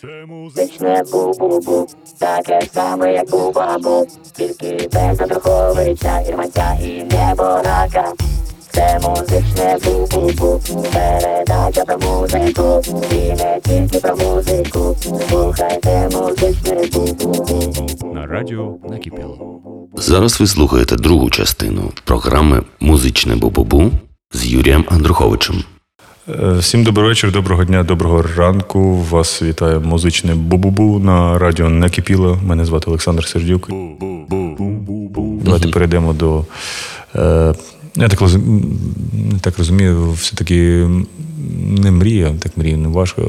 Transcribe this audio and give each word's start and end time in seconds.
Це. 0.00 0.26
Музичне 0.28 1.02
бу-бу-бу, 1.12 1.86
таке 2.18 2.60
саме, 2.74 3.12
як 3.12 3.30
бу-бабу, 3.30 4.06
тільки 4.36 4.88
без 4.92 5.20
Андруховича, 5.20 6.20
Ірманця 6.20 6.78
і 6.82 7.04
неборака. 7.04 8.12
Це 8.70 9.00
музичне 9.02 9.78
бу-бу-бу, 9.84 10.60
передача 10.92 11.84
про 11.84 11.98
музику, 11.98 12.82
і 13.12 13.14
не 13.14 13.60
тільки 13.64 13.98
про 13.98 14.16
музику. 14.16 14.96
Слухайте 15.28 16.08
музичне 16.12 16.74
бу-бу-бу. 16.74 18.14
На 18.14 18.26
радіо 18.26 18.76
накипіло. 18.90 19.60
Зараз 19.94 20.40
ви 20.40 20.46
слухаєте 20.46 20.96
другу 20.96 21.30
частину 21.30 21.92
програми 22.04 22.62
Музичне 22.80 23.36
Бубубу 23.36 23.90
з 24.32 24.46
Юрієм 24.46 24.84
Андруховичем. 24.88 25.64
Е, 26.38 26.52
Всім 26.52 26.84
добрий 26.84 27.08
вечір, 27.08 27.32
доброго 27.32 27.64
дня, 27.64 27.82
доброго 27.82 28.24
ранку. 28.36 28.96
Вас 29.10 29.42
вітає 29.42 29.78
музичне 29.78 30.34
бу-бу-бу 30.34 30.98
на 30.98 31.38
радіо 31.38 31.68
Накипіло. 31.68 32.38
Мене 32.44 32.64
звати 32.64 32.84
Олександр 32.86 33.26
Сердюк. 33.26 33.70
Давайте 35.44 35.68
перейдемо 35.68 36.12
до. 36.12 36.44
Е, 37.16 37.54
я 37.96 38.08
так, 38.08 38.22
так 39.40 39.58
розумію, 39.58 40.12
все-таки 40.12 40.88
не 41.68 41.90
мрія, 41.90 42.34
так 42.38 42.56
мрія, 42.56 42.76
не 42.76 42.88
важко. 42.88 43.22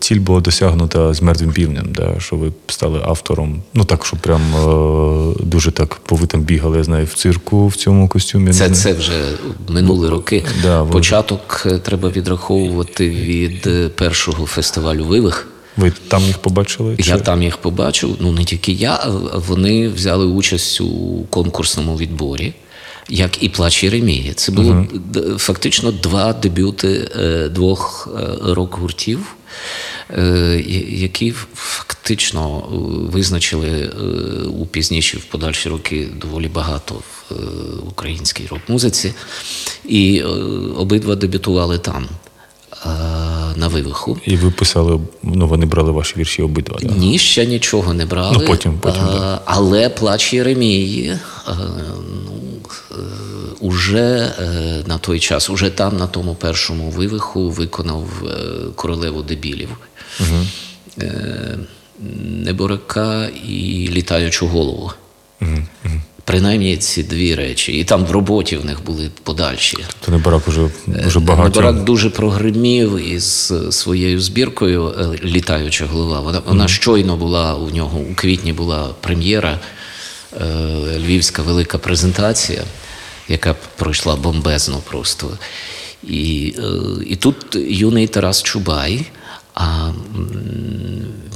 Ціль 0.00 0.20
була 0.20 0.40
досягнута 0.40 1.14
з 1.14 1.22
мертвим 1.22 1.52
півнем, 1.52 1.86
да, 1.94 2.14
що 2.18 2.36
ви 2.36 2.52
стали 2.66 3.00
автором. 3.04 3.62
Ну 3.74 3.84
так, 3.84 4.06
що 4.06 4.16
прям 4.16 4.40
е, 4.54 5.44
дуже 5.44 5.70
так 5.70 5.94
по 5.94 6.16
витам 6.16 6.40
бігали, 6.40 6.78
я 6.78 6.84
знаю, 6.84 7.06
в 7.06 7.14
цирку 7.14 7.66
в 7.66 7.76
цьому 7.76 8.08
костюмі. 8.08 8.52
Це, 8.52 8.70
це 8.70 8.92
вже 8.92 9.12
минули 9.68 10.10
роки. 10.10 10.44
Да, 10.62 10.82
ви- 10.82 10.90
Початок 10.92 11.62
е, 11.66 11.78
треба 11.78 12.08
відраховувати 12.08 13.10
від 13.10 13.66
е, 13.66 13.88
першого 13.88 14.46
фестивалю 14.46 15.04
Вивих. 15.04 15.48
Ви 15.76 15.92
там 16.08 16.22
їх 16.22 16.38
побачили? 16.38 16.96
Я 16.98 17.18
там 17.18 17.42
їх 17.42 17.56
побачив. 17.56 18.16
Ну 18.20 18.32
не 18.32 18.44
тільки 18.44 18.72
я, 18.72 19.06
вони 19.48 19.88
взяли 19.88 20.26
участь 20.26 20.80
у 20.80 21.20
конкурсному 21.30 21.96
відборі, 21.96 22.52
як 23.10 23.42
і 23.42 23.48
плач 23.48 23.84
Єремії. 23.84 24.32
Це 24.34 24.52
було 24.52 24.86
д- 24.94 25.38
фактично 25.38 25.92
два 25.92 26.32
дебюти 26.32 27.10
е, 27.16 27.48
двох 27.48 28.08
е, 28.20 28.54
рок-гуртів, 28.54 29.34
е, 30.10 30.64
які 30.88 31.34
фактично 31.54 32.58
визначили 33.12 33.88
у 34.58 34.66
пізніші 34.66 35.16
в 35.16 35.24
подальші 35.24 35.68
роки 35.68 36.08
доволі 36.20 36.48
багато 36.48 36.94
в 36.94 37.34
українській 37.88 38.46
рок-музиці. 38.50 39.14
І 39.88 40.22
обидва 40.76 41.14
дебютували 41.16 41.78
там. 41.78 42.08
Е, 42.86 42.88
На 43.56 43.68
вивиху. 43.68 44.18
І 44.26 44.36
ви 44.36 44.50
писали, 44.50 45.00
ну 45.22 45.46
вони 45.48 45.66
брали 45.66 45.90
ваші 45.90 46.14
вірші 46.18 46.42
обидва. 46.42 46.78
Да? 46.82 46.94
Ні, 46.94 47.18
ще 47.18 47.46
нічого 47.46 47.94
не 47.94 48.06
брали. 48.06 48.36
Ну, 48.40 48.46
потім- 48.46 48.78
потім, 48.78 49.02
А, 49.08 49.12
да. 49.12 49.40
Але 49.44 49.88
плач 49.88 50.32
Єремії 50.32 51.16
а, 51.46 51.54
ну, 52.24 52.32
е, 52.90 52.94
уже 53.60 54.32
е, 54.40 54.84
на 54.86 54.98
той 54.98 55.20
час, 55.20 55.50
уже 55.50 55.70
там, 55.70 55.96
на 55.96 56.06
тому 56.06 56.34
першому 56.34 56.90
вивиху, 56.90 57.50
виконав 57.50 58.06
е, 58.26 58.34
королеву 58.74 59.22
дебілів. 59.22 59.68
Е, 60.98 61.58
Неборака 62.44 63.28
і 63.48 63.88
літаючу 63.92 64.46
голову. 64.46 64.92
Принаймні 66.30 66.76
ці 66.76 67.02
дві 67.02 67.34
речі. 67.34 67.72
І 67.72 67.84
там 67.84 68.04
в 68.04 68.10
роботі 68.10 68.56
в 68.56 68.64
них 68.64 68.84
були 68.84 69.10
подальші. 69.22 69.76
То 70.00 70.12
не 70.12 70.18
барак 70.18 70.48
уже, 70.48 70.70
уже 71.06 71.20
багато. 71.20 71.60
Неборак 71.60 71.84
дуже 71.84 72.10
прогримів 72.10 73.08
із 73.08 73.52
своєю 73.70 74.20
збіркою 74.20 74.88
е, 74.88 75.18
Літаюча 75.24 75.86
голова. 75.86 76.20
Вона, 76.20 76.42
вона 76.46 76.68
щойно 76.68 77.16
була 77.16 77.54
у 77.54 77.70
нього 77.70 77.98
у 77.98 78.14
квітні 78.14 78.52
була 78.52 78.88
прем'єра, 79.00 79.58
е, 80.40 80.44
львівська 80.98 81.42
велика 81.42 81.78
презентація, 81.78 82.62
яка 83.28 83.54
пройшла 83.76 84.16
бомбезно 84.16 84.82
просто. 84.90 85.38
І, 86.04 86.54
е, 86.58 86.62
і 87.06 87.16
тут 87.16 87.56
юний 87.56 88.06
Тарас 88.06 88.42
Чубай. 88.42 89.06
А 89.54 89.90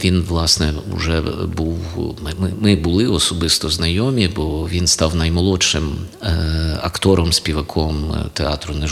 він, 0.04 0.22
власне, 0.22 0.74
вже 0.92 1.20
був. 1.56 1.78
Ми, 2.22 2.50
ми, 2.60 2.76
були 2.76 3.06
особисто 3.06 3.68
знайомі, 3.68 4.28
бо 4.28 4.68
він 4.68 4.86
став 4.86 5.16
наймолодшим 5.16 5.96
е, 6.22 6.78
актором, 6.82 7.32
співаком 7.32 8.12
е, 8.12 8.24
театру 8.32 8.74
Не 8.74 8.86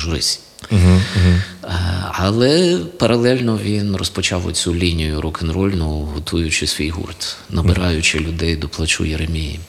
Е, 0.73 1.43
Але 2.13 2.79
паралельно 2.99 3.61
він 3.63 3.97
розпочав 3.97 4.47
оцю 4.47 4.75
лінію 4.75 5.21
рок-н-рольну, 5.21 5.89
готуючи 6.15 6.67
свій 6.67 6.91
гурт, 6.91 7.37
набираючи 7.51 8.19
людей 8.19 8.57
до 8.57 8.69
плачу 8.69 9.05
Єремії. 9.05 9.61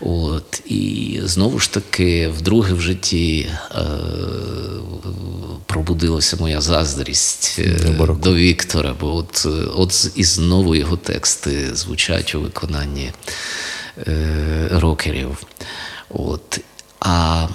От 0.00 0.62
і 0.66 1.20
знову 1.24 1.58
ж 1.58 1.72
таки, 1.72 2.28
вдруге 2.28 2.74
в 2.74 2.80
житті 2.80 3.48
е, 3.74 3.80
пробудилася 5.66 6.36
моя 6.40 6.60
заздрість 6.60 7.56
е, 7.58 7.96
до 8.22 8.34
Віктора, 8.34 8.94
бо 9.00 9.16
от, 9.16 9.46
от 9.74 10.10
і 10.14 10.24
знову 10.24 10.74
його 10.74 10.96
тексти 10.96 11.74
звучать 11.74 12.34
у 12.34 12.40
виконанні 12.40 13.12
е, 13.98 14.68
рокерів. 14.72 15.38
От. 16.08 16.60
А, 17.00 17.46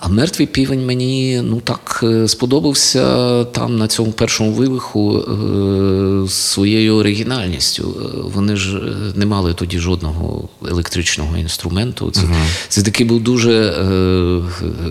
а 0.00 0.08
мертвий 0.08 0.46
півень 0.46 0.86
мені 0.86 1.40
ну 1.44 1.60
так 1.60 2.00
е, 2.02 2.28
сподобався 2.28 3.44
там 3.44 3.78
на 3.78 3.88
цьому 3.88 4.12
першому 4.12 4.52
вивиху 4.52 5.18
е, 5.18 6.28
своєю 6.28 6.94
оригінальністю. 6.94 7.96
Е, 8.00 8.20
Вони 8.34 8.56
ж 8.56 8.80
не 9.14 9.26
мали 9.26 9.54
тоді 9.54 9.78
жодного 9.78 10.48
електричного 10.68 11.36
інструменту. 11.36 12.10
Це, 12.10 12.22
це 12.68 12.82
такий 12.82 13.06
був 13.06 13.20
дуже 13.20 13.52
е, 13.52 14.40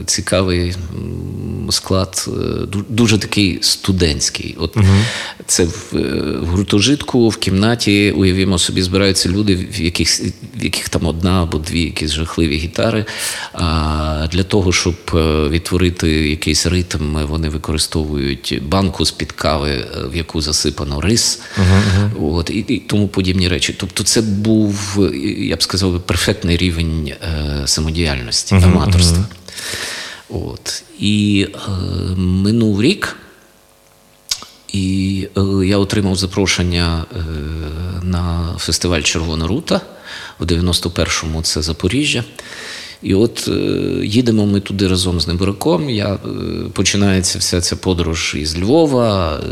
цікавий 0.05 0.75
склад, 1.69 2.29
дуже 2.89 3.17
такий 3.17 3.59
студентський. 3.61 4.55
От 4.59 4.77
це 5.45 5.63
в, 5.63 5.93
в 6.41 6.45
гуртожитку, 6.45 7.29
в 7.29 7.37
кімнаті, 7.37 8.11
уявімо 8.11 8.57
собі, 8.57 8.81
збираються 8.81 9.29
люди, 9.29 9.55
в 9.55 9.81
яких, 9.81 10.19
в 10.55 10.63
яких 10.63 10.89
там 10.89 11.05
одна 11.05 11.43
або 11.43 11.57
дві 11.57 11.81
якісь 11.81 12.11
жахливі 12.11 12.57
гітари. 12.57 13.05
А 13.53 14.27
для 14.31 14.43
того, 14.43 14.73
щоб 14.73 14.95
е, 15.13 15.49
відтворити 15.49 16.29
якийсь 16.29 16.65
ритм, 16.65 17.15
вони 17.27 17.49
використовують 17.49 18.61
банку 18.65 19.05
з-під 19.05 19.31
кави, 19.31 19.69
е, 19.69 20.07
в 20.11 20.15
яку 20.15 20.41
засипано 20.41 21.01
рис, 21.01 21.41
От, 22.21 22.49
і, 22.49 22.59
і 22.59 22.79
тому 22.79 23.07
подібні 23.07 23.47
речі. 23.47 23.75
Тобто, 23.79 24.03
це 24.03 24.21
був, 24.21 24.97
е, 25.13 25.17
я 25.45 25.55
б 25.55 25.63
сказав, 25.63 26.01
перфектний 26.01 26.57
рівень 26.57 27.07
е, 27.07 27.61
самодіяльності, 27.65 28.55
аматорства. 28.55 29.25
От. 30.29 30.83
І 30.99 31.47
е, 31.53 31.69
минув 32.17 32.81
рік. 32.81 33.15
І 34.73 35.27
е, 35.37 35.41
я 35.65 35.77
отримав 35.77 36.15
запрошення 36.15 37.05
е, 37.15 37.19
на 38.03 38.55
фестиваль 38.57 39.01
Червона 39.01 39.47
рута 39.47 39.81
в 40.39 40.45
91-му 40.45 41.41
це 41.41 41.61
Запоріжжя. 41.61 42.23
І 43.01 43.13
от 43.13 43.47
е, 43.47 43.51
їдемо 44.05 44.45
ми 44.45 44.59
туди 44.59 44.87
разом 44.87 45.19
з 45.19 45.27
Небораком. 45.27 45.89
Я, 45.89 46.13
е, 46.13 46.19
починається 46.73 47.39
вся 47.39 47.61
ця 47.61 47.75
подорож 47.75 48.35
із 48.39 48.59
Львова. 48.59 49.35
Е, 49.35 49.43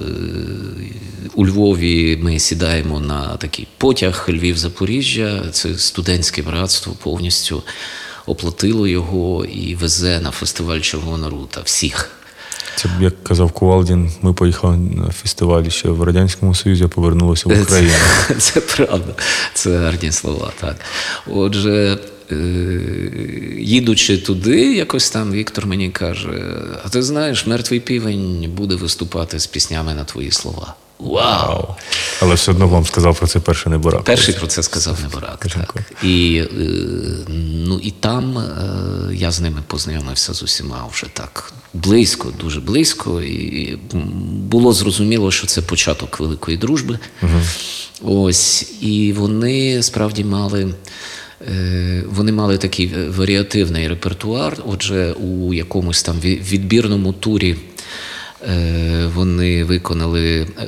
у 1.35 1.45
Львові 1.45 2.19
ми 2.21 2.39
сідаємо 2.39 2.99
на 2.99 3.37
такий 3.37 3.67
потяг 3.77 4.25
Львів-Запоріжжя. 4.29 5.49
Це 5.51 5.77
студентське 5.77 6.41
братство 6.41 6.93
повністю 7.03 7.63
оплатило 8.25 8.87
його 8.87 9.45
і 9.45 9.75
везе 9.75 10.19
на 10.19 10.31
фестиваль 10.31 10.79
Червона 10.79 11.29
рута 11.29 11.61
всіх. 11.63 12.11
Це 12.75 12.89
як 13.01 13.23
казав 13.23 13.51
Кувалдін, 13.51 14.11
ми 14.21 14.33
поїхали 14.33 14.77
на 14.77 15.11
фестивалі 15.11 15.69
ще 15.69 15.89
в 15.89 16.03
Радянському 16.03 16.55
Союзі, 16.55 16.83
а 16.83 16.87
повернулися 16.87 17.49
в 17.49 17.61
Україну. 17.61 17.93
Це, 18.27 18.35
це 18.39 18.61
правда, 18.61 19.13
це 19.53 19.77
гарні 19.77 20.11
слова. 20.11 20.51
Так. 20.59 20.75
Отже, 21.27 21.97
їдучи 23.59 24.17
туди, 24.17 24.75
якось 24.75 25.09
там 25.09 25.31
Віктор 25.31 25.65
мені 25.65 25.89
каже: 25.89 26.43
а 26.85 26.89
ти 26.89 27.03
знаєш, 27.03 27.45
мертвий 27.45 27.79
півень 27.79 28.51
буде 28.57 28.75
виступати 28.75 29.39
з 29.39 29.47
піснями 29.47 29.93
на 29.93 30.03
твої 30.03 30.31
слова. 30.31 30.75
Вау! 30.99 31.75
Але 32.21 32.35
все 32.35 32.51
одно 32.51 32.67
вам 32.67 32.85
сказав 32.85 33.17
про 33.17 33.27
це 33.27 33.39
перший 33.39 33.71
не 33.71 33.77
барак. 33.77 34.03
Перший 34.03 34.33
про 34.33 34.47
це 34.47 34.63
сказав 34.63 34.97
Неборак. 35.01 35.47
Так. 35.53 35.75
І, 36.03 36.37
е, 36.37 36.65
ну, 37.67 37.79
і 37.83 37.91
там 37.91 38.37
е, 38.37 39.15
я 39.15 39.31
з 39.31 39.41
ними 39.41 39.63
познайомився 39.67 40.33
з 40.33 40.43
усіма 40.43 40.87
вже 40.91 41.05
так 41.13 41.53
близько, 41.73 42.33
дуже 42.39 42.59
близько. 42.59 43.21
І 43.21 43.77
було 44.33 44.73
зрозуміло, 44.73 45.31
що 45.31 45.47
це 45.47 45.61
початок 45.61 46.19
великої 46.19 46.57
дружби. 46.57 46.99
Ось, 48.01 48.71
і 48.81 49.13
вони 49.13 49.83
справді 49.83 50.23
мали. 50.23 50.73
Е, 51.41 52.03
Вони 52.09 52.31
мали 52.31 52.57
такий 52.57 52.91
варіативний 53.09 53.87
репертуар. 53.87 54.57
Отже, 54.65 55.11
у 55.11 55.53
якомусь 55.53 56.03
там 56.03 56.19
відбірному 56.19 57.13
турі 57.13 57.55
Е, 58.49 59.09
Вони 59.15 59.63
виконали, 59.63 60.47
е, 60.59 60.65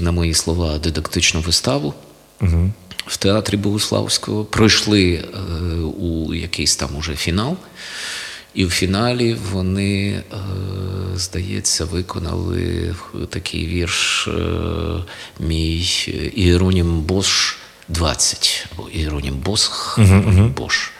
на 0.00 0.12
мої 0.12 0.34
слова, 0.34 0.78
дидактичну 0.78 1.40
виставу 1.40 1.94
в 3.06 3.16
театрі 3.16 3.56
Богуславського. 3.56 4.44
Пройшли 4.44 5.12
е, 5.14 5.38
у 5.80 6.34
якийсь 6.34 6.76
там 6.76 6.96
уже 6.96 7.14
фінал. 7.14 7.56
І 8.54 8.64
в 8.64 8.70
фіналі 8.70 9.36
вони, 9.52 10.08
е, 10.10 10.22
здається, 11.16 11.84
виконали 11.84 12.94
такий 13.28 13.66
вірш 13.66 14.28
е, 14.28 14.32
мій 15.40 15.86
Іеронім 16.36 17.00
Бош 17.00 17.58
20, 17.92 18.66
або 18.72 18.88
Іеронім 18.88 19.34
Босх 19.34 19.98
Бош. 20.56 20.92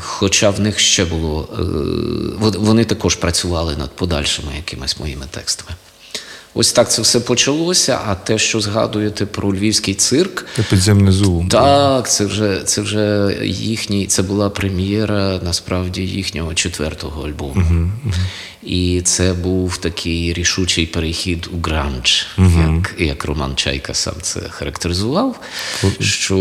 Хоча 0.00 0.50
в 0.50 0.60
них 0.60 0.78
ще 0.78 1.04
було. 1.04 1.48
е, 1.58 2.58
Вони 2.58 2.84
також 2.84 3.16
працювали 3.16 3.76
над 3.76 3.96
подальшими 3.96 4.48
якимись 4.56 5.00
моїми 5.00 5.26
текстами. 5.30 5.76
Ось 6.54 6.72
так 6.72 6.90
це 6.90 7.02
все 7.02 7.20
почалося. 7.20 7.98
А 8.06 8.14
те, 8.14 8.38
що 8.38 8.60
згадуєте 8.60 9.26
про 9.26 9.54
львівський 9.54 9.94
цирк, 9.94 10.46
Це 10.56 10.62
підземне 10.62 11.12
зулу. 11.12 11.46
так, 11.50 12.10
це 12.10 12.26
вже, 12.26 12.62
це 12.64 12.80
вже 12.80 13.36
їхній, 13.44 14.06
це 14.06 14.22
була 14.22 14.50
прем'єра 14.50 15.40
насправді 15.42 16.02
їхнього 16.02 16.54
четвертого 16.54 17.26
альбому. 17.26 17.90
І 18.62 19.02
це 19.04 19.32
був 19.32 19.76
такий 19.76 20.32
рішучий 20.32 20.86
перехід 20.86 21.48
у 21.52 21.68
гранж, 21.68 22.26
як, 22.38 22.94
як 22.98 23.24
Роман 23.24 23.52
Чайка 23.56 23.94
сам 23.94 24.14
це 24.22 24.40
характеризував. 24.40 25.40
Що 26.00 26.38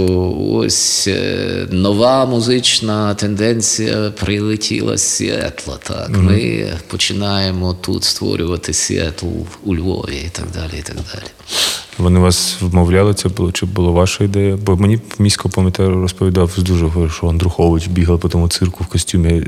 ось 0.52 1.08
е, 1.08 1.68
нова 1.72 2.26
музична 2.26 3.16
тенденція 3.16 4.12
прилетіла 4.20 4.98
з 4.98 5.02
Сіетла. 5.02 5.78
Так, 5.84 6.10
ми 6.10 6.68
починаємо 6.88 7.74
тут 7.74 8.04
створювати 8.04 8.74
Сіетл 8.74 9.26
у 9.64 9.76
Львові 9.76 10.24
і 10.26 10.30
так 10.30 10.46
далі. 10.52 10.80
І 10.80 10.82
так 10.82 10.96
далі. 10.96 11.26
Вони 11.98 12.20
вас 12.20 12.56
вмовляли, 12.62 13.14
це 13.14 13.30
було 13.30 13.52
чи 13.52 13.66
була 13.66 13.92
ваша 13.92 14.24
ідея? 14.24 14.58
Бо 14.66 14.78
мені 14.78 15.00
місько 15.20 15.50
пам'ятаю 15.50 16.02
розповідав 16.02 16.52
дуже 16.58 16.86
говорив, 16.86 17.12
що 17.12 17.28
Андрухович 17.28 17.88
бігав 17.88 18.20
по 18.20 18.30
тому 18.30 18.48
цирку 18.48 18.84
в 18.84 18.88
костюмі. 18.88 19.30
е, 19.30 19.44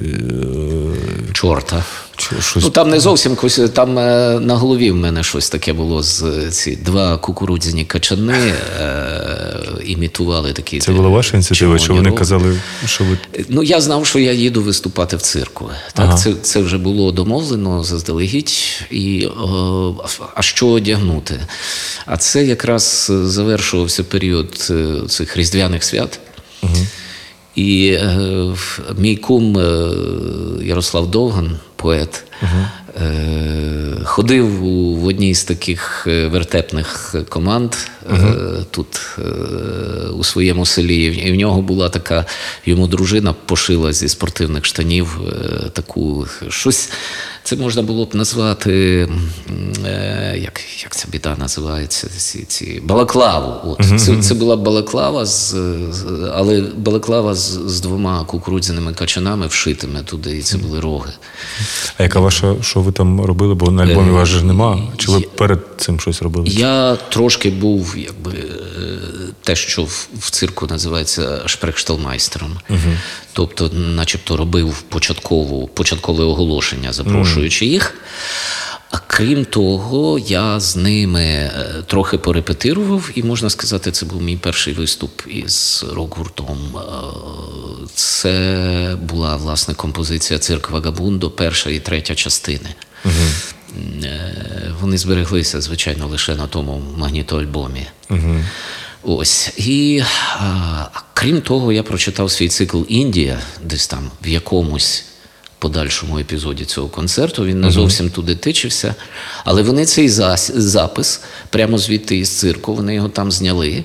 Чорта. 1.34 1.84
Чи 2.30 2.42
щось 2.42 2.64
Ну 2.64 2.70
там 2.70 2.90
не 2.90 3.00
зовсім 3.00 3.36
там 3.74 4.00
е, 4.00 4.40
на 4.40 4.56
голові 4.56 4.92
в 4.92 4.96
мене 4.96 5.24
щось 5.24 5.50
таке 5.50 5.74
було 5.74 6.04
з 6.04 6.24
е, 6.24 6.50
ці 6.52 6.76
два 6.76 7.18
кукурудзяні 7.18 7.86
качани 7.86 8.54
е, 8.80 9.14
імітували 9.86 10.54
такі. 10.54 10.80
Це 10.80 10.92
була 10.92 11.10
ваша 11.10 11.38
ініціатива, 11.38 11.80
що 11.80 11.94
вони 11.94 12.12
казали, 12.12 12.60
що 12.86 13.04
ви 13.04 13.18
Ну, 13.50 13.64
я 13.64 13.82
знав, 13.82 14.06
що 14.06 14.20
я 14.20 14.32
їду 14.32 14.62
виступати 14.62 15.16
в 15.16 15.22
цирку. 15.22 15.70
Так, 15.94 16.06
Ага. 16.06 16.18
це, 16.18 16.34
це 16.42 16.62
вже 16.62 16.78
було 16.78 17.12
домовлено 17.12 17.84
заздалегідь. 17.84 18.54
І, 18.92 19.26
е, 19.26 19.30
а 20.36 20.42
що 20.42 20.68
одягнути? 20.68 21.40
А 22.06 22.18
це 22.18 22.46
якраз 22.46 23.12
завершувався 23.24 24.04
період 24.04 24.68
е, 24.70 25.08
цих 25.08 25.38
різдвяних 25.38 25.84
свят. 25.84 26.20
І 27.56 27.88
е, 27.88 28.56
мій 28.98 29.16
кум 29.16 29.58
е, 29.58 29.90
Ярослав 30.64 31.12
Довган, 31.12 31.58
поет, 31.84 32.24
е, 32.44 32.46
ходив 34.04 34.64
у, 34.64 34.96
в 34.96 35.06
одній 35.06 35.36
з 35.36 35.44
таких 35.44 36.04
е, 36.08 36.28
вертепних 36.28 37.16
команд 37.30 37.74
е, 38.12 38.16
тут 38.72 39.02
е, 39.20 39.22
у 40.08 40.24
своєму 40.24 40.66
селі. 40.66 41.06
І 41.06 41.32
в 41.32 41.36
нього 41.36 41.62
була 41.62 41.90
така, 41.90 42.26
йому 42.66 42.88
дружина 42.88 43.34
пошила 43.46 43.94
зі 43.94 44.10
спортивних 44.10 44.66
штанів 44.66 45.22
е, 45.28 45.70
таку 45.70 46.28
щось. 46.50 46.90
Це 47.46 47.56
можна 47.56 47.82
було 47.82 48.06
б 48.06 48.16
назвати, 48.16 49.08
е, 49.86 50.36
як, 50.38 50.62
як 50.84 50.96
ця 50.96 51.08
біда 51.12 51.36
називається? 51.40 52.08
Ці, 52.18 52.44
ці, 52.48 52.82
балаклаву. 52.84 53.72
От. 53.80 54.00
Це, 54.02 54.18
це 54.22 54.34
була 54.34 54.56
балаклава, 54.56 55.26
з- 55.26 55.56
але 56.34 56.62
балаклава 56.78 57.36
з, 57.36 57.60
з 57.68 57.82
двома 57.82 58.24
кукурудзяними 58.26 58.94
качанами 58.94 59.48
вшитими 59.48 60.00
туди, 60.06 60.38
і 60.38 60.42
це 60.42 60.58
були 60.58 60.80
роги. 60.80 61.12
А 61.98 62.04
яка 62.04 62.20
ваша, 62.20 62.56
що 62.62 62.83
ви 62.84 62.92
там 62.92 63.22
робили? 63.22 63.56
Бо 63.56 63.72
на 63.72 63.84
альбомі 63.84 64.12
вас 64.12 64.30
же 64.30 64.44
нема. 64.44 64.80
Чи 64.98 65.12
ви 65.12 65.22
перед 65.22 65.60
цим 65.78 66.00
щось 66.00 66.22
робили? 66.22 66.48
Я 66.50 66.96
трошки 66.96 67.50
був, 67.50 67.96
якби 67.98 68.32
е, 68.32 68.44
те, 69.44 69.56
що 69.56 69.84
в, 69.84 70.08
в 70.20 70.30
цирку 70.30 70.68
називається 70.68 71.42
шпрехшталмайстером. 71.46 72.52
Тобто, 73.34 73.70
начебто, 73.74 74.38
робив 74.38 74.82
початкову, 74.82 75.68
початкове 75.68 76.24
оголошення, 76.24 76.94
запрошуючи 76.94 77.66
їх. 77.66 77.94
А 78.94 78.98
крім 79.08 79.46
того, 79.46 80.20
я 80.20 80.60
з 80.60 80.76
ними 80.76 81.22
е, 81.24 81.84
трохи 81.88 82.18
порепетирував, 82.18 83.10
і 83.16 83.24
можна 83.24 83.50
сказати, 83.50 83.92
це 83.92 84.06
був 84.06 84.22
мій 84.22 84.38
перший 84.38 84.74
виступ 84.74 85.22
із 85.28 85.86
рок-гуртом. 85.94 86.58
Е, 86.76 86.82
Це 87.96 88.98
була 89.02 89.36
власне 89.36 89.74
композиція 89.74 90.40
Цирк 90.40 90.70
Вагабундо, 90.70 91.30
перша 91.30 91.70
і 91.70 91.80
третя 91.80 92.16
частини. 92.16 92.70
Е, 94.04 94.74
Вони 94.82 94.98
збереглися, 94.98 95.62
звичайно, 95.62 96.08
лише 96.08 96.36
на 96.36 96.48
тому 96.48 96.82
магнітоальбомі. 96.98 97.88
Ось. 99.04 99.52
І 99.58 100.04
а 100.40 100.86
крім 101.14 101.42
того, 101.42 101.72
я 101.72 101.84
прочитав 101.84 102.32
свій 102.32 102.50
цикл 102.50 102.82
Індія, 102.88 103.40
десь 103.64 103.88
там 103.88 104.12
в 104.24 104.28
якомусь 104.28 105.06
подальшому 105.64 106.20
епізоді 106.20 106.66
цього 106.66 106.88
концерту. 106.88 107.46
Він 107.46 107.62
не 107.62 107.72
зовсім 107.72 108.10
туди 108.10 108.36
тичився. 108.36 108.96
Але 109.46 109.62
вони 109.62 109.86
цей 109.86 110.10
запис 110.56 111.22
прямо 111.50 111.78
звідти 111.78 112.18
із 112.18 112.30
цирку, 112.30 112.76
вони 112.76 112.96
його 112.96 113.10
там 113.10 113.32
зняли. 113.32 113.84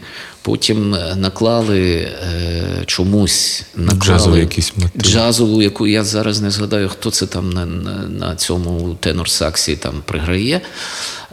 Потім 0.48 0.94
е, 0.94 1.14
наклали 1.16 1.80
е, 1.90 2.82
чомусь 2.86 3.62
наклали 3.76 4.00
Джазовий 4.00 4.40
якийсь 4.40 4.72
мотив. 4.76 5.02
джазову, 5.02 5.62
яку 5.62 5.86
я 5.86 6.04
зараз 6.04 6.40
не 6.40 6.50
згадаю, 6.50 6.88
хто 6.88 7.10
це 7.10 7.26
там 7.26 7.50
на, 7.50 7.66
на, 7.66 8.08
на 8.08 8.36
цьому 8.36 8.96
тенор-саксі 9.00 9.76
там 9.76 9.94
приграє. 10.04 10.60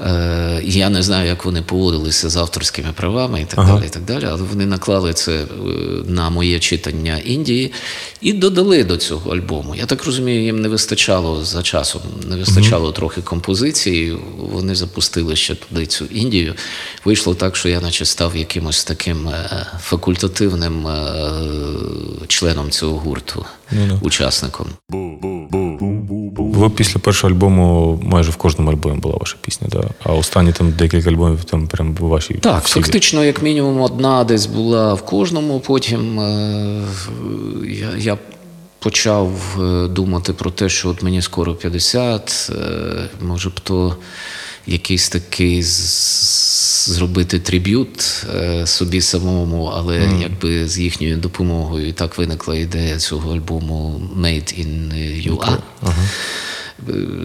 Е, 0.05 0.61
я 0.63 0.89
не 0.89 1.03
знаю, 1.03 1.27
як 1.27 1.45
вони 1.45 1.61
поводилися 1.61 2.29
з 2.29 2.37
авторськими 2.37 2.93
правами 2.95 3.41
і 3.41 3.45
так 3.45 3.65
далі. 3.65 3.85
і 3.85 3.89
так 3.89 4.03
далі. 4.03 4.25
Але 4.29 4.41
вони 4.41 4.65
наклали 4.65 5.13
це 5.13 5.31
е, 5.31 5.45
на 6.07 6.29
моє 6.29 6.59
читання 6.59 7.17
Індії 7.17 7.71
і 8.21 8.33
додали 8.33 8.83
до 8.83 8.97
цього 8.97 9.31
альбому. 9.31 9.75
Я 9.75 9.85
так 9.85 10.05
розумію, 10.05 10.43
їм 10.43 10.61
не 10.61 10.67
вистачало 10.67 11.43
за 11.43 11.63
часом, 11.63 12.01
не 12.29 12.35
вистачало 12.35 12.91
трохи 12.91 13.21
композиції. 13.21 14.17
Вони 14.37 14.75
запустили 14.75 15.35
ще 15.35 15.55
туди 15.55 15.85
цю 15.85 16.05
Індію. 16.05 16.53
Вийшло 17.05 17.35
так, 17.35 17.55
що 17.55 17.69
я 17.69 17.81
наче 17.81 18.05
став 18.05 18.37
якимось 18.37 18.83
таким 18.83 19.04
е, 19.13 19.65
факультативним 19.79 20.87
е, 20.87 21.01
членом 22.27 22.69
цього 22.69 22.97
гурту, 22.97 23.45
учасником. 24.01 24.67
Ви 26.37 26.69
після 26.69 26.99
першого 26.99 27.33
альбому 27.33 27.99
майже 28.03 28.31
в 28.31 28.35
кожному 28.35 28.71
альбомі 28.71 28.99
була 28.99 29.17
ваша 29.17 29.37
пісня, 29.41 29.67
да? 29.71 29.83
а 30.03 30.13
останні 30.13 30.51
там 30.51 30.71
декілька 30.71 31.09
альбомів 31.09 31.43
там 31.43 31.67
прям 31.67 31.95
ваші. 31.95 32.33
Так, 32.33 32.63
всі. 32.63 32.73
фактично, 32.81 33.25
як 33.25 33.41
мінімум, 33.41 33.81
одна 33.81 34.23
десь 34.23 34.45
була 34.45 34.93
в 34.93 35.05
кожному. 35.05 35.59
Потім 35.59 36.19
е, 36.19 36.81
я, 37.67 37.89
я 37.97 38.17
почав 38.79 39.31
е, 39.61 39.87
думати 39.87 40.33
про 40.33 40.51
те, 40.51 40.69
що 40.69 40.89
от 40.89 41.03
мені 41.03 41.21
скоро 41.21 41.55
50, 41.55 42.51
е, 42.51 43.09
може 43.21 43.49
б 43.49 43.59
то 43.59 43.95
якийсь 44.67 45.09
такий 45.09 45.63
з- 45.63 46.54
зробити 46.89 47.39
триб'ют 47.39 48.25
е, 48.35 48.67
собі 48.67 49.01
самому, 49.01 49.65
але 49.65 50.09
якби 50.21 50.67
з 50.67 50.79
їхньою 50.79 51.17
допомогою. 51.17 51.87
І 51.87 51.91
так 51.91 52.17
виникла 52.17 52.55
ідея 52.55 52.97
цього 52.97 53.33
альбому 53.33 54.01
Made 54.17 54.59
in 54.59 54.93
UA. 55.31 55.57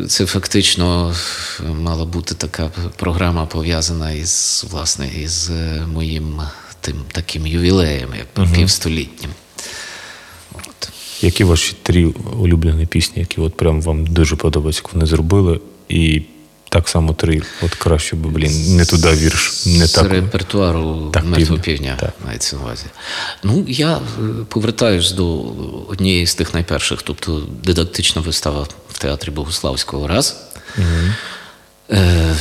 Це 0.08 0.26
фактично 0.26 1.14
мала 1.80 2.04
бути 2.04 2.34
така 2.34 2.70
програма 2.96 3.46
пов'язана 3.46 4.12
із 4.12 4.66
власне 4.70 5.08
із 5.22 5.50
е, 5.50 5.86
моїм 5.92 6.40
тим 6.80 6.96
таким 7.12 7.46
ювілеєм, 7.46 8.08
як 8.18 8.52
півстолітнім. 8.52 9.30
От. 10.54 10.90
Які 11.20 11.44
ваші 11.44 11.76
три 11.82 12.04
улюблені 12.38 12.86
пісні, 12.86 13.20
які 13.20 13.40
от 13.40 13.56
прям 13.56 13.82
вам 13.82 14.06
дуже 14.06 14.36
подобаються, 14.36 14.82
як 14.84 14.94
вони 14.94 15.06
зробили, 15.06 15.60
і 15.88 16.22
так 16.70 16.88
само 16.88 17.14
три. 17.14 17.42
От 17.62 17.74
краще 17.74 18.16
би, 18.16 18.30
блін, 18.30 18.76
не 18.76 18.84
туди 18.84 19.10
вірш, 19.10 19.66
не 19.66 19.86
з 19.86 19.92
так. 19.92 20.10
репертуару 20.10 21.10
Так, 21.12 21.24
мертвого 21.24 21.62
півдня. 21.62 21.96
Так. 22.00 22.14
мається 22.26 22.56
на 22.56 22.62
увазі. 22.62 22.84
Ну, 23.42 23.64
я 23.68 23.96
е, 23.96 24.00
повертаюсь 24.48 25.12
до 25.12 25.42
однієї 25.88 26.26
з 26.26 26.34
тих 26.34 26.54
найперших, 26.54 27.02
тобто 27.02 27.42
дидактична 27.64 28.22
вистава 28.22 28.66
в 28.88 28.98
театрі 28.98 29.30
Богославського 29.30 30.08
раз. 30.08 30.36
Е, 31.90 32.36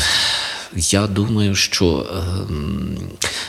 Я 0.80 1.08
думаю, 1.08 1.56
що 1.56 2.06
ем, 2.50 2.98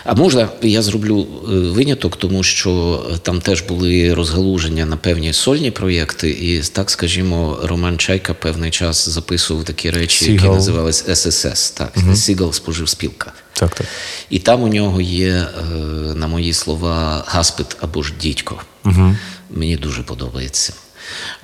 а 0.04 0.14
можна 0.14 0.48
я 0.62 0.82
зроблю 0.82 1.26
е, 1.44 1.50
виняток, 1.50 2.16
тому 2.16 2.42
що 2.42 3.02
там 3.22 3.40
теж 3.40 3.62
були 3.62 4.14
розгалуження 4.14 4.86
на 4.86 4.96
певні 4.96 5.32
сольні 5.32 5.70
проєкти, 5.70 6.30
і 6.30 6.60
так 6.60 6.90
скажімо, 6.90 7.58
Роман 7.62 7.98
Чайка 7.98 8.34
певний 8.34 8.70
час 8.70 9.08
записував 9.08 9.64
такі 9.64 9.90
речі, 9.90 10.24
які 10.24 10.38
Сігал. 10.38 10.54
називались 10.54 11.04
ССС, 11.14 11.70
так 11.70 11.92
Сігал 12.14 12.52
споживспілка. 12.52 13.32
Так, 13.52 13.74
так. 13.74 13.86
І 14.30 14.38
там 14.38 14.62
у 14.62 14.68
нього 14.68 15.00
є, 15.00 15.28
е, 15.28 15.74
на 16.14 16.26
мої 16.26 16.52
слова, 16.52 17.24
гаспит 17.26 17.76
або 17.80 18.02
ж 18.02 18.12
дідько. 18.20 18.62
Угу. 18.84 19.16
Мені 19.50 19.76
дуже 19.76 20.02
подобається. 20.02 20.72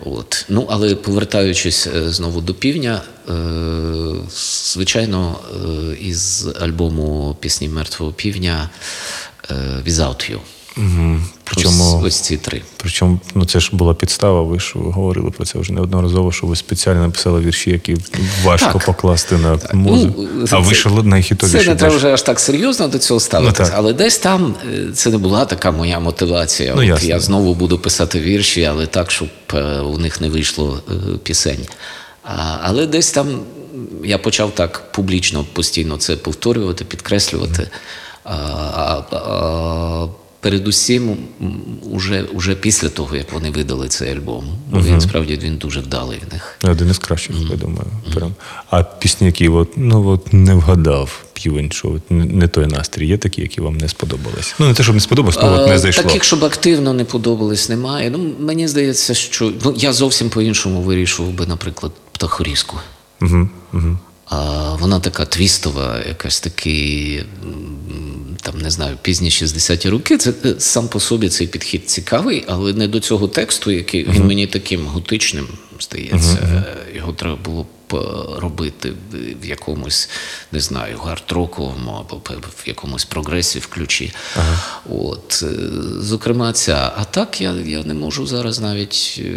От. 0.05 0.45
Ну, 0.49 0.67
але 0.71 0.95
повертаючись 0.95 1.87
е, 1.87 2.11
знову 2.11 2.41
до 2.41 2.55
півня, 2.55 3.03
е, 3.29 3.33
звичайно, 4.73 5.39
е, 5.41 5.97
із 6.01 6.49
альбому 6.61 7.37
пісні 7.41 7.69
мертвого 7.69 8.13
півня 8.13 8.71
е, 9.51 9.55
Without 9.87 10.33
You. 10.33 10.39
Угу. 10.77 11.17
Причому, 11.45 11.97
Ось, 11.99 12.05
ось 12.05 12.21
ці 12.21 12.37
три. 12.37 12.63
причому 12.77 13.21
ну, 13.35 13.45
це 13.45 13.61
ж 13.61 13.71
була 13.73 13.95
підстава, 13.95 14.43
ви 14.43 14.61
ж 14.61 14.73
говорили 14.75 15.31
про 15.31 15.45
це 15.47 15.59
вже 15.59 15.73
неодноразово, 15.73 16.33
що 16.33 16.47
ви 16.47 16.57
спеціально 16.57 17.01
написали 17.03 17.41
вірші, 17.41 17.71
які 17.71 17.97
важко 18.45 18.73
Так. 18.73 18.87
покласти 18.87 19.37
на 19.37 19.59
музику. 19.73 20.27
Ну, 20.35 20.47
а 20.51 20.59
вийшло 20.59 21.03
найхітовіше. 21.03 21.59
Це 21.65 21.71
не 21.71 21.77
треба 21.77 21.97
вже 21.97 22.13
аж 22.13 22.23
так 22.23 22.41
серйозно 22.41 22.89
до 22.89 22.99
цього 22.99 23.21
ставитися, 23.21 23.71
Ну, 23.73 23.79
але 23.79 23.93
десь 23.93 24.19
там 24.19 24.55
е, 24.75 24.93
це 24.95 25.11
не 25.11 25.19
була 25.19 25.45
така 25.45 25.71
моя 25.71 25.99
мотивація. 26.01 26.73
Ну, 26.77 26.83
От 26.83 26.89
ясно. 26.89 27.09
я 27.09 27.21
знову 27.21 27.55
буду 27.55 27.79
писати 27.79 28.21
вірші, 28.21 28.65
але 28.65 28.87
так, 28.87 29.11
щоб 29.11 29.29
е, 29.55 29.81
у 29.81 29.99
них 29.99 30.21
не 30.21 30.29
вийшло 30.29 30.81
е, 30.91 30.93
пісень. 31.23 31.67
А, 32.25 32.57
але 32.63 32.87
десь 32.87 33.11
там 33.11 33.41
я 34.05 34.19
почав 34.19 34.55
так 34.55 34.93
публічно 34.93 35.45
постійно 35.53 35.97
це 35.97 36.17
повторювати, 36.17 36.85
підкреслювати. 36.85 37.69
А, 38.25 38.35
а, 38.35 39.17
а, 39.17 40.07
Передусім, 40.47 41.17
уже, 41.93 42.23
уже 42.23 42.55
після 42.55 42.89
того, 42.89 43.17
як 43.17 43.33
вони 43.33 43.51
видали 43.51 43.89
цей 43.89 44.13
альбом, 44.13 44.45
бо 44.71 44.81
він 44.81 45.01
справді 45.01 45.39
він 45.43 45.57
дуже 45.57 45.81
вдалий 45.81 46.19
в 46.31 46.33
них. 46.33 46.59
Один 46.65 46.91
із 46.91 46.99
кращих, 46.99 47.37
я 47.51 47.57
думаю. 47.57 47.87
Прям. 48.15 48.35
А 48.71 48.83
пісні, 48.83 49.27
які 49.27 49.49
от, 49.49 49.73
ну, 49.77 50.09
от 50.09 50.33
не 50.33 50.55
вгадав 50.55 51.25
півень, 51.33 51.73
що 51.73 51.89
от 51.89 52.11
не, 52.11 52.49
той 52.49 52.67
настрій. 52.67 53.07
Є 53.07 53.19
такі, 53.19 53.41
які 53.41 53.61
вам 53.61 53.77
не 53.77 53.89
сподобались? 53.89 54.55
Ну, 54.59 54.67
не 54.67 54.75
те, 54.75 54.83
щоб 54.83 54.95
не 54.95 55.01
сподобалось, 55.01 55.39
ну 55.43 55.49
от 55.49 55.69
не 55.69 55.79
зайшло. 55.79 56.05
Таких, 56.05 56.25
щоб 56.25 56.45
активно 56.45 56.93
не 56.93 57.05
подобались, 57.05 57.69
немає. 57.69 58.11
Ну, 58.11 58.31
мені 58.41 58.69
здається, 58.69 59.15
що 59.15 59.53
ну, 59.65 59.75
я 59.77 59.93
зовсім 59.93 60.31
по-іншому 60.31 60.83
вирішував 60.83 61.33
би, 61.33 61.47
наприклад, 61.47 61.93
птахорізку. 62.13 62.77
Угу, 63.23 63.49
угу. 63.73 63.99
А 64.29 64.75
вона 64.75 65.01
така 65.01 65.25
твістова, 65.25 65.99
якась 66.09 66.41
такий, 66.41 67.25
там 68.43 68.59
не 68.61 68.71
знаю, 68.71 68.97
пізні 69.03 69.29
60-ті 69.29 69.89
роки. 69.89 70.19
Це 70.19 70.33
е, 70.45 70.55
сам 70.59 70.89
по 70.89 71.01
собі 71.01 71.29
цей 71.29 71.47
підхід 71.47 71.91
цікавий, 71.91 72.45
але 72.49 72.73
не 72.73 72.89
до 72.89 73.01
цього 73.01 73.29
тексту, 73.29 73.71
який 73.71 74.05
він 74.05 74.27
мені 74.27 74.47
таким 74.47 74.87
готичним 74.87 75.49
здається. 75.81 76.65
Його 76.95 77.13
треба 77.13 77.37
було 77.45 77.67
робити 78.39 78.93
в- 79.43 79.47
якомусь, 79.47 80.09
не 80.53 80.61
знаю, 80.61 80.99
гард-роковому 81.05 81.91
або 82.01 82.17
в 82.65 82.69
якомусь 82.69 83.05
прогресі 83.05 83.59
в 83.59 83.67
ключі. 83.67 84.13
От, 84.91 85.43
е, 85.43 85.49
зокрема, 86.01 86.53
ця. 86.53 86.93
А 86.97 87.05
так 87.05 87.41
я, 87.41 87.53
я 87.53 87.83
не 87.85 87.95
можу 87.95 88.27
зараз 88.27 88.61
навіть 88.61 89.21
е, 89.25 89.33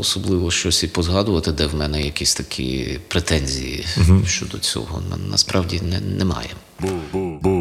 особливо 0.00 0.50
щось 0.50 0.82
і 0.82 0.86
позгадувати, 0.86 1.52
де 1.52 1.66
в 1.66 1.74
мене 1.74 2.02
якісь 2.02 2.34
такі 2.34 2.98
претензії 3.08 3.86
щодо 4.26 4.58
цього. 4.58 5.02
Насправді 5.30 5.80
не, 5.80 6.00
немає. 6.00 6.50
Зійшла 6.82 7.59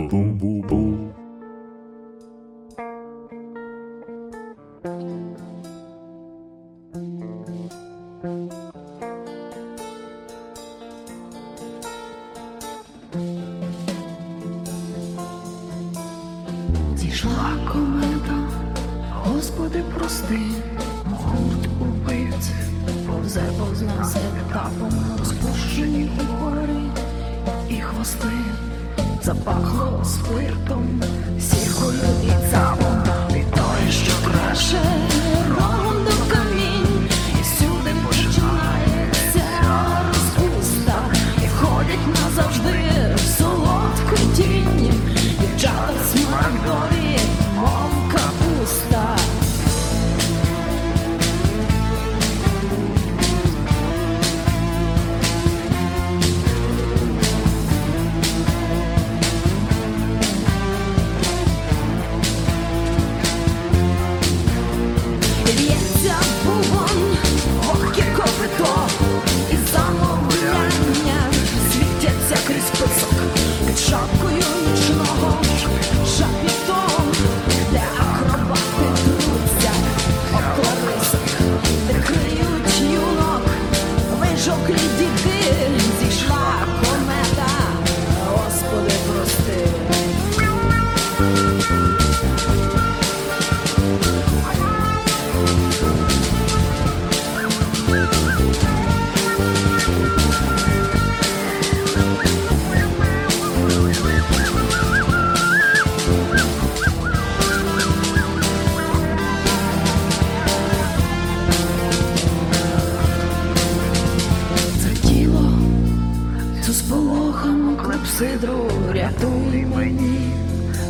клепсидру 118.19 118.69
рятуй 118.93 119.65
мені, 119.75 120.31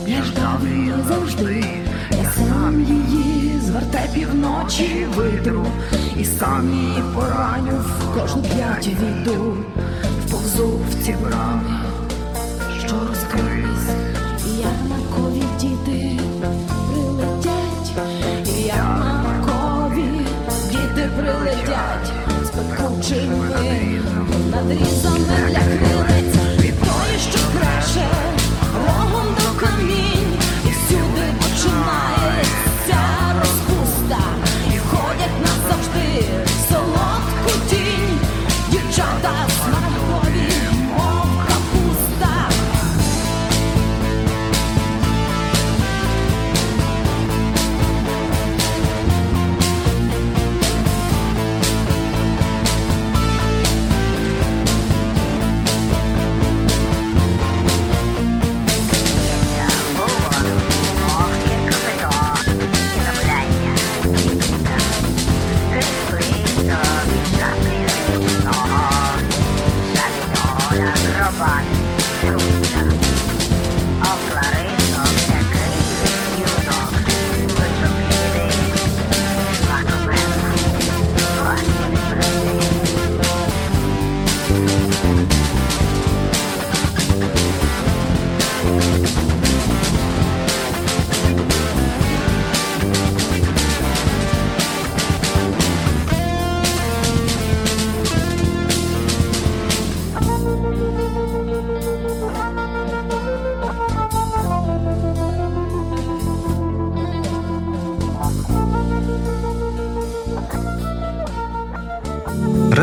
я 0.07 0.23
ждав 0.23 0.61
її 0.71 0.93
завжди, 1.07 1.65
я 2.11 2.31
сам 2.31 2.81
її 2.83 3.59
з 3.59 3.69
вертепів 3.69 4.35
ночі 4.35 5.07
витру, 5.15 5.65
і 6.17 6.25
сам 6.25 6.73
її 6.73 7.03
пораню 7.15 7.77
в 7.77 8.19
кожну 8.19 8.41
п'ять 8.41 8.87
війду, 8.87 9.57
вповзу 10.25 10.79
в 10.89 11.05
ці 11.05 11.15
брами, 11.23 11.79
що 12.85 12.95
розкрились, 13.09 13.89
і 14.45 14.49
ярмакові 14.59 15.43
діти 15.59 16.19
прилетять, 16.91 17.91
і 18.57 18.61
ярмакові 18.61 20.21
діти 20.71 21.09
прилетять. 21.17 22.11
З 22.43 22.49
пекучими 22.49 23.49
надрізами 24.51 25.19
для 25.49 25.59
що 25.59 26.18
show 27.99 28.38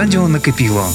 Радіо 0.07 0.29
накипіло. 0.29 0.87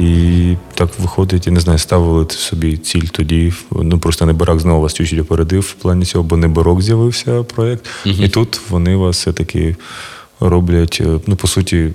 І 0.00 0.56
так 0.74 0.90
виходить, 0.98 1.46
я 1.46 1.52
не 1.52 1.60
знаю, 1.60 1.78
ставили 1.78 2.26
собі 2.30 2.76
ціль 2.76 3.02
тоді. 3.02 3.52
Ну 3.70 3.98
просто 3.98 4.26
Неборак 4.26 4.60
знову 4.60 4.82
вас 4.82 4.94
чуть-чуть 4.94 5.20
опередив 5.20 5.60
в 5.60 5.72
плані 5.72 6.04
цього, 6.04 6.24
бо 6.24 6.36
Неборок 6.36 6.82
з'явився 6.82 7.42
проєкт. 7.42 7.88
І 8.04 8.28
тут 8.28 8.60
вони 8.70 8.96
вас 8.96 9.16
все-таки 9.16 9.76
роблять, 10.40 10.98
е, 11.00 11.20
ну, 11.26 11.36
по 11.36 11.48
суті, 11.48 11.92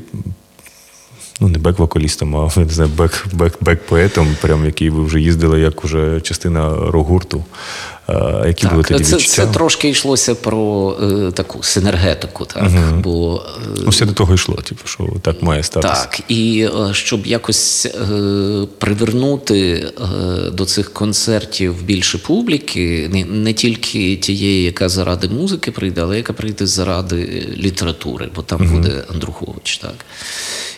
ну, 1.39 1.47
не 1.47 1.59
бек-вокалістом, 1.59 2.35
а 2.37 2.59
не 2.59 2.69
знаю, 2.69 2.91
бек, 2.97 3.25
бек, 3.33 3.57
бек-поетом, 3.61 4.27
прям 4.41 4.65
який 4.65 4.89
ви 4.89 5.03
вже 5.03 5.21
їздили 5.21 5.59
як 5.59 5.85
уже 5.85 6.21
частина 6.21 6.69
рок-гурту. 6.69 7.45
А 8.07 8.47
які 8.47 8.67
були 8.67 8.83
тоді 8.83 9.03
це, 9.03 9.15
відчуття? 9.15 9.45
це 9.45 9.47
трошки 9.47 9.89
йшлося 9.89 10.35
про 10.35 10.95
е, 11.01 11.31
таку 11.31 11.63
синергетику, 11.63 12.45
так. 12.45 12.71
Бо 13.03 13.43
е, 13.65 13.69
Ну, 13.83 13.89
все 13.89 14.05
до 14.05 14.13
того 14.13 14.33
йшло, 14.33 14.55
типу, 14.55 14.81
що 14.85 15.13
так 15.21 15.41
має 15.41 15.63
статися. 15.63 15.93
Так, 15.93 16.19
і 16.27 16.69
е, 16.89 16.93
щоб 16.93 17.27
якось 17.27 17.85
е, 17.85 17.97
привернути 18.77 19.59
е, 19.69 20.51
до 20.51 20.65
цих 20.65 20.93
концертів 20.93 21.83
більше 21.83 22.17
публіки, 22.17 23.09
не, 23.13 23.25
не 23.25 23.53
тільки 23.53 24.15
тієї, 24.15 24.63
яка 24.63 24.89
заради 24.89 25.29
музики 25.29 25.71
прийде, 25.71 26.01
але 26.01 26.17
яка 26.17 26.33
прийде 26.33 26.67
заради 26.67 27.47
літератури, 27.57 28.29
бо 28.35 28.41
там 28.41 28.67
буде 28.67 29.03
Андрухович. 29.13 29.77
Так. 29.77 30.05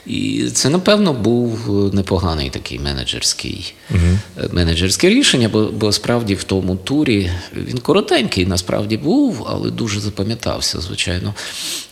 І 0.05 0.43
це, 0.53 0.69
напевно, 0.69 1.13
був 1.13 1.69
непоганий 1.93 2.49
такий 2.49 2.79
менеджерський, 2.79 3.73
е, 3.91 4.19
менеджерське 4.51 5.09
рішення, 5.09 5.49
бо, 5.49 5.69
бо 5.73 5.91
справді 5.91 6.35
в 6.35 6.43
тому 6.43 6.75
турі 6.75 7.18
він 7.55 7.77
коротенький 7.77 8.45
насправді 8.45 8.97
був, 8.97 9.47
але 9.49 9.71
дуже 9.71 9.99
запам'ятався, 9.99 10.81
звичайно. 10.81 11.33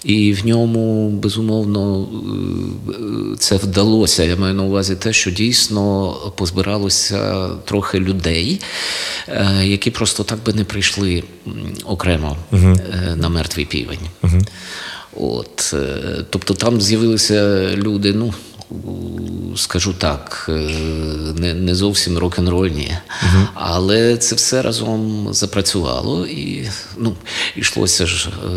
І 0.03 0.33
в 0.33 0.45
ньому, 0.45 1.09
безумовно, 1.09 2.07
е, 2.89 3.37
це 3.39 3.57
вдалося. 3.57 4.23
Я 4.23 4.35
маю 4.35 4.53
на 4.53 4.63
увазі 4.63 4.95
те, 4.95 5.13
що 5.13 5.31
дійсно 5.31 6.15
позбиралося 6.35 7.49
трохи 7.65 7.99
людей, 7.99 8.61
е, 9.27 9.65
які 9.65 9.91
просто 9.91 10.23
так 10.23 10.39
би 10.45 10.53
не 10.53 10.63
прийшли 10.63 11.23
окремо 11.85 12.37
е, 12.53 13.15
на 13.15 13.29
мертвий 13.29 13.65
півень. 13.65 13.99
От, 15.19 15.73
е, 15.73 16.25
тобто 16.29 16.53
там 16.53 16.81
з'явилися 16.81 17.69
люди, 17.75 18.13
ну. 18.13 18.33
Скажу 19.55 19.93
так, 19.93 20.45
е, 20.49 20.51
не, 21.39 21.53
не 21.53 21.75
зовсім 21.75 22.17
рок-н-рольні, 22.17 22.97
але 23.53 24.17
це 24.17 24.35
все 24.35 24.61
разом 24.61 25.27
запрацювало, 25.33 26.27
і 26.27 26.69
ну, 26.97 27.15
йшлося 27.55 28.05
ж 28.05 28.29
е, 28.29 28.47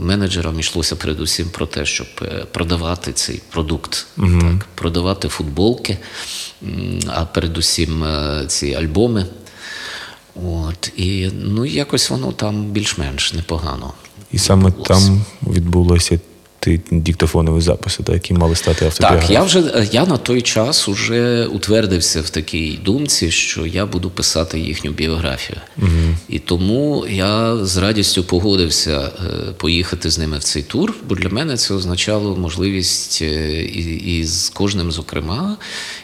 менеджерам, 0.00 0.60
йшлося 0.60 0.96
передусім 0.96 1.48
про 1.48 1.66
те, 1.66 1.86
щоб 1.86 2.06
е, 2.22 2.46
продавати 2.52 3.12
цей 3.12 3.40
продукт, 3.50 4.06
так, 4.16 4.66
продавати 4.74 5.28
футболки, 5.28 5.98
а 7.06 7.24
передусім 7.24 8.04
ці 8.46 8.74
альбоми. 8.74 9.26
От, 10.44 10.92
і 10.96 11.30
ну, 11.34 11.66
якось 11.66 12.10
воно 12.10 12.32
там 12.32 12.64
більш-менш 12.64 13.32
непогано. 13.32 13.92
І 14.32 14.38
саме 14.38 14.66
відбулося. 14.66 14.88
там 14.88 15.24
відбулося 15.52 16.20
ті 16.60 16.80
диктофонові 16.90 17.60
записи, 17.60 18.02
так, 18.02 18.14
які 18.14 18.34
мали 18.34 18.56
стати 18.56 18.84
автобіографією. 18.84 19.44
Так, 19.44 19.54
я 19.54 19.60
вже 19.60 19.88
я 19.92 20.06
на 20.06 20.16
той 20.16 20.42
час 20.42 20.88
уже 20.88 21.46
утвердився 21.46 22.20
в 22.20 22.30
такій 22.30 22.78
думці, 22.84 23.30
що 23.30 23.66
я 23.66 23.86
буду 23.86 24.10
писати 24.10 24.60
їхню 24.60 24.90
біографію. 24.90 25.60
Угу. 25.78 25.88
І 26.28 26.38
тому 26.38 27.06
я 27.10 27.56
з 27.56 27.76
радістю 27.76 28.24
погодився 28.24 29.00
е, 29.00 29.52
поїхати 29.56 30.10
з 30.10 30.18
ними 30.18 30.38
в 30.38 30.42
цей 30.42 30.62
тур, 30.62 30.94
бо 31.08 31.14
для 31.14 31.28
мене 31.28 31.56
це 31.56 31.74
означало 31.74 32.36
можливість 32.36 33.22
е, 33.22 33.62
і, 33.62 34.18
і 34.18 34.24
з 34.24 34.48
кожним, 34.48 34.92
зокрема, 34.92 35.56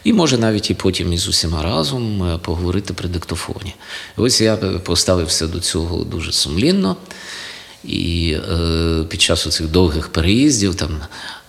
і 0.05 0.13
може 0.13 0.39
навіть 0.39 0.71
і 0.71 0.75
потім 0.75 1.13
із 1.13 1.29
усіма 1.29 1.63
разом 1.63 2.23
е, 2.23 2.39
поговорити 2.39 2.95
при 2.95 3.09
диктофоні. 3.09 3.75
Ось 4.17 4.41
я 4.41 4.57
поставився 4.57 5.47
до 5.47 5.61
цього 5.61 6.05
дуже 6.05 6.33
сумлінно. 6.33 6.97
І 7.87 8.37
е, 8.51 9.05
під 9.09 9.21
час 9.21 9.55
цих 9.55 9.69
довгих 9.69 10.09
переїздів 10.09 10.75
там 10.75 10.91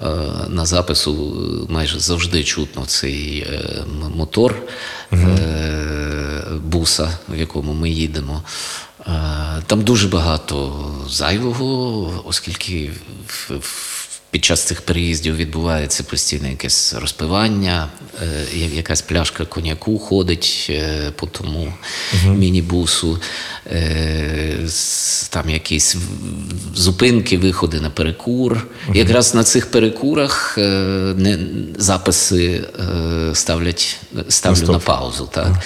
е, 0.04 0.06
на 0.50 0.66
запису 0.66 1.34
майже 1.70 2.00
завжди 2.00 2.44
чутно 2.44 2.86
цей 2.86 3.40
е, 3.40 3.84
мотор 4.16 4.56
е, 5.14 6.44
буса, 6.64 7.18
в 7.30 7.38
якому 7.38 7.74
ми 7.74 7.90
їдемо. 7.90 8.44
Е, 9.08 9.12
там 9.68 9.82
дуже 9.82 10.08
багато 10.08 10.86
зайвого, 11.10 12.24
оскільки 12.26 12.92
в, 13.28 13.52
в, 13.60 14.15
під 14.36 14.46
час 14.46 14.64
цих 14.64 14.82
переїздів 14.82 15.36
відбувається 15.36 16.04
постійне 16.04 16.50
якесь 16.50 16.94
розпивання, 16.94 17.88
е, 18.22 18.58
якась 18.76 19.02
пляшка 19.02 19.46
коньяку 19.46 20.00
ходить 20.00 20.68
е, 20.70 21.12
по 21.16 21.28
тому 21.28 21.74
мінібусу, 22.28 23.20
е, 23.72 24.58
там 25.30 25.50
якісь 25.50 25.96
зупинки, 26.76 27.38
виходи 27.38 27.82
на 27.82 27.90
перекур. 27.90 28.68
Якраз 28.94 29.36
на 29.36 29.44
цих 29.44 29.72
перекурах 29.72 30.56
е, 30.58 30.62
не, 31.18 31.40
записи 31.78 32.64
е, 32.80 33.36
ставлять, 33.36 34.00
ставлю 34.30 34.68
на 34.68 34.80
паузу. 34.80 35.30
Так? 35.32 35.64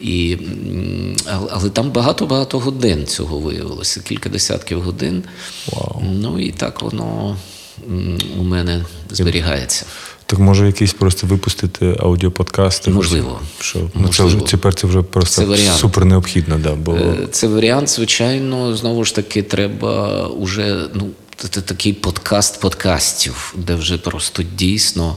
І, 0.00 0.32
м, 0.32 1.16
але, 1.50 1.70
там 1.70 1.90
багато-багато 1.90 2.58
годин 2.58 3.06
цього 3.06 3.38
виявилося, 3.38 4.00
кілька 4.00 4.28
десятків 4.28 4.82
годин. 4.82 5.24
Ну 6.02 6.40
і 6.40 6.50
так 6.52 6.82
воно 6.82 7.36
у 8.38 8.42
мене 8.42 8.84
зберігається. 9.10 9.86
Так 10.26 10.38
може 10.38 10.66
якийсь 10.66 10.92
просто 10.92 11.26
випустити 11.26 11.96
аудіоподкаст? 12.00 12.88
Можливо. 12.88 13.40
Що, 13.60 13.78
можливо. 13.78 14.12
це 14.12 14.24
вже, 14.24 14.38
тепер 14.38 14.74
це 14.74 14.86
вже 14.86 15.02
просто 15.02 15.42
Це 15.42 15.48
варіант. 15.48 15.78
супер 15.78 16.04
необхідно, 16.04 16.58
да, 16.58 16.74
бо 16.74 16.94
Е, 16.94 17.28
Це 17.30 17.48
варіант, 17.48 17.88
звичайно, 17.88 18.76
знову 18.76 19.04
ж 19.04 19.14
таки, 19.14 19.42
треба 19.42 20.26
уже 20.26 20.84
ну, 20.94 21.10
такий 21.50 21.92
подкаст 21.92 22.60
подкастів, 22.60 23.54
де 23.56 23.74
вже 23.74 23.98
просто 23.98 24.42
дійсно 24.56 25.16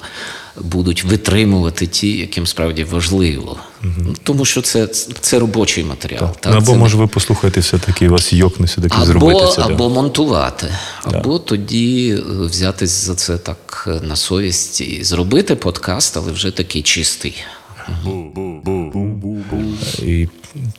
будуть 0.61 1.03
витримувати 1.03 1.87
ті, 1.87 2.17
яким 2.17 2.47
справді 2.47 2.83
важливо. 2.83 3.57
Ну, 3.83 4.15
Тому 4.23 4.45
що 4.45 4.61
це, 4.61 4.87
це 5.19 5.39
робочий 5.39 5.83
матеріал. 5.83 6.29
так, 6.39 6.53
ну, 6.53 6.57
або 6.57 6.65
це 6.65 6.71
не- 6.71 6.77
може 6.77 6.97
ви 6.97 7.07
послухаєте 7.07 7.59
все-таки 7.59 8.09
вас 8.09 8.33
йокне 8.33 8.65
все-таки 8.65 9.05
зробити 9.05 9.45
це. 9.55 9.61
да. 9.61 9.67
або 9.67 9.89
монтувати, 9.89 10.67
або 11.03 11.39
тоді 11.39 12.17
е, 12.17 12.45
взятись 12.45 13.05
за 13.05 13.15
це 13.15 13.37
так 13.37 13.85
е, 13.87 14.07
на 14.07 14.15
совість 14.15 14.81
і 14.81 15.03
зробити 15.03 15.55
подкаст, 15.55 16.17
але 16.17 16.31
вже 16.31 16.51
такий 16.51 16.81
чистий. 16.81 17.35
І 20.03 20.27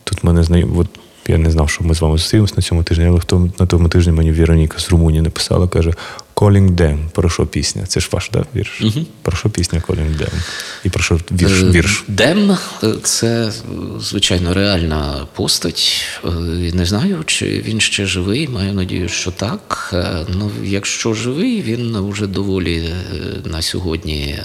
тут 0.05 0.25
мене 0.25 0.43
знайом... 0.43 0.79
От 0.79 0.87
я 1.29 1.39
не 1.39 1.51
знав, 1.51 1.71
що 1.71 1.85
ми 1.85 1.95
з 1.95 2.01
вами 2.01 2.19
зустрінемось 2.19 2.57
на 2.57 2.63
цьому 2.63 2.83
тижні, 2.83 3.07
але 3.07 3.19
в 3.19 3.51
на 3.61 3.67
тому 3.67 3.89
тижні 3.89 4.13
мені 4.13 4.33
Вероніка 4.33 4.79
з 4.79 4.91
Румунії 4.91 5.23
написала, 5.23 5.69
каже: 5.69 5.93
Calling 6.39 6.71
Дем, 6.71 7.11
Про 7.13 7.29
що 7.31 7.47
пісня? 7.47 7.87
Це 7.87 8.01
ж 8.01 8.09
ваш, 8.13 8.31
да, 8.33 8.45
вірш? 8.57 8.83
Про 9.23 9.37
що 9.37 9.51
пісня 9.51 9.83
Calling 9.89 10.17
Дем? 10.17 10.29
І 10.85 10.89
про 10.89 11.03
що 11.03 11.21
вірш? 11.33 11.63
Е, 11.63 11.71
вірш? 11.71 12.05
Дем 12.09 12.57
це, 13.03 13.47
е, 13.47 13.53
звичайно, 14.01 14.55
реальна 14.55 15.27
постать. 15.35 16.05
Е, 16.25 16.29
Не 16.75 16.85
знаю, 16.85 17.23
чи 17.27 17.63
він 17.67 17.81
ще 17.81 18.07
живий. 18.07 18.49
Маю 18.49 18.73
надію, 18.73 19.09
що 19.09 19.31
так. 19.31 19.95
Ну, 20.29 20.51
якщо 20.63 21.15
живий, 21.15 21.63
він 21.63 22.09
вже 22.11 22.27
доволі 22.27 22.95
на 23.45 23.63
сьогодні 23.63 24.39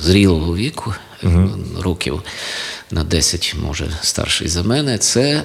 зрілого 0.00 0.56
віку, 0.56 0.94
е, 1.24 1.48
років 1.80 2.22
на 2.90 3.04
10, 3.04 3.54
може, 3.62 3.92
старший 4.02 4.48
за 4.48 4.62
мене. 4.62 4.98
Це 4.98 5.44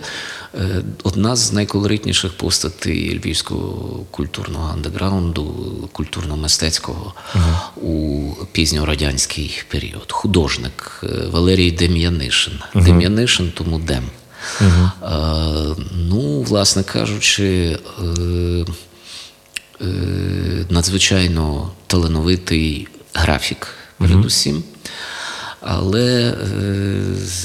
е, 0.55 0.81
одна 1.03 1.35
з 1.35 1.53
найколоритніших 1.53 2.33
постатей 2.33 3.19
львівського 3.19 4.05
культурного 4.11 4.73
андеграунду, 4.73 5.53
культурно-мистецького 5.93 7.13
у 7.75 8.29
пізньорадянський 8.51 9.63
період. 9.67 10.11
Художник 10.11 11.01
е, 11.03 11.07
Валерій 11.31 11.71
Дем'янишин. 11.71 12.59
Дем'янишин, 12.75 13.51
тому 13.55 13.79
Дем. 13.79 14.03
Е, 14.61 14.65
ну, 15.91 16.41
власне 16.41 16.83
кажучи, 16.83 17.77
е, 17.99 18.65
е, 19.81 19.85
надзвичайно 20.69 21.71
талановитий 21.87 22.87
графік, 23.13 23.67
передусім. 23.97 24.63
Але 25.67 26.35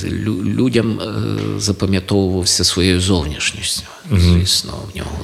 е, 0.04 0.10
людям 0.44 1.00
е, 1.00 1.60
запам'ятовувався 1.60 2.64
своєю 2.64 3.00
зовнішністю. 3.00 3.86
Звісно, 4.10 4.72
в 4.92 4.96
нього 4.96 5.18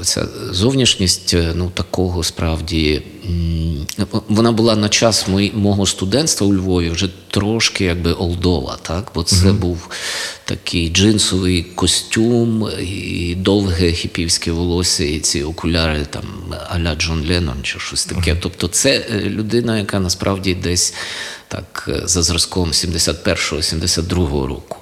оця 0.00 0.26
зовнішність 0.50 1.34
е, 1.34 1.52
ну, 1.54 1.70
такого 1.74 2.22
справді. 2.22 3.02
Вона 4.28 4.52
була 4.52 4.76
на 4.76 4.88
час 4.88 5.26
мого 5.52 5.86
студентства 5.86 6.46
у 6.46 6.54
Львові 6.54 6.90
вже 6.90 7.08
трошки 7.30 7.84
якби 7.84 8.12
олдова, 8.12 8.78
так? 8.82 9.10
бо 9.14 9.22
це 9.22 9.52
був 9.52 9.88
такий 10.44 10.88
джинсовий 10.88 11.62
костюм 11.62 12.68
і 12.80 13.34
довге 13.34 13.92
хіпівське 13.92 14.52
волосся, 14.52 15.04
і 15.04 15.18
ці 15.18 15.42
окуляри 15.42 16.06
там 16.10 16.24
а-ля 16.68 16.94
Джон 16.94 17.26
Леннон 17.28 17.62
чи 17.62 17.78
щось 17.78 18.04
таке. 18.04 18.36
Тобто, 18.40 18.68
це 18.68 19.06
е, 19.10 19.20
людина, 19.20 19.78
яка 19.78 20.00
насправді 20.00 20.54
десь 20.54 20.94
так 21.48 21.88
е, 21.88 22.02
за 22.04 22.22
зразком 22.22 22.70
71-72 22.70 24.46
року 24.46 24.76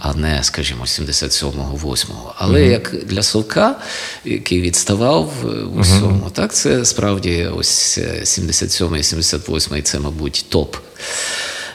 а 0.00 0.14
не, 0.14 0.42
скажімо, 0.42 0.84
77-го, 0.84 1.90
8-го. 1.90 2.34
Але 2.38 2.66
як 2.66 2.94
для 3.06 3.22
совка, 3.22 3.76
який 4.24 4.60
відставав 4.60 5.32
е, 5.44 5.46
в 5.64 5.80
усьому, 5.80 6.30
так 6.32 6.54
це 6.54 6.84
справді 6.84 7.48
ось 7.56 7.98
е, 7.98 8.20
77-й, 8.24 9.00
78-й 9.00 9.82
це, 9.82 9.98
мабуть, 9.98 10.44
топ. 10.48 10.76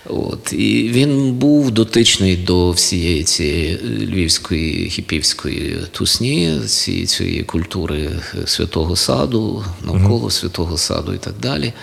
От. 0.10 0.54
І 0.54 0.90
він 0.94 1.34
був 1.34 1.72
дотичний 1.72 2.36
до 2.36 2.72
всієї 2.72 3.24
цієї 3.24 3.74
е, 3.74 4.06
львівської 4.06 4.90
хіпівської 4.90 5.78
тусні, 5.92 6.60
цієї, 6.68 7.06
цієї 7.06 7.44
культури 7.44 8.10
е, 8.44 8.48
святого 8.48 8.96
саду, 8.96 9.66
навколо 9.82 10.30
святого 10.30 10.78
саду 10.78 11.14
і 11.14 11.18
так 11.18 11.34
далі. 11.42 11.74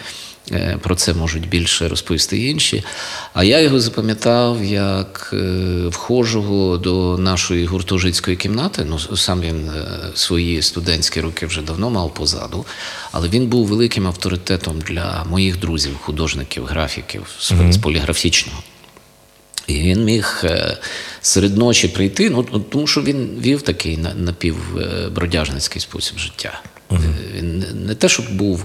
Е, 0.52 0.78
Про 0.82 0.94
це 0.94 1.14
можуть 1.14 1.48
більше 1.48 1.88
розповісти 1.88 2.38
інші. 2.38 2.84
А 3.32 3.44
я 3.44 3.60
його 3.60 3.80
запам'ятав 3.80 4.64
як 4.64 5.30
е, 5.32 5.86
вхожого 5.88 6.76
до 6.78 7.18
нашої 7.18 7.66
гуртожитської 7.66 8.36
кімнати. 8.36 8.86
Ну, 8.88 8.98
сам 9.16 9.40
він 9.40 9.68
е, 9.68 9.86
свої 10.14 10.62
студентські 10.62 11.20
роки 11.20 11.46
вже 11.46 11.62
давно 11.62 11.90
мав 11.90 12.14
позаду, 12.14 12.64
але 13.12 13.28
він 13.28 13.46
був 13.46 13.66
великим 13.66 14.06
авторитетом 14.06 14.80
для 14.80 15.24
моїх 15.30 15.58
друзів, 15.58 15.96
художників, 16.02 16.64
графіків 16.64 17.22
з, 17.40 17.52
з 17.70 17.78
поліграфічного. 17.78 18.62
І 19.66 19.74
він 19.74 20.04
міг 20.04 20.44
серед 21.20 21.56
ночі 21.56 21.88
прийти, 21.88 22.30
ну 22.30 22.46
ну, 22.52 22.60
тому 22.60 22.86
що 22.86 23.02
він 23.02 23.28
вів 23.40 23.62
такий 23.62 23.98
напівбродяжницький 24.16 25.80
спосіб 25.80 26.18
життя. 26.18 26.60
Він 27.36 27.64
не- 27.86 27.94
те, 27.94 28.08
щоб 28.08 28.32
був 28.32 28.64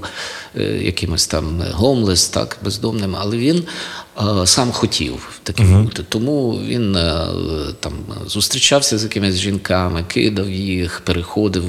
якимось 0.82 1.28
там 1.28 1.64
гомлес, 1.72 2.28
так, 2.28 2.58
бездомним, 2.64 3.16
але 3.20 3.38
він 3.38 3.64
е, 4.22 4.48
сам 4.48 4.72
хотів 4.72 5.40
таким 5.44 5.84
бути. 5.84 6.04
Тому 6.10 6.60
він 6.68 6.96
е, 6.96 7.28
там 7.80 7.94
зустрічався 8.28 8.98
з 8.98 9.04
якимись 9.04 9.36
жінками, 9.36 10.04
кидав 10.08 10.50
їх, 10.50 11.02
переходив 11.06 11.64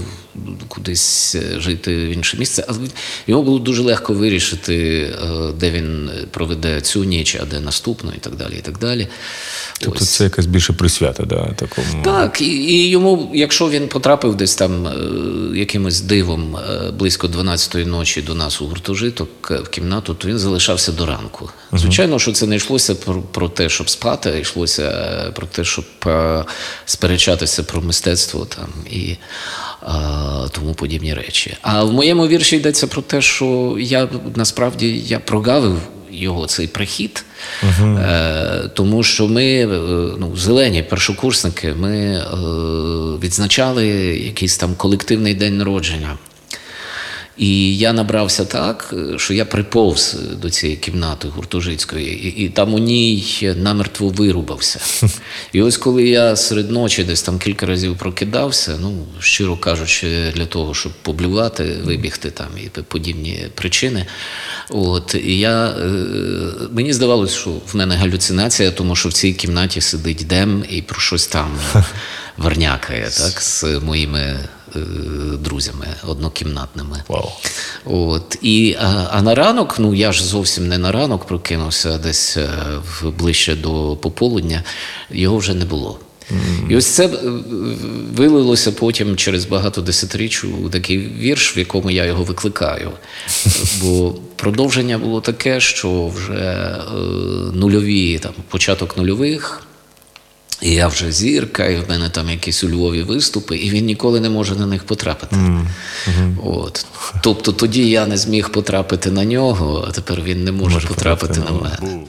кудись 0.69 1.35
е, 1.35 1.61
жити 1.61 1.97
в 1.97 2.09
інше 2.09 2.37
місце. 2.39 2.65
Але 2.69 2.79
йому 3.27 3.43
було 3.43 3.59
дуже 3.59 3.83
легко 3.83 4.15
вирішити, 4.15 4.77
е, 4.77 5.53
де 5.61 5.71
він 5.71 6.11
проведе 6.31 6.81
цю 6.81 7.05
ніч, 7.05 7.37
а 7.43 7.45
де 7.45 7.61
наступну, 7.61 8.13
і 8.17 8.19
так 8.19 8.37
далі. 8.37 8.55
І 8.59 8.63
так 8.63 8.79
далі. 8.79 9.09
Тобто 9.81 9.99
Ось. 10.03 10.11
це 10.11 10.25
якась 10.25 10.47
більше 10.47 10.73
присвята, 10.73 11.25
да, 11.25 11.53
такому. 11.57 12.05
Так, 12.05 12.41
і, 12.41 12.45
і 12.45 12.89
йому, 12.89 13.31
якщо 13.35 13.71
він 13.71 13.89
потрапив 13.89 14.35
десь 14.35 14.55
там 14.55 14.87
е, 14.87 15.59
якимось 15.59 16.01
дивом 16.01 16.57
е, 16.57 16.91
близько 16.91 17.27
12-ї 17.27 17.87
ночі 17.87 18.23
до 18.23 18.35
нас 18.35 18.63
у 18.63 18.67
гуртожиток 18.71 19.51
в 19.51 19.69
кімнату, 19.69 20.15
то 20.15 20.29
він 20.29 20.39
залишався 20.39 20.93
до 20.93 21.07
ранку. 21.07 21.51
Звичайно, 21.73 22.19
що 22.19 22.33
це 22.33 22.47
не 22.47 22.57
йшлося 22.57 22.95
про, 22.95 23.23
про 23.23 23.49
те, 23.49 23.69
щоб 23.69 23.91
спати, 23.91 24.33
а 24.35 24.39
йшлося 24.39 24.83
е, 24.83 25.31
про 25.31 25.47
те, 25.47 25.65
щоб 25.65 25.85
е, 26.07 26.45
сперечатися 26.85 27.63
про 27.63 27.83
мистецтво 27.83 28.45
там 28.45 28.69
і 28.91 29.17
е, 29.83 29.87
тому 30.51 30.75
подібні 30.75 31.15
речі. 31.15 31.57
А 31.63 31.85
в 31.85 31.93
моєму 31.93 32.27
вірші 32.27 32.57
йдеться 32.57 32.87
про 32.87 33.03
те, 33.03 33.23
що 33.23 33.77
я 33.79 34.09
насправді 34.35 35.03
я 35.07 35.19
прогавив 35.19 35.81
його 36.13 36.47
цей 36.47 36.67
прихід, 36.67 37.25
е, 37.81 38.71
тому 38.75 39.03
що 39.03 39.29
ми, 39.29 39.45
е, 39.45 39.67
ну, 40.19 40.37
зелені 40.37 40.83
першокурсники, 40.83 41.75
ми 41.75 41.97
е, 41.97 42.25
відзначали 43.23 43.87
якийсь 44.17 44.57
там 44.57 44.75
колективний 44.75 45.35
день 45.35 45.59
народження. 45.59 46.19
І 47.41 47.79
я 47.79 47.93
набрався 47.93 48.45
так, 48.45 48.95
що 49.17 49.35
я 49.35 49.45
приповз 49.45 50.17
до 50.43 50.51
цієї 50.51 50.79
кімнати 50.79 51.29
гуртожитської, 51.29 52.27
і, 52.27 52.45
і 52.45 52.49
там 52.49 52.75
у 52.75 52.79
ній 52.79 53.25
намертво 53.57 54.09
вирубався. 54.09 54.81
І 55.53 55.63
ось 55.63 55.77
коли 55.77 56.09
я 56.09 56.37
серед 56.37 56.71
ночі 56.71 57.05
десь 57.05 57.23
там 57.23 57.39
кілька 57.39 57.67
разів 57.67 57.99
прокидався, 57.99 58.79
ну, 58.81 59.07
щиро 59.21 59.57
кажучи, 59.57 60.33
для 60.37 60.47
того, 60.47 60.75
щоб 60.75 60.93
поблювати, 61.03 61.77
вибігти 61.85 62.31
там 62.31 62.49
і 62.65 62.69
подібні 62.69 63.47
причини. 63.55 64.07
От, 64.71 65.15
і 65.25 65.39
я, 65.39 65.67
е, 65.67 65.91
мені 66.73 66.93
здавалося, 66.93 67.39
що 67.39 67.51
в 67.51 67.77
мене 67.77 67.97
галюцинація, 67.97 68.71
тому 68.71 68.97
що 68.97 69.09
в 69.09 69.13
цій 69.13 69.33
кімнаті 69.33 69.81
сидить 69.81 70.27
дем 70.27 70.65
і 70.71 70.83
про 70.83 71.01
щось 71.01 71.27
там 71.27 71.59
вернякає, 72.39 73.03
так, 73.03 73.43
з 73.43 73.65
моїми 73.65 74.21
е, 74.21 74.49
друзями 75.39 75.87
однокімнатними. 76.09 77.03
Вау. 77.09 77.29
От, 77.85 78.39
і, 78.43 78.77
а, 78.81 79.09
а 79.11 79.23
на 79.23 79.35
ранок, 79.35 79.79
ну 79.79 79.95
я 79.95 80.13
ж 80.13 80.25
зовсім 80.25 80.69
не 80.69 80.79
на 80.79 80.93
ранок 80.93 81.25
прокинувся, 81.25 81.93
а 81.95 81.99
десь 81.99 82.37
е, 82.37 82.49
ближче 83.19 83.55
до 83.55 83.97
пополудня, 83.97 84.65
його 85.11 85.37
вже 85.37 85.55
не 85.55 85.65
було. 85.65 85.99
І 86.71 86.77
ось 86.77 86.87
це 86.87 87.07
е, 87.07 87.11
вилилося 88.15 88.73
потім 88.73 89.17
через 89.17 89.45
багато 89.45 89.81
десятиріч 89.81 90.45
у 90.45 90.69
такий 90.69 90.99
вірш, 90.99 91.57
в 91.57 91.59
якому 91.59 91.91
я 91.91 92.05
його 92.05 92.25
викликаю. 92.25 92.91
Бо 93.83 94.15
продовження 94.37 94.99
було 94.99 95.21
таке, 95.21 95.61
що 95.61 96.07
вже 96.07 96.35
е, 96.35 96.83
нульові, 97.53 98.19
там, 98.19 98.33
початок 98.49 98.97
нульових. 98.97 99.63
І 100.63 100.71
я 100.71 100.89
вже 100.89 101.13
зірка, 101.13 101.67
і 101.67 101.77
в 101.77 101.89
мене 101.89 102.09
там 102.09 102.31
якісь 102.31 102.65
у 102.65 102.69
Львові 102.69 103.03
виступи, 103.03 103.57
і 103.57 103.71
він 103.71 103.85
ніколи 103.85 104.21
не 104.21 104.31
може 104.31 104.55
на 104.55 104.67
них 104.67 104.85
потрапити. 104.85 105.37
От. 106.45 106.87
Тобто 107.23 107.53
тоді 107.53 107.91
я 107.91 108.07
не 108.07 108.17
зміг 108.17 108.51
потрапити 108.51 109.11
на 109.11 109.25
нього, 109.25 109.85
а 109.89 109.91
тепер 109.91 110.23
він 110.23 110.45
не 110.45 110.53
може, 110.53 110.89
потрапити 110.89 111.41
на 111.41 111.51
мене. 111.51 112.07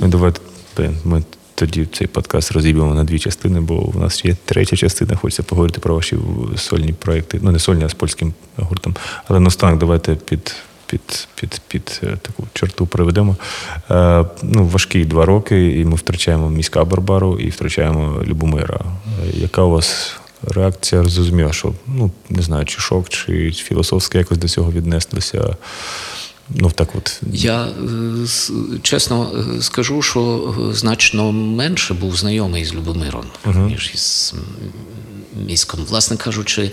Ну, 0.00 0.08
давайте 0.08 0.40
ми 1.04 1.22
тоді 1.54 1.88
цей 1.92 2.06
подкаст 2.06 2.52
розіб'ємо 2.52 2.94
на 2.94 3.04
дві 3.04 3.18
частини, 3.18 3.60
бо 3.60 3.74
у 3.74 3.98
нас 3.98 4.24
є 4.24 4.36
третя 4.44 4.76
частина. 4.76 5.16
Хочеться 5.16 5.42
поговорити 5.42 5.80
про 5.80 5.94
ваші 5.94 6.16
сольні 6.56 6.92
проекти. 6.92 7.38
Ну, 7.42 7.52
не 7.52 7.58
сольні, 7.58 7.84
а 7.84 7.88
з 7.88 7.94
польським 7.94 8.34
гуртом. 8.56 8.96
Але 9.28 9.40
наостанок 9.40 9.80
давайте 9.80 10.14
під. 10.14 10.54
Під, 10.90 11.28
під, 11.34 11.60
під 11.68 12.00
е, 12.02 12.16
таку 12.22 12.46
черту 12.52 12.86
приведемо. 12.86 13.36
Е, 13.90 14.24
ну, 14.42 14.66
важкі 14.66 15.04
два 15.04 15.24
роки, 15.24 15.80
і 15.80 15.84
ми 15.84 15.96
втрачаємо 15.96 16.50
міська 16.50 16.84
Барбару 16.84 17.38
і 17.38 17.48
втрачаємо 17.48 18.22
Любомира. 18.24 18.80
Е, 18.80 19.30
яка 19.34 19.62
у 19.62 19.70
вас 19.70 20.16
реакція? 20.42 21.04
Зрозуміла, 21.04 21.52
що 21.52 21.72
ну, 21.86 22.10
не 22.30 22.42
знаю, 22.42 22.64
чи 22.64 22.80
шок, 22.80 23.08
чи 23.08 23.52
філософськи 23.52 24.18
якось 24.18 24.38
до 24.38 24.48
цього 24.48 24.72
віднеслися. 24.72 25.56
Ну, 26.54 26.70
так 26.70 26.88
от. 26.94 27.20
Я 27.32 27.64
е, 27.64 27.70
чесно 28.82 29.32
е, 29.58 29.62
скажу, 29.62 30.02
що 30.02 30.54
е, 30.70 30.74
значно 30.74 31.32
менше 31.32 31.94
був 31.94 32.16
знайомий 32.16 32.64
з 32.64 32.74
Любомиром, 32.74 33.24
ніж 33.46 33.90
із 33.94 34.34
міськом. 35.46 35.80
Власне 35.88 36.16
кажучи, 36.16 36.70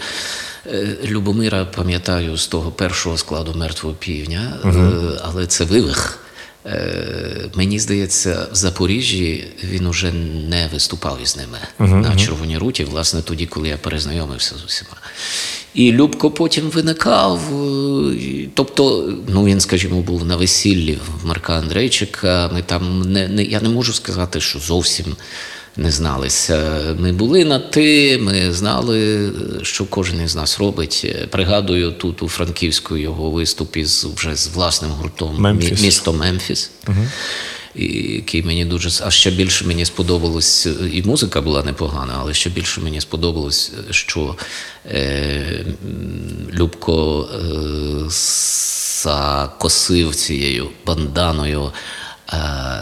Любомира 1.06 1.66
пам'ятаю 1.66 2.38
з 2.38 2.48
того 2.48 2.72
першого 2.72 3.18
складу 3.18 3.54
мертвого 3.54 3.96
півня, 3.96 4.58
угу. 4.64 4.92
але 5.24 5.48
це 5.48 5.64
вивих. 5.64 6.20
Е, 6.68 7.50
Мені 7.56 7.80
здається, 7.80 8.48
в 8.52 8.56
Запоріжжі 8.56 9.48
він 9.64 9.86
уже 9.88 10.12
не 10.50 10.70
виступав 10.74 11.20
із 11.24 11.38
ними 11.38 11.58
на 12.02 12.16
Червоній 12.16 12.58
руті, 12.58 12.84
власне, 12.84 13.22
тоді, 13.22 13.46
коли 13.46 13.68
я 13.70 13.78
перезнайомився 13.78 14.56
з 14.58 14.64
усіма. 14.66 14.92
І 15.74 15.92
Любко 15.92 16.32
потім 16.32 16.70
виникав. 16.70 17.40
е, 17.54 18.48
Тобто, 18.54 19.14
ну 19.28 19.46
він, 19.46 19.60
скажімо, 19.60 20.02
був 20.02 20.26
на 20.26 20.36
весіллі 20.36 20.98
в 21.22 21.26
Марка 21.26 21.54
Андрейчика. 21.54 22.50
Ми 22.54 22.62
там 22.62 23.12
не, 23.12 23.28
не 23.28 23.44
я 23.44 23.62
не 23.62 23.70
можу 23.70 23.94
сказати, 23.94 24.42
що 24.42 24.60
зовсім 24.60 25.06
не 25.78 25.92
зналися. 25.92 26.82
Ми 27.00 27.12
були 27.12 27.46
на 27.46 27.60
ти, 27.60 28.18
ми 28.18 28.54
знали, 28.54 29.30
що 29.62 29.86
кожен 29.86 30.22
із 30.22 30.36
нас 30.36 30.60
робить. 30.60 31.16
Пригадую 31.30 31.92
тут 31.92 32.24
у 32.24 32.28
Франківську 32.28 32.98
його 32.98 33.32
виступ 33.32 33.78
із 33.78 34.06
вже 34.16 34.36
з 34.36 34.48
власним 34.48 34.92
гуртом 34.92 35.36
Мемфіс. 35.40 35.82
Місто 35.82 36.14
Мемфіс. 36.14 36.72
І, 37.76 37.86
який 38.14 38.44
мені 38.44 38.66
дуже 38.66 38.90
а 39.06 39.12
ще 39.12 39.32
більше 39.32 39.66
мені 39.66 39.86
сподобалось, 39.86 40.68
і 40.94 41.04
музика 41.06 41.42
була 41.42 41.64
непогана, 41.64 42.14
але 42.20 42.34
ще 42.34 42.50
більше 42.50 42.82
мені 42.82 43.02
сподобалось, 43.02 43.72
що 43.92 44.36
е, 44.86 45.66
Любко 46.54 47.28
е, 47.34 48.10
закосив 49.04 50.16
цією 50.16 50.70
банданою, 50.86 51.72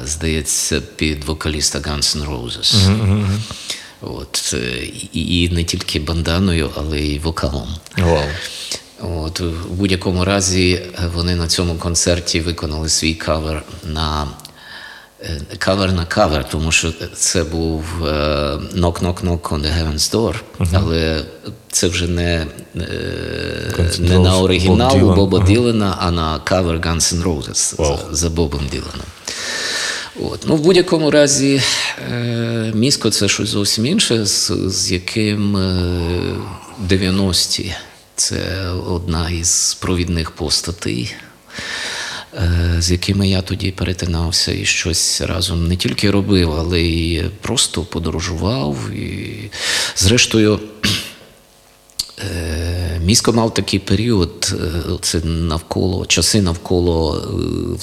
здається, 0.03 0.81
під 0.95 1.23
вокаліста 1.23 1.79
Guns 1.79 2.17
N' 2.17 2.29
Roses. 2.29 2.89
От, 4.01 4.53
е, 4.53 4.83
і, 5.13 5.43
і 5.43 5.49
не 5.49 5.63
тільки 5.63 5.99
банданою, 5.99 6.69
але 6.75 6.99
й 6.99 7.19
вокалом. 7.19 7.67
Вау. 7.97 8.23
От, 9.01 9.39
в 9.39 9.69
будь-якому 9.69 10.25
разі 10.25 10.71
е, 10.73 11.09
вони 11.13 11.35
на 11.35 11.47
цьому 11.47 11.75
концерті 11.75 12.41
виконали 12.41 12.89
свій 12.89 13.13
кавер 13.13 13.63
на 13.83 14.27
е, 15.21 15.41
кавер 15.57 15.91
на 15.93 16.05
кавер, 16.05 16.49
тому 16.49 16.71
що 16.71 16.93
це 17.15 17.43
був 17.43 17.83
е, 18.05 18.11
Knock 18.75 18.99
Knock 19.01 19.23
Knock 19.23 19.39
on 19.39 19.61
the 19.61 19.71
Heaven's 19.77 20.11
Door, 20.11 20.35
але 20.73 21.25
це 21.71 21.87
вже 21.87 22.07
не, 22.07 22.47
е, 22.75 23.91
не 23.99 24.19
на 24.19 24.31
Боб 24.31 24.43
оригінал 24.43 24.95
у 24.95 24.99
Ділан, 24.99 25.15
Боба 25.15 25.45
ага. 25.47 25.97
А 25.99 26.11
на 26.11 26.39
кавер 26.39 26.75
Guns 26.75 27.15
N' 27.15 27.23
Roses 27.23 27.75
за, 27.77 28.15
за 28.15 28.29
Бобом 28.29 28.67
Діланом. 28.71 29.05
От. 30.21 30.39
Ну, 30.47 30.55
в 30.55 30.59
будь-якому 30.59 31.11
разі, 31.11 31.61
е, 32.11 32.71
міско 32.75 33.09
це 33.09 33.27
щось 33.27 33.49
зовсім 33.49 33.85
інше, 33.85 34.25
з, 34.25 34.51
з 34.67 34.91
яким 34.91 35.57
е, 35.57 36.35
90-ті 36.89 37.73
це 38.15 38.69
одна 38.69 39.29
із 39.29 39.77
провідних 39.81 40.31
постатей, 40.31 41.15
е, 42.33 42.75
з 42.79 42.91
якими 42.91 43.29
я 43.29 43.41
тоді 43.41 43.71
перетинався 43.71 44.51
і 44.51 44.65
щось 44.65 45.21
разом 45.21 45.67
не 45.67 45.75
тільки 45.75 46.11
робив, 46.11 46.51
але 46.51 46.81
й 46.81 47.23
просто 47.41 47.81
подорожував. 47.81 48.89
І, 48.89 49.51
зрештою, 49.95 50.59
Е, 52.19 52.99
Місько 53.05 53.33
мав 53.33 53.53
такий 53.53 53.79
період, 53.79 54.53
е, 54.53 54.97
це 55.01 55.19
навколо 55.23 56.05
часи 56.05 56.41
навколо 56.41 57.17
е, 57.17 57.27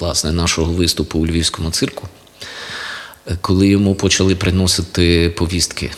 власне 0.00 0.32
нашого 0.32 0.72
виступу 0.72 1.18
у 1.18 1.26
львівському 1.26 1.70
цирку, 1.70 2.06
е, 2.06 2.21
коли 3.40 3.68
йому 3.68 3.94
почали 3.94 4.34
приносити 4.34 5.34
повістки 5.36 5.90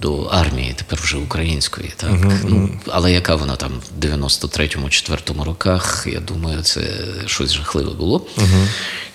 до 0.00 0.22
армії, 0.22 0.74
тепер 0.76 0.98
вже 1.02 1.16
української. 1.16 1.92
Так? 1.96 2.10
Ну, 2.48 2.70
але 2.86 3.12
яка 3.12 3.34
вона 3.34 3.56
там 3.56 3.70
в 3.70 4.04
93-му, 4.04 4.86
4-му 4.86 5.44
роках, 5.44 6.06
я 6.12 6.20
думаю, 6.20 6.62
це 6.62 6.80
щось 7.26 7.52
жахливе 7.52 7.90
було. 7.94 8.26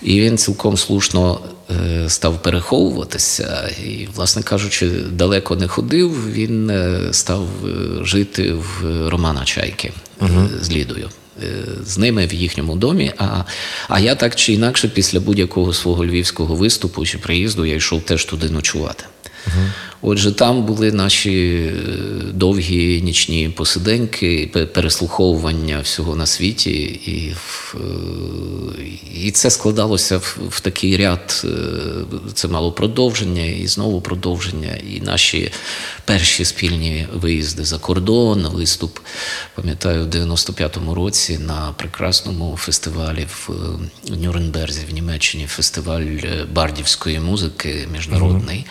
І 0.02 0.20
він 0.20 0.38
цілком 0.38 0.76
слушно 0.76 1.40
е, 1.70 2.04
став 2.08 2.42
переховуватися, 2.42 3.70
і, 3.84 4.08
власне 4.14 4.42
кажучи, 4.42 4.90
далеко 5.12 5.56
не 5.56 5.68
ходив. 5.68 6.32
Він 6.32 6.70
е, 6.70 7.08
став 7.12 7.46
е, 7.64 8.04
жити 8.04 8.52
в 8.52 9.08
Романа 9.08 9.44
Чайки 9.44 9.92
е, 10.22 10.28
з 10.62 10.70
Лідою. 10.70 11.08
Е, 11.42 11.64
З 11.86 11.98
ними 11.98 12.26
в 12.26 12.34
їхньому 12.34 12.76
домі. 12.76 13.12
А, 13.18 13.44
а 13.88 14.00
я 14.00 14.14
так 14.14 14.34
чи 14.36 14.52
інакше, 14.52 14.88
після 14.88 15.20
будь-якого 15.20 15.72
свого 15.72 16.06
львівського 16.06 16.54
виступу 16.54 17.06
чи 17.06 17.18
приїзду, 17.18 17.66
я 17.66 17.74
йшов 17.74 18.02
теж 18.02 18.24
туди 18.24 18.50
ночувати. 18.50 19.04
Отже, 20.02 20.32
там 20.32 20.62
були 20.62 20.92
наші 20.92 21.54
е, 21.54 21.72
довгі 22.32 23.02
нічні 23.02 23.48
посиденьки, 23.48 24.50
переслуховування 24.74 25.80
всього 25.80 26.16
на 26.16 26.26
світі, 26.26 26.70
і, 27.06 27.34
е, 27.74 27.78
і 29.14 29.30
це 29.30 29.50
складалося 29.50 30.18
в, 30.18 30.38
в 30.48 30.60
такий 30.60 30.96
ряд. 30.96 31.42
е, 31.44 31.48
Це 32.34 32.48
мало 32.48 32.72
продовження, 32.72 33.44
і 33.44 33.66
знову 33.66 34.00
продовження. 34.00 34.78
І 34.94 35.00
наші 35.00 35.50
перші 36.04 36.44
спільні 36.44 37.06
виїзди 37.14 37.64
за 37.64 37.78
кордон, 37.78 38.46
виступ, 38.54 38.98
пам'ятаю, 39.54 40.04
в 40.04 40.08
95-му 40.08 40.94
році 40.94 41.38
на 41.38 41.74
прекрасному 41.76 42.56
фестивалі 42.56 43.26
в 43.46 43.50
Нюрнберзі 44.10 44.80
в 44.90 44.94
Німеччині, 44.94 45.46
фестиваль 45.46 46.06
бардівської 46.52 47.20
музики 47.20 47.88
міжнародний. 47.92 48.66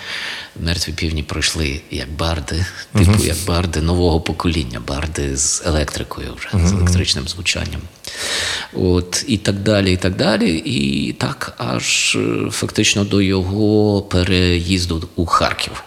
Мертві 0.63 0.93
півні 0.93 1.16
пройшли 1.23 1.81
як 1.91 2.11
барди, 2.11 2.65
типу 2.97 3.23
як 3.23 3.37
барди 3.47 3.81
нового 3.81 4.21
покоління, 4.21 4.81
барди 4.87 5.37
з 5.37 5.63
електрикою 5.65 6.27
вже, 6.37 6.67
з 6.67 6.71
електричним 6.71 7.27
звучанням. 7.27 7.81
От, 8.73 9.25
і 9.27 9.37
так 9.37 9.55
далі, 9.55 9.93
і 9.93 9.97
так 9.97 10.15
далі. 10.15 10.57
І 10.65 11.13
так, 11.13 11.53
аж 11.57 12.15
е, 12.15 12.51
фактично 12.51 13.03
до 13.03 13.21
його 13.21 14.01
переїзду 14.01 15.09
у 15.15 15.25
Харків. 15.25 15.83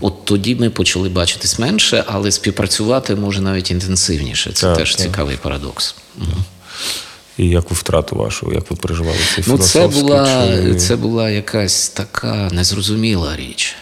От 0.00 0.24
тоді 0.24 0.54
ми 0.54 0.70
почали 0.70 1.08
бачитись 1.08 1.58
менше, 1.58 2.04
але 2.06 2.30
співпрацювати 2.32 3.14
може 3.14 3.40
навіть 3.40 3.70
інтенсивніше. 3.70 4.52
Це 4.52 4.66
Так, 4.66 4.76
теж 4.76 4.94
так. 4.94 5.06
цікавий 5.06 5.36
парадокс. 5.36 5.94
Мгм. 6.18 6.44
І 7.38 7.48
як 7.48 7.70
ви 7.70 7.76
втрату 7.76 8.16
вашу, 8.16 8.52
як 8.52 8.70
ви 8.70 8.76
переживали 8.76 9.18
цей 9.34 9.44
Ну, 9.46 9.58
це 9.58 9.68
філософський 9.72 10.02
була, 10.02 10.48
чи... 10.56 10.74
це 10.74 10.96
була 10.96 11.30
якась 11.30 11.88
така 11.88 12.50
незрозуміла 12.52 13.36
річ. 13.36 13.74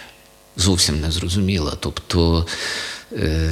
Зовсім 0.57 1.01
незрозуміла. 1.01 1.73
Тобто, 1.81 2.47
е, 3.13 3.51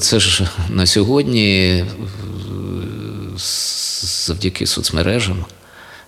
це 0.00 0.20
ж 0.20 0.48
на 0.68 0.86
сьогодні 0.86 1.68
е, 1.68 1.86
завдяки 4.02 4.66
соцмережам, 4.66 5.44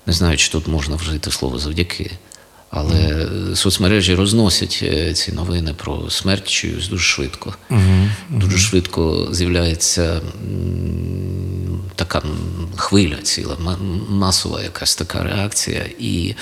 не 0.07 0.13
знаю, 0.13 0.37
чи 0.37 0.53
тут 0.53 0.67
можна 0.69 0.97
вжити 0.97 1.31
слово 1.31 1.59
завдяки, 1.59 2.11
але 2.71 3.29
соцмережі 3.55 4.15
розносять 4.15 4.81
е, 4.83 5.13
ці 5.13 5.33
новини 5.33 5.75
про 5.77 6.11
смерть 6.11 6.49
чиюсь 6.49 6.89
дуже 6.89 7.05
швидко. 7.05 7.55
Дуже 8.31 8.59
швидко 8.59 9.29
з'являється 9.33 10.21
така 11.95 12.23
хвиля 12.77 13.17
ціла, 13.17 13.57
масова 14.09 14.63
якась 14.63 14.97
така 14.97 15.23
реакція. 15.23 15.87
І 15.99 16.35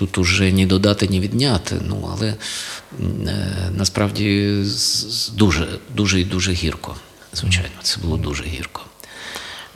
тут 0.00 0.18
уже 0.18 0.52
ні 0.52 0.66
додати, 0.66 1.08
ні 1.08 1.20
відняти. 1.20 1.76
Ну, 1.88 2.08
але 2.12 2.28
е, 2.28 2.36
насправді 3.76 4.56
дуже, 5.32 5.68
дуже 5.96 6.20
і 6.20 6.24
дуже 6.24 6.52
гірко. 6.52 6.96
Звичайно, 7.34 7.70
це 7.82 8.00
було 8.00 8.16
дуже 8.16 8.44
гірко. 8.44 8.82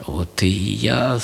От 0.05 0.43
і 0.43 0.75
я 0.75 1.21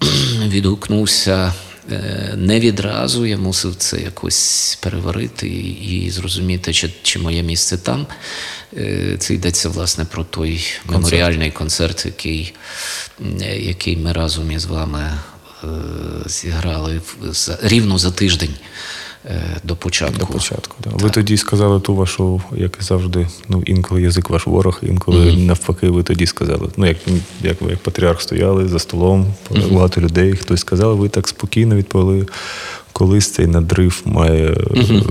відгукнувся 0.46 1.54
е, 1.92 2.34
не 2.36 2.60
відразу, 2.60 3.26
я 3.26 3.38
мусив 3.38 3.74
це 3.76 4.00
якось 4.00 4.78
переварити 4.82 5.48
і, 5.48 6.10
зрозуміти, 6.10 6.72
чи, 6.72 6.90
чи 7.02 7.18
моє 7.18 7.42
місце 7.42 7.78
там. 7.78 8.06
Е, 8.76 9.16
Це 9.18 9.34
йдеться 9.34 9.68
власне 9.68 10.04
про 10.04 10.24
той 10.24 10.64
меморіальний 10.86 11.50
концерт, 11.50 12.06
який, 12.06 12.54
який 13.58 13.96
ми 13.96 14.12
разом 14.12 14.50
із 14.50 14.64
вами 14.64 15.18
зіграли 16.26 16.98
в- 16.98 17.32
за- 17.34 17.58
рівно 17.62 17.98
за 17.98 18.10
тиждень 18.10 18.54
е, 19.26 19.42
до 19.64 19.76
початку. 19.76 20.18
До 20.18 20.26
початку. 20.26 20.76
Да. 20.84 20.90
Ви 20.90 21.10
тоді 21.10 21.36
сказали 21.36 21.80
ту 21.80 21.94
вашу, 21.94 22.42
як 22.56 22.76
і 22.80 22.84
завжди, 22.84 23.28
ну 23.48 23.62
інколи 23.66 24.02
язик 24.02 24.30
ваш 24.30 24.46
ворог, 24.46 24.78
інколи 24.82 25.36
навпаки, 25.36 25.88
ви 25.88 26.02
тоді 26.02 26.26
сказали. 26.26 26.68
Ну, 26.76 26.86
як, 26.86 26.96
як 27.42 27.60
ви 27.62 27.70
як 27.70 27.78
патріарх 27.78 28.20
стояли 28.22 28.68
за 28.68 28.78
столом, 28.78 29.26
багато 29.70 30.00
людей, 30.00 30.32
хтось 30.36 30.60
сказав, 30.60 30.96
ви 30.96 31.08
так 31.08 31.28
спокійно 31.28 31.76
відповіли. 31.76 32.26
Колись 32.94 33.30
цей 33.30 33.46
надрив 33.46 34.02
має 34.04 34.46
е, 34.50 35.02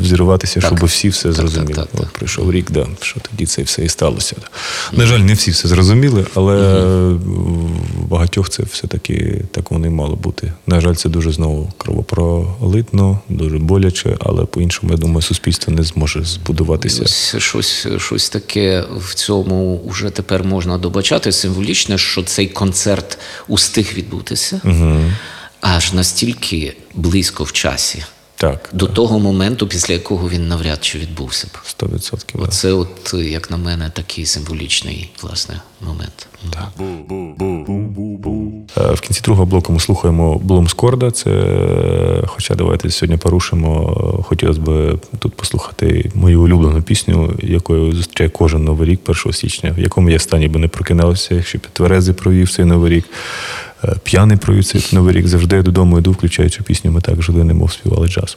взірватися, 0.00 0.60
щоб 0.60 0.84
всі 0.84 1.08
все 1.08 1.22
Так, 1.22 1.32
зрозуміли. 1.32 1.74
так, 1.74 1.86
так, 1.86 2.00
От 2.00 2.08
прийшов 2.08 2.52
рік, 2.52 2.70
да, 2.70 2.86
що 3.00 3.20
тоді 3.30 3.46
це 3.46 3.62
все 3.62 3.84
і 3.84 3.88
сталося. 3.88 4.36
На 4.92 5.06
жаль, 5.06 5.18
не 5.18 5.34
всі 5.34 5.50
все 5.50 5.68
зрозуміли, 5.68 6.26
але 6.34 6.56
багатьох 8.10 8.48
це 8.48 8.62
все-таки 8.62 9.44
так 9.50 9.70
воно 9.70 9.86
і 9.86 9.90
мало 9.90 10.16
бути. 10.16 10.52
На 10.66 10.80
жаль, 10.80 10.94
це 10.94 11.08
дуже 11.08 11.32
знову 11.32 11.72
кровопролитно, 11.78 13.20
дуже 13.28 13.58
боляче, 13.58 14.16
але 14.20 14.44
по-іншому, 14.44 14.92
я 14.92 14.98
думаю, 14.98 15.22
суспільство 15.22 15.72
не 15.72 15.82
зможе 15.82 16.24
збудуватися. 16.24 17.02
Ось 17.02 17.36
щось, 17.38 17.86
щось 17.98 18.28
таке 18.28 18.84
в 18.96 19.14
цьому 19.14 19.82
вже 19.86 20.10
тепер 20.10 20.44
можна 20.44 20.78
добачати 20.78 21.32
символічне, 21.32 21.98
що 21.98 22.22
цей 22.22 22.46
концерт 22.46 23.18
устиг 23.48 23.92
відбутися 23.94 24.60
аж 25.60 25.92
настільки 25.92 26.76
близько 26.94 27.44
в 27.44 27.52
часі, 27.52 28.04
Так, 28.40 28.68
до 28.72 28.86
того 28.86 29.18
моменту, 29.18 29.66
після 29.66 29.94
якого 29.94 30.28
він 30.28 30.48
навряд 30.48 30.84
чи 30.84 30.98
відбувся 30.98 31.46
б. 31.46 31.84
100%. 31.84 32.24
да. 32.34 32.42
Оце, 32.42 32.72
от, 32.72 33.14
як 33.14 33.50
на 33.50 33.56
мене, 33.56 33.90
такий 33.94 34.26
символічний 34.26 35.10
власне 35.22 35.60
момент. 35.80 36.26
Е, 38.76 38.92
В 38.92 39.00
кінці 39.00 39.20
другого 39.20 39.46
блоку 39.46 39.72
ми 39.72 39.80
слухаємо 39.80 40.38
Блумскорда. 40.38 41.10
Це, 41.10 41.30
е, 41.30 42.24
хоча 42.26 42.54
давайте 42.54 42.90
сьогодні 42.90 43.16
порушимо. 43.16 43.94
Хотілося 44.28 44.60
б 44.60 44.98
тут 45.18 45.34
послухати 45.34 46.10
мою 46.14 46.42
улюблену 46.42 46.82
пісню, 46.82 47.34
якою 47.42 47.92
зустрічає 47.92 48.30
кожен 48.30 48.64
новий 48.64 48.88
рік, 48.88 49.00
1 49.06 49.32
січня, 49.32 49.74
в 49.78 49.80
якому 49.80 50.10
я 50.10 50.18
стані 50.18 50.48
би 50.48 50.58
не 50.60 50.68
прокиналася, 50.68 51.34
якщо 51.34 51.58
б 51.58 51.60
тверезий 51.72 52.14
провів 52.14 52.50
цей 52.50 52.64
новий 52.64 52.92
рік. 52.92 53.04
Е, 53.84 53.94
П'яний 54.02 54.36
провів 54.36 54.64
цей 54.64 54.82
новий 54.92 55.14
рік. 55.14 55.26
Завжди 55.28 55.56
я 55.56 55.62
додому 55.62 55.98
йду, 55.98 56.12
включаю 56.12 56.50
цю 56.50 56.64
пісню. 56.64 56.90
Ми 56.90 57.00
так 57.00 57.22
жили, 57.22 57.44
немов 57.44 57.72
співали 57.72 58.08
джаз. 58.08 58.36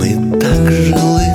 Ми 0.00 0.38
так 0.40 0.72
жили, 0.72 1.27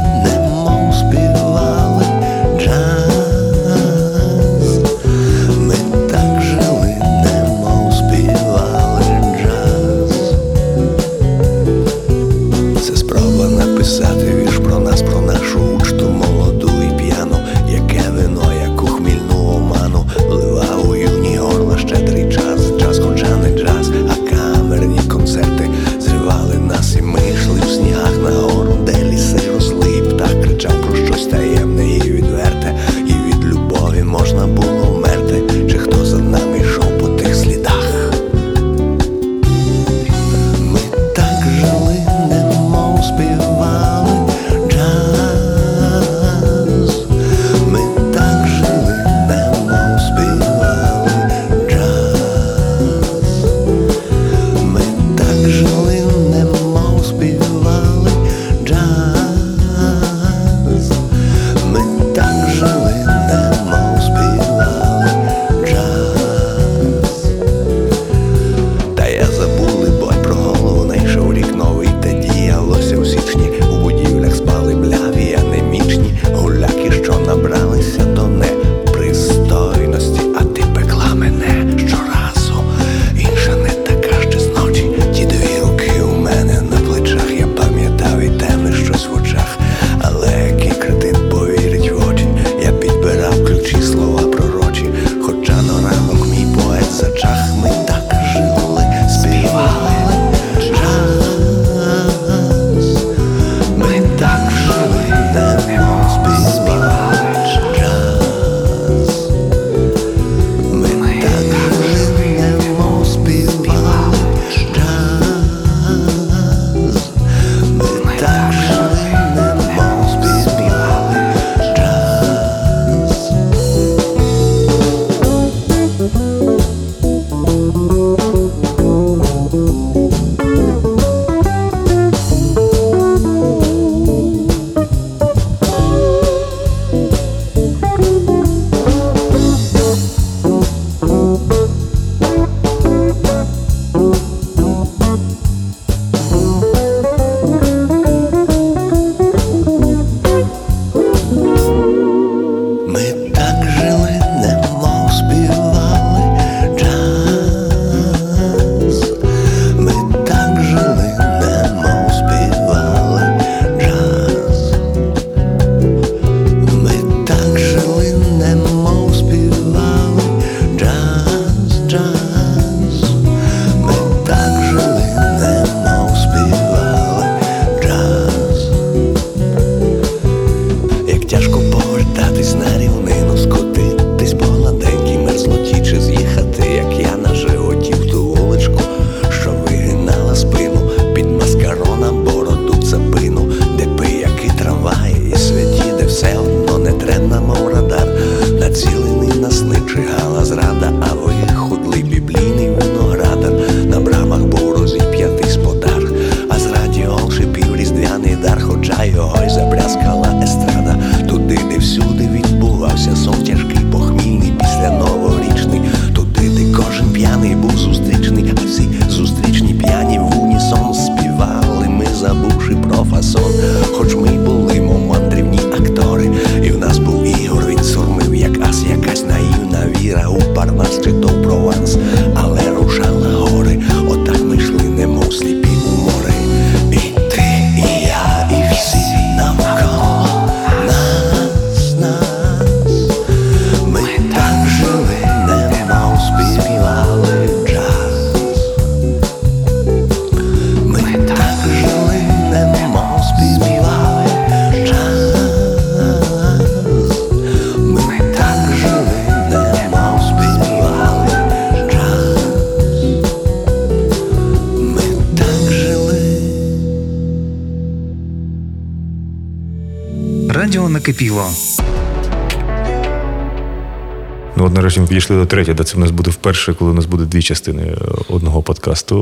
потім 274.93 275.07
підійшли 275.07 275.35
до 275.35 275.45
третє, 275.45 275.73
де 275.73 275.83
це 275.83 275.95
в 275.95 275.99
нас 275.99 276.11
буде 276.11 276.31
вперше, 276.31 276.73
коли 276.73 276.91
у 276.91 276.93
нас 276.93 277.05
буде 277.05 277.25
дві 277.25 277.41
частини 277.41 277.81
е, 277.81 277.97
одного 278.29 278.61
подкасту. 278.61 279.17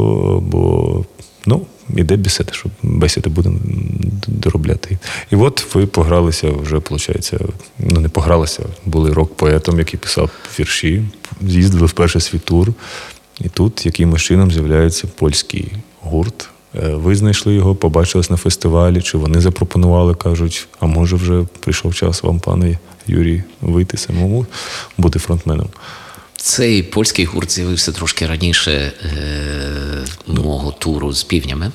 Бо 0.47 1.05
ну, 1.45 1.65
іде 1.95 2.17
бесіда, 2.17 2.53
що 2.53 2.69
бесіди 2.83 3.29
будемо 3.29 3.59
доробляти. 4.27 4.97
І 5.31 5.35
от 5.35 5.75
ви 5.75 5.85
погралися 5.85 6.51
вже, 6.51 6.75
виходить, 6.75 7.33
ну 7.79 7.99
не 7.99 8.09
погралися, 8.09 8.63
були 8.85 9.13
рок-поетом, 9.13 9.79
який 9.79 9.99
писав 9.99 10.29
вірші, 10.59 11.03
з'їздили 11.41 11.85
в 11.85 11.91
перший 11.91 12.21
свій 12.21 12.39
тур. 12.39 12.73
І 13.39 13.49
тут 13.49 13.85
якимось 13.85 14.21
чином 14.21 14.51
з'являється 14.51 15.07
польський 15.07 15.71
гурт. 16.01 16.49
Е, 16.83 16.87
ви 16.87 17.15
знайшли 17.15 17.53
його, 17.53 17.75
побачились 17.75 18.29
на 18.29 18.37
фестивалі, 18.37 19.01
чи 19.01 19.17
вони 19.17 19.41
запропонували, 19.41 20.15
кажуть, 20.15 20.67
а 20.79 20.85
може 20.85 21.15
вже 21.15 21.45
прийшов 21.59 21.95
час 21.95 22.23
вам, 22.23 22.39
пане. 22.39 22.77
Юрій 23.07 23.43
вийти 23.61 23.97
самому, 23.97 24.45
бути 24.97 25.19
фронтменом. 25.19 25.69
Цей 26.35 26.83
польський 26.83 27.25
гурт 27.25 27.51
з'явився 27.51 27.91
трошки 27.91 28.27
раніше 28.27 28.71
е, 28.71 29.11
мого 30.27 30.71
туру 30.71 31.13
з 31.13 31.23
півнями. 31.23 31.71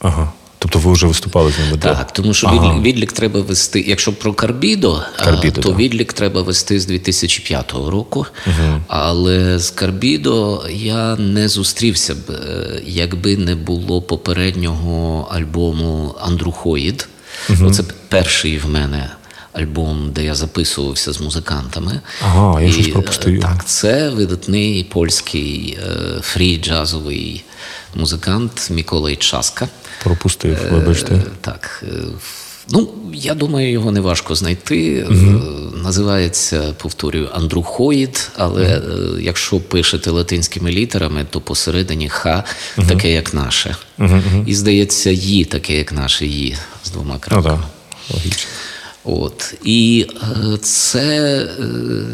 Ага. 0.00 0.32
Тобто 0.58 0.78
ви 0.78 0.92
вже 0.92 1.06
виступали 1.06 1.52
з 1.52 1.58
ними? 1.58 1.78
Так, 1.78 2.12
тому 2.12 2.34
що 2.34 2.46
ага. 2.46 2.80
відлік 2.80 3.12
треба 3.12 3.40
вести. 3.40 3.84
Якщо 3.86 4.12
про 4.12 4.32
Карбідо, 4.32 5.02
Карбідо 5.16 5.60
то 5.60 5.68
так. 5.68 5.78
відлік 5.78 6.12
треба 6.12 6.42
вести 6.42 6.80
з 6.80 6.86
2005 6.86 7.72
року. 7.72 8.26
Угу. 8.46 8.80
Але 8.88 9.58
з 9.58 9.70
Карбідо 9.70 10.64
я 10.70 11.16
не 11.16 11.48
зустрівся 11.48 12.14
б, 12.14 12.18
е, 12.30 12.82
якби 12.86 13.36
не 13.36 13.54
було 13.54 14.02
попереднього 14.02 15.28
альбому 15.30 16.14
Андрухоїд. 16.20 17.08
Угу. 17.50 17.70
Це 17.70 17.82
перший 18.08 18.58
в 18.58 18.68
мене 18.68 19.10
Альбом, 19.54 20.10
де 20.12 20.24
я 20.24 20.34
записувався 20.34 21.12
з 21.12 21.20
музикантами. 21.20 22.00
Ага, 22.22 22.60
я 22.62 22.72
щось 22.72 22.88
е, 22.88 22.90
пропустив. 22.90 23.40
Так, 23.40 23.64
це 23.66 24.10
видатний 24.10 24.84
польський 24.84 25.78
е, 25.82 26.20
фрі-джазовий 26.20 27.40
музикант 27.94 28.70
Микола 28.70 29.16
Часка. 29.16 29.68
Пропустив, 30.02 30.58
вибачте. 30.72 31.14
Е, 31.14 31.22
Так. 31.40 31.84
е, 31.88 32.04
Ну, 32.68 32.88
я 33.14 33.34
думаю, 33.34 33.70
його 33.70 33.92
не 33.92 34.00
важко 34.00 34.34
знайти. 34.34 35.06
Е, 35.10 35.14
Називається, 35.82 36.74
повторюю, 36.82 37.28
Андрухоїд, 37.34 38.30
але 38.36 38.64
е, 38.64 38.82
якщо 39.20 39.60
пишете 39.60 40.10
латинськими 40.10 40.70
літерами, 40.70 41.26
то 41.30 41.40
посередині 41.40 42.08
Х 42.08 42.44
таке, 42.88 43.12
як 43.12 43.34
наше. 43.34 43.76
І 44.46 44.54
здається, 44.54 45.10
Ї 45.10 45.44
таке, 45.44 45.76
як 45.78 45.92
наше 45.92 46.26
Ї 46.26 46.56
з 46.84 46.90
двома 46.90 47.18
Ну 47.30 47.42
так, 47.42 47.58
логічно. 48.10 48.50
От. 49.04 49.54
І 49.64 50.06
е, 50.52 50.56
це 50.58 51.28
е, 51.36 51.64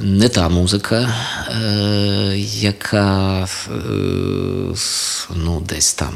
не 0.03 0.29
та 0.29 0.49
музика, 0.49 1.15
е, 1.49 2.39
яка 2.61 3.49
ну, 5.37 5.61
десь 5.61 5.95
там 5.95 6.15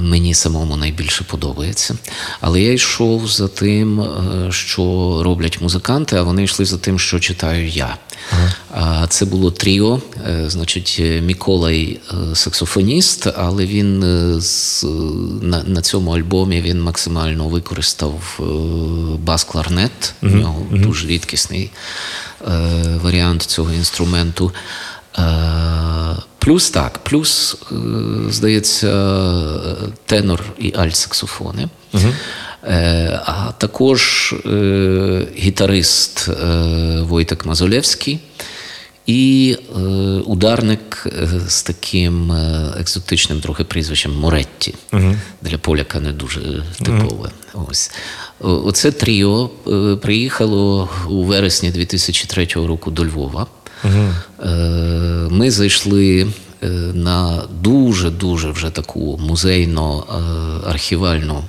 мені 0.00 0.34
самому 0.34 0.76
найбільше 0.76 1.24
подобається. 1.24 1.96
Але 2.40 2.60
я 2.60 2.72
йшов 2.72 3.28
за 3.28 3.48
тим, 3.48 4.00
е, 4.00 4.52
що 4.52 4.82
роблять 5.24 5.60
музиканти, 5.60 6.16
а 6.16 6.22
вони 6.22 6.44
йшли 6.44 6.64
за 6.64 6.78
тим, 6.78 6.98
що 6.98 7.20
читаю 7.20 7.68
я. 7.68 7.96
А 8.74 9.06
Це 9.06 9.24
було 9.24 9.50
тріо, 9.50 10.00
е, 10.28 10.50
значить, 10.50 10.96
е, 11.00 11.22
Миколай 11.22 12.00
е, 12.32 12.34
саксофоніст, 12.36 13.26
але 13.36 13.66
він 13.66 14.02
е, 14.02 14.40
на, 15.42 15.62
на 15.62 15.82
цьому 15.82 16.10
альбомі 16.10 16.60
він 16.60 16.82
максимально 16.82 17.48
використав 17.48 18.38
е, 18.40 18.42
бас-кларнет. 19.24 20.14
У 20.22 20.26
нього 20.26 20.66
дуже 20.70 21.06
рідкісний 21.08 21.70
е, 22.48 22.50
варіант 23.02 23.42
цього 23.42 23.72
інструменту. 23.72 24.52
Плюс 26.46 26.70
так, 26.70 26.98
плюс, 26.98 27.56
е, 27.72 27.74
здається, 28.30 28.90
тенор 30.04 30.44
і 30.58 30.72
альт-саксофони. 30.72 31.68
Е, 32.64 33.20
А 33.24 33.52
також 33.58 34.34
е, 34.46 35.26
гітарист 35.36 36.28
Войтек 37.00 37.46
Мазолевський 37.46 38.18
і 39.06 39.56
ударник 40.26 41.06
з 41.48 41.62
таким 41.62 42.32
екзотичним 42.80 43.40
трохи 43.40 43.64
прізвищем 43.64 44.12
Моретті. 44.12 44.74
Для 45.42 45.58
поляка 45.58 46.00
не 46.00 46.12
дуже 46.12 46.64
типове. 46.78 47.30
Ось. 47.54 47.90
Оце 48.40 48.90
тріо 48.92 49.50
приїхало 50.02 50.88
у 51.08 51.22
вересні 51.22 51.70
2003 51.70 52.46
року 52.54 52.90
до 52.90 53.04
Львова. 53.04 53.46
Е, 53.84 53.88
Ми 55.30 55.50
зайшли 55.50 56.26
е, 56.62 56.66
на 56.94 57.42
дуже-дуже 57.60 58.50
вже 58.50 58.70
таку 58.70 59.16
музейно-архівальну 59.16 61.42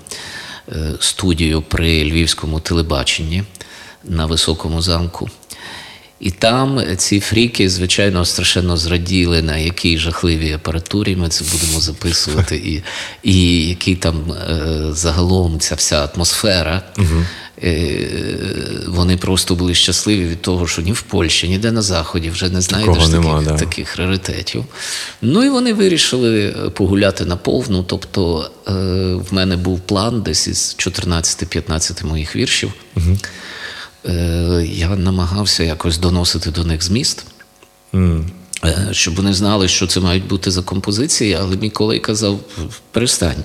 е, 0.69 0.93
студію 0.99 1.61
при 1.61 2.03
львівському 2.03 2.59
телебаченні 2.59 3.43
на 4.03 4.25
високому 4.25 4.81
замку. 4.81 5.29
І 6.19 6.31
там 6.31 6.81
ці 6.97 7.19
фріки, 7.19 7.69
звичайно, 7.69 8.25
страшенно 8.25 8.77
зраділи, 8.77 9.41
на 9.41 9.57
якій 9.57 9.97
жахливій 9.97 10.53
апаратурі 10.53 11.15
ми 11.15 11.29
це 11.29 11.45
будемо 11.51 11.79
записувати, 11.79 12.55
і, 12.55 12.83
і 13.23 13.67
який 13.67 13.95
там 13.95 14.15
е, 14.31 14.93
загалом 14.93 15.59
ця 15.59 15.75
вся 15.75 16.05
атмосфера. 16.05 16.81
Е, 17.63 18.09
вони 18.87 19.17
просто 19.17 19.55
були 19.55 19.73
щасливі 19.73 20.25
від 20.25 20.41
того, 20.41 20.67
що 20.67 20.81
ні 20.81 20.91
в 20.91 21.01
Польщі, 21.01 21.47
ніде 21.47 21.71
на 21.71 21.81
Заході 21.81 22.29
вже 22.29 22.49
не 22.49 22.61
знайдеш 22.61 22.97
таких, 22.97 23.11
нема, 23.11 23.41
да. 23.41 23.57
таких 23.57 23.97
раритетів. 23.97 24.65
Ну 25.21 25.43
і 25.43 25.49
вони 25.49 25.73
вирішили 25.73 26.55
погуляти 26.73 27.25
на 27.25 27.35
повну. 27.35 27.83
Тобто 27.83 28.51
е, 28.67 28.71
в 29.13 29.33
мене 29.33 29.57
був 29.57 29.79
план 29.79 30.21
десь 30.21 30.47
із 30.47 30.75
14-15 30.79 32.05
моїх 32.05 32.35
віршів. 32.35 32.73
Е, 32.97 33.01
я 34.63 34.95
намагався 34.95 35.63
якось 35.63 35.97
доносити 35.97 36.51
до 36.51 36.63
них 36.63 36.83
зміст. 36.83 37.25
mm. 37.93 38.23
Щоб 38.91 39.15
вони 39.15 39.33
знали, 39.33 39.67
що 39.67 39.87
це 39.87 39.99
мають 39.99 40.27
бути 40.27 40.51
за 40.51 40.61
композиції, 40.61 41.33
але 41.33 41.57
мій 41.57 41.69
колега 41.69 42.01
казав: 42.01 42.39
перестань, 42.91 43.43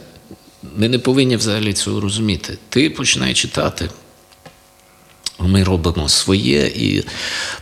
ми 0.76 0.88
не 0.88 0.98
повинні 0.98 1.36
взагалі 1.36 1.72
цього 1.72 2.00
розуміти. 2.00 2.58
Ти 2.68 2.90
починай 2.90 3.34
читати. 3.34 3.88
Ми 5.38 5.64
робимо 5.64 6.08
своє, 6.08 6.66
і 6.66 7.04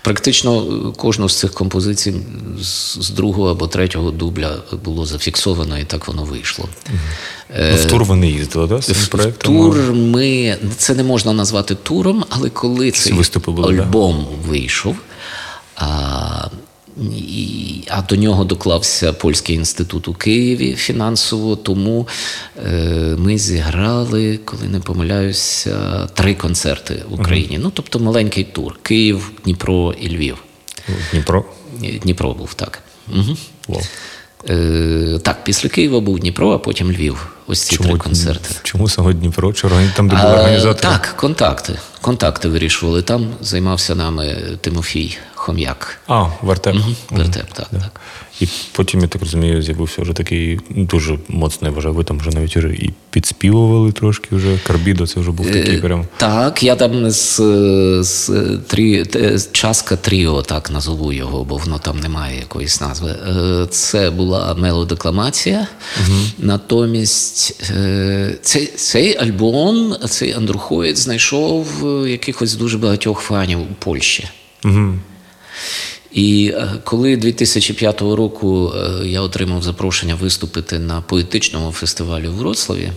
практично 0.02 0.64
кожну 0.96 1.28
з 1.28 1.38
цих 1.38 1.52
композицій 1.52 2.14
з 3.00 3.10
другого 3.10 3.50
або 3.50 3.66
третього 3.66 4.10
дубля 4.10 4.56
було 4.84 5.06
зафіксовано, 5.06 5.78
і 5.78 5.84
так 5.84 6.08
воно 6.08 6.24
вийшло. 6.24 6.68
Ну, 7.58 7.76
в 7.76 7.84
тур 7.84 8.04
ви 8.04 8.16
не 8.16 8.26
їздили? 8.28 8.66
Да, 8.66 8.76
В 8.76 9.08
проектом? 9.08 9.56
тур 9.56 9.92
ми 9.92 10.56
це 10.76 10.94
не 10.94 11.02
можна 11.02 11.32
назвати 11.32 11.74
туром, 11.74 12.24
але 12.30 12.50
коли 12.50 12.90
цей 12.90 13.12
виступи 13.12 13.50
були, 13.52 13.74
да? 13.76 13.82
альбом 13.82 14.26
вийшов, 14.48 14.96
а, 15.76 16.48
а 17.88 18.02
до 18.02 18.16
нього 18.16 18.44
доклався 18.44 19.12
Польський 19.12 19.56
інститут 19.56 20.08
у 20.08 20.14
Києві 20.14 20.74
фінансово, 20.74 21.56
тому 21.56 22.08
е, 22.66 22.70
ми 23.18 23.38
зіграли, 23.38 24.38
коли 24.44 24.68
не 24.68 24.80
помиляюся, 24.80 26.06
три 26.14 26.34
концерти 26.34 27.02
в 27.08 27.20
Україні. 27.20 27.58
Ну, 27.62 27.70
тобто 27.74 27.98
маленький 27.98 28.44
тур: 28.44 28.78
Київ, 28.82 29.30
Дніпро 29.44 29.94
і 30.00 30.08
Львів. 30.08 30.36
Дніпро. 31.12 31.44
Дніпро 32.02 32.34
був 32.34 32.54
так. 32.54 32.82
Угу. 33.08 33.36
Вау. 33.68 33.82
Е, 34.48 35.18
так, 35.22 35.44
після 35.44 35.68
Києва 35.68 36.00
був 36.00 36.18
Дніпро, 36.18 36.52
а 36.52 36.58
потім 36.58 36.92
Львів. 36.92 37.26
Ось 37.46 37.60
ці 37.62 37.76
три 37.76 37.96
концерти. 37.96 38.54
Чому 38.62 38.88
саме 38.88 39.12
Дніпро? 39.12 39.52
Чи 39.52 39.68
там, 39.96 40.08
де 40.08 40.16
були 40.16 40.28
організатори? 40.28 40.94
Так, 40.94 41.14
контакти. 41.16 41.74
Контакти 42.00 42.48
вирішували. 42.48 43.02
Там 43.02 43.26
займався 43.40 43.94
нами 43.94 44.36
Тимофій 44.60 45.18
Хом'як. 45.40 45.98
А, 46.06 46.26
вертеп. 46.42 46.76
Вертеп, 47.10 47.52
так, 47.52 47.68
так. 47.70 48.00
І 48.40 48.48
потім, 48.72 49.00
я 49.00 49.06
так 49.06 49.22
розумію, 49.22 49.62
з'явився 49.62 50.02
вже 50.02 50.12
такий 50.12 50.60
дуже 50.70 51.18
моцний, 51.28 51.70
вважаю, 51.70 51.94
ви 51.94 52.04
там 52.04 52.18
вже 52.18 52.30
навіть 52.30 52.56
і 52.56 52.90
підспівували 53.10 53.92
трошки 53.92 54.36
вже. 54.36 54.58
Карбідо, 54.66 55.06
це 55.06 55.20
вже 55.20 55.30
був 55.30 55.46
такий 55.46 55.76
Е, 55.76 55.80
прям. 55.80 56.06
Так, 56.16 56.62
я 56.62 56.76
там 56.76 57.10
з, 57.10 57.40
з 58.02 58.30
трі, 58.66 59.06
Часка 59.52 59.96
Тріо, 59.96 60.42
так 60.42 60.70
назову 60.70 61.12
його, 61.12 61.44
бо 61.44 61.56
воно 61.56 61.78
там 61.78 62.00
немає 62.00 62.38
якоїсь 62.38 62.80
назви. 62.80 63.10
Е, 63.10 63.66
Це 63.70 64.10
була 64.10 64.54
мелодекламація. 64.54 65.66
Натомість 66.38 67.62
е, 67.70 68.38
цей, 68.42 68.66
цей 68.66 69.16
альбом, 69.16 69.96
цей 70.08 70.32
Андрухоїд 70.32 70.98
знайшов 70.98 71.86
е, 71.86 72.10
якихось 72.10 72.54
дуже 72.54 72.78
багатьох 72.78 73.20
фанів 73.20 73.60
у 73.60 73.74
Польщі. 73.78 74.28
Угу. 74.64 74.94
І 76.12 76.52
е, 76.54 76.68
коли 76.84 77.16
2005 77.16 78.00
року 78.00 78.72
е, 78.74 79.06
я 79.08 79.20
отримав 79.20 79.62
запрошення 79.62 80.14
виступити 80.14 80.78
на 80.78 81.00
поетичному 81.00 81.72
фестивалі 81.72 82.28
в 82.28 82.34
Вроцлаві, 82.34 82.92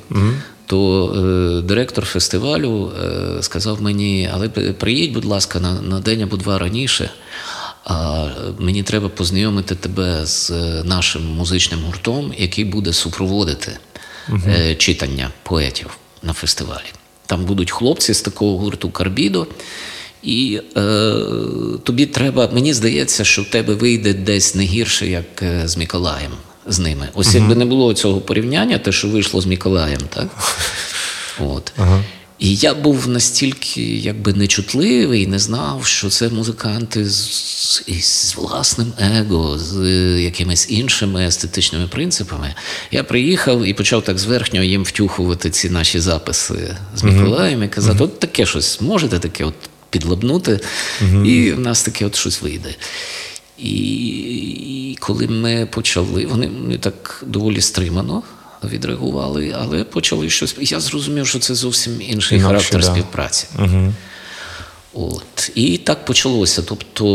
то 0.66 1.10
е, 1.16 1.62
директор 1.62 2.06
фестивалю 2.06 2.92
е, 3.04 3.44
сказав 3.44 3.82
мені: 3.82 4.30
але 4.34 4.50
приїдь, 4.50 5.14
будь 5.14 5.26
ласка, 5.26 5.60
на, 5.60 5.82
на 5.82 6.00
день 6.00 6.22
або 6.22 6.38
два 6.38 6.60
раніше. 6.60 7.10
А 7.86 8.28
мені 8.60 8.84
треба 8.84 9.10
познайомити 9.10 9.76
тебе 9.76 10.26
з 10.26 10.52
е, 10.52 10.84
нашим 10.84 11.26
музичним 11.26 11.80
гуртом, 11.80 12.34
який 12.38 12.66
буде 12.66 12.94
супроводити 12.94 13.78
е, 14.48 14.76
читання 14.76 15.30
поетів 15.44 15.98
на 16.24 16.34
фестивалі. 16.34 16.86
Там 17.26 17.46
будуть 17.46 17.72
хлопці 17.72 18.14
з 18.14 18.22
такого 18.22 18.58
гурту 18.58 18.90
Карбідо. 18.90 19.48
І 20.24 20.62
е, 20.78 21.14
тобі 21.84 22.06
треба, 22.06 22.50
мені 22.54 22.74
здається, 22.74 23.24
що 23.24 23.42
в 23.42 23.46
тебе 23.46 23.74
вийде 23.74 24.14
десь 24.14 24.56
не 24.56 24.64
гірше, 24.64 25.08
як 25.08 25.26
е, 25.42 25.68
з 25.68 25.78
Миколаєм 25.78 26.32
з 26.68 26.80
ними. 26.80 27.10
Ось 27.14 27.36
якби 27.36 27.56
не 27.56 27.66
було 27.66 27.94
цього 27.94 28.22
порівняння, 28.22 28.78
те, 28.78 28.92
що 28.92 29.08
вийшло 29.08 29.42
з 29.42 29.46
Миколаєм, 29.46 30.02
так? 30.10 30.28
От. 31.40 31.74
І 32.40 32.56
я 32.56 32.74
був 32.74 33.08
настільки 33.08 33.82
якби 33.82 34.34
нечутливий, 34.34 35.28
не 35.28 35.40
знав, 35.40 35.86
що 35.86 36.10
це 36.10 36.30
музиканти 36.30 37.10
з, 37.10 37.84
із 37.88 38.36
власним 38.38 38.94
его, 39.00 39.58
з 39.58 39.80
е, 39.80 40.22
якимись 40.22 40.68
іншими 40.70 41.26
естетичними 41.26 41.88
принципами. 41.88 42.56
Я 42.92 43.04
приїхав 43.04 43.66
і 43.66 43.74
почав 43.74 44.04
так 44.04 44.20
зверхньо 44.20 44.64
їм 44.64 44.84
втюхувати 44.84 45.50
ці 45.50 45.70
наші 45.70 46.00
записи 46.00 46.76
з 46.96 47.04
Миколаєм 47.04 47.64
і 47.64 47.68
казати, 47.68 48.04
от 48.04 48.20
таке 48.20 48.46
щось 48.46 48.82
можете 48.82 49.20
таке 49.20 49.44
от 49.44 49.56
підлабнути, 49.94 50.60
і 51.26 51.52
в 51.52 51.60
нас 51.60 51.84
таке 51.84 52.06
от 52.06 52.16
щось 52.16 52.42
вийде. 52.42 52.76
І, 53.58 53.70
і 54.92 54.96
коли 55.00 55.28
ми 55.28 55.66
почали, 55.72 56.26
вони, 56.26 56.48
вони 56.48 56.78
так 56.78 57.24
доволі 57.28 57.62
стримано 57.62 58.24
відреагували, 58.64 59.56
але 59.60 59.84
почали 59.84 60.30
щось. 60.30 60.56
Я 60.60 60.80
зрозумів, 60.80 61.28
що 61.28 61.40
це 61.40 61.56
зовсім 61.56 62.02
інший 62.02 62.38
Інакше, 62.38 62.54
характер 62.54 62.82
да. 62.82 62.88
співпраці. 62.88 63.48
От. 64.94 65.52
І 65.56 65.78
так 65.78 66.06
почалося. 66.06 66.62
Тобто, 66.62 67.06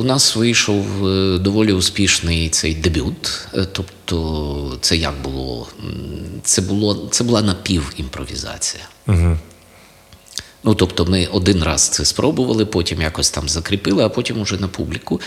у 0.00 0.04
нас 0.04 0.36
вийшов 0.36 1.06
е, 1.06 1.38
доволі 1.38 1.72
успішний 1.72 2.48
цей 2.48 2.74
дебют. 2.74 3.48
Е, 3.54 3.66
Тобто, 3.72 4.78
це 4.80 4.96
як 4.96 5.14
було? 5.24 5.68
Це, 6.42 6.62
було, 6.62 7.08
це 7.10 7.24
була 7.24 7.42
напівімпровізація. 7.42 8.84
Ну, 10.64 10.74
тобто, 10.74 11.04
ми 11.04 11.26
один 11.26 11.62
раз 11.62 11.88
це 11.88 12.04
спробували, 12.04 12.66
потім 12.66 13.02
якось 13.02 13.30
там 13.30 13.48
закріпили, 13.48 14.04
а 14.04 14.08
потім 14.08 14.40
уже 14.40 14.56
на 14.56 14.68
публіку. 14.68 15.20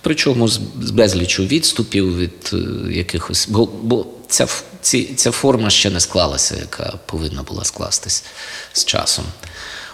Причому 0.00 0.48
з, 0.48 0.58
безлічу 0.90 1.44
відступів 1.44 2.18
від 2.18 2.50
е, 2.52 2.92
якихось. 2.92 3.48
Бо, 3.48 3.66
бо 3.82 4.06
ця, 4.28 4.46
ці, 4.80 5.04
ця 5.04 5.30
форма 5.30 5.70
ще 5.70 5.90
не 5.90 6.00
склалася, 6.00 6.56
яка 6.56 6.98
повинна 7.06 7.42
була 7.42 7.64
скластись 7.64 8.24
з 8.72 8.84
часом. 8.84 9.24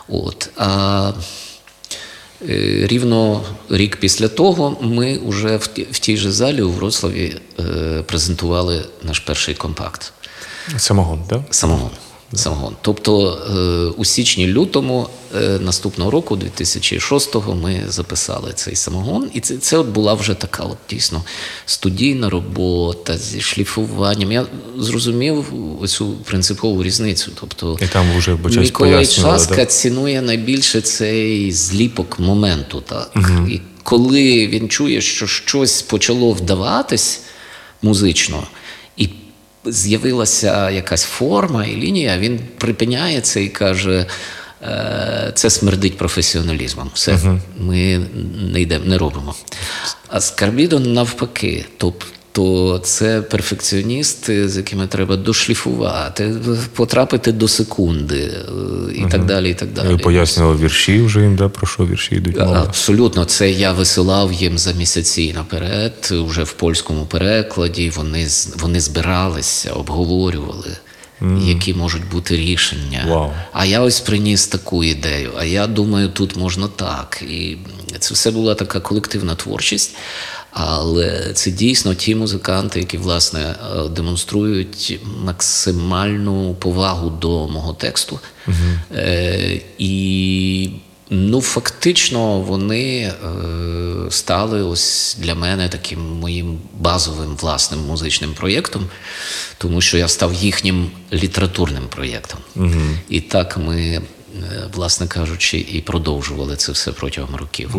От. 0.08 0.50
А 0.56 1.12
е, 2.48 2.86
рівно 2.86 3.44
рік 3.70 3.96
після 3.96 4.28
того 4.28 4.76
ми 4.80 5.20
вже 5.26 5.56
в, 5.56 5.68
в 5.90 5.98
тій 5.98 6.16
же 6.16 6.32
залі 6.32 6.62
у 6.62 6.72
Вроцлаві 6.72 7.36
е, 7.60 8.02
презентували 8.06 8.84
наш 9.02 9.18
перший 9.18 9.54
компакт. 9.54 10.12
Самогон, 10.76 11.24
так? 11.28 11.40
Самогон. 11.50 11.90
Самогон. 12.34 12.76
Тобто 12.82 13.38
е, 13.50 14.00
у 14.00 14.04
січні-лютому 14.04 15.08
е, 15.36 15.58
наступного 15.60 16.10
року, 16.10 16.36
2006-го, 16.36 17.54
ми 17.54 17.82
записали 17.88 18.52
цей 18.54 18.76
самогон. 18.76 19.30
І 19.34 19.40
це, 19.40 19.56
це 19.56 19.78
от 19.78 19.86
була 19.86 20.14
вже 20.14 20.34
така 20.34 20.62
от 20.62 20.76
дійсно 20.90 21.24
студійна 21.66 22.30
робота 22.30 23.18
зі 23.18 23.40
шліфуванням. 23.40 24.32
Я 24.32 24.46
зрозумів 24.78 25.44
оцю 25.80 26.12
принципову 26.24 26.82
різницю. 26.82 27.30
Тобто, 27.40 27.78
І 27.80 27.86
там 27.86 28.18
вже, 28.18 28.34
бо 28.34 28.50
щось 28.50 28.64
Микола 28.64 28.90
пояснювали, 28.90 29.38
Часка 29.38 29.56
да? 29.56 29.66
цінує 29.66 30.22
найбільше 30.22 30.80
цей 30.80 31.52
зліпок 31.52 32.18
моменту. 32.18 32.80
Так? 32.80 33.18
І 33.48 33.60
коли 33.82 34.46
він 34.46 34.68
чує, 34.68 35.00
що 35.00 35.26
щось 35.26 35.82
почало 35.82 36.32
вдаватись 36.32 37.20
музично, 37.82 38.46
з'явилася 39.66 40.70
якась 40.70 41.02
форма 41.04 41.64
і 41.64 41.76
лінія, 41.76 42.18
він 42.18 42.40
припиняється 42.58 43.40
і 43.40 43.48
каже. 43.48 44.06
«Е, 44.62 45.32
Це 45.34 45.50
смердить 45.50 45.98
професіоналізмом. 45.98 46.90
Все, 46.94 47.18
ми 47.58 48.00
не 48.52 48.60
йдемо, 48.60 48.84
не 48.84 48.98
робимо. 48.98 49.34
А 50.08 50.20
з 50.20 50.30
Карбідон 50.30 50.92
навпаки. 50.92 51.64
Тобто 51.76 52.06
це 52.82 53.22
перфекціоністи, 53.22 54.48
з 54.48 54.56
якими 54.56 54.86
треба 54.86 55.16
дошліфувати, 55.16 56.34
потрапити 56.74 57.32
до 57.32 57.48
секунди 57.48 58.18
е, 58.18 58.94
і 58.94 59.04
так 59.10 59.24
далі. 59.24 59.50
І 59.50 59.54
так 59.54 59.72
далі. 59.72 59.88
Ви 59.88 59.98
пояснювали 59.98 60.56
вірші 60.56 61.02
вже 61.02 61.20
їм, 61.20 61.36
да, 61.36 61.48
про 61.48 61.66
що 61.66 61.86
вірші 61.86 62.14
йдуть 62.14 62.38
мова. 62.38 62.62
Абсолютно, 62.68 63.24
це 63.24 63.50
я 63.50 63.72
висилав 63.72 64.32
їм 64.32 64.58
за 64.58 64.72
місяці 64.72 65.32
наперед, 65.36 66.08
вже 66.10 66.42
в 66.42 66.52
польському 66.52 67.06
перекладі. 67.06 67.90
Вони 67.90 68.28
вони 68.58 68.80
збиралися, 68.80 69.72
обговорювали, 69.72 70.76
які 71.40 71.74
можуть 71.74 72.08
бути 72.08 72.36
рішення. 72.36 73.04
Вау. 73.08 73.32
А 73.52 73.64
я 73.64 73.80
ось 73.80 74.00
приніс 74.00 74.46
таку 74.46 74.84
ідею. 74.84 75.30
А 75.38 75.44
я 75.44 75.66
думаю, 75.66 76.08
тут 76.08 76.36
можна 76.36 76.68
так. 76.68 77.22
І 77.30 77.56
це 77.98 78.14
все 78.14 78.30
була 78.30 78.54
така 78.54 78.80
колективна 78.80 79.34
творчість. 79.34 79.96
Але 80.50 81.32
це 81.34 81.50
дійсно 81.50 81.94
ті 81.94 82.14
музиканти, 82.14 82.78
які 82.78 82.98
власне 82.98 83.40
е, 83.40 83.88
демонструють 83.88 85.00
максимальну 85.24 86.54
повагу 86.54 87.10
до 87.10 87.48
мого 87.48 87.72
тексту. 87.72 88.20
Е, 88.92 89.60
і 89.78 90.70
ну, 91.10 91.40
фактично 91.40 92.40
вони 92.40 92.98
е, 92.98 93.12
стали 94.10 94.62
ось 94.62 95.16
для 95.20 95.34
мене 95.34 95.68
таким 95.68 96.00
моїм 96.00 96.58
базовим 96.78 97.36
власним 97.36 97.80
музичним 97.80 98.34
проєктом, 98.34 98.86
тому 99.58 99.80
що 99.80 99.98
я 99.98 100.08
став 100.08 100.34
їхнім 100.34 100.90
літературним 101.12 101.82
проєктом. 101.88 102.40
І 103.08 103.20
так 103.20 103.56
ми, 103.56 104.02
власне 104.74 105.06
кажучи, 105.06 105.66
і 105.72 105.80
продовжували 105.80 106.56
це 106.56 106.72
все 106.72 106.92
протягом 106.92 107.36
років. 107.36 107.76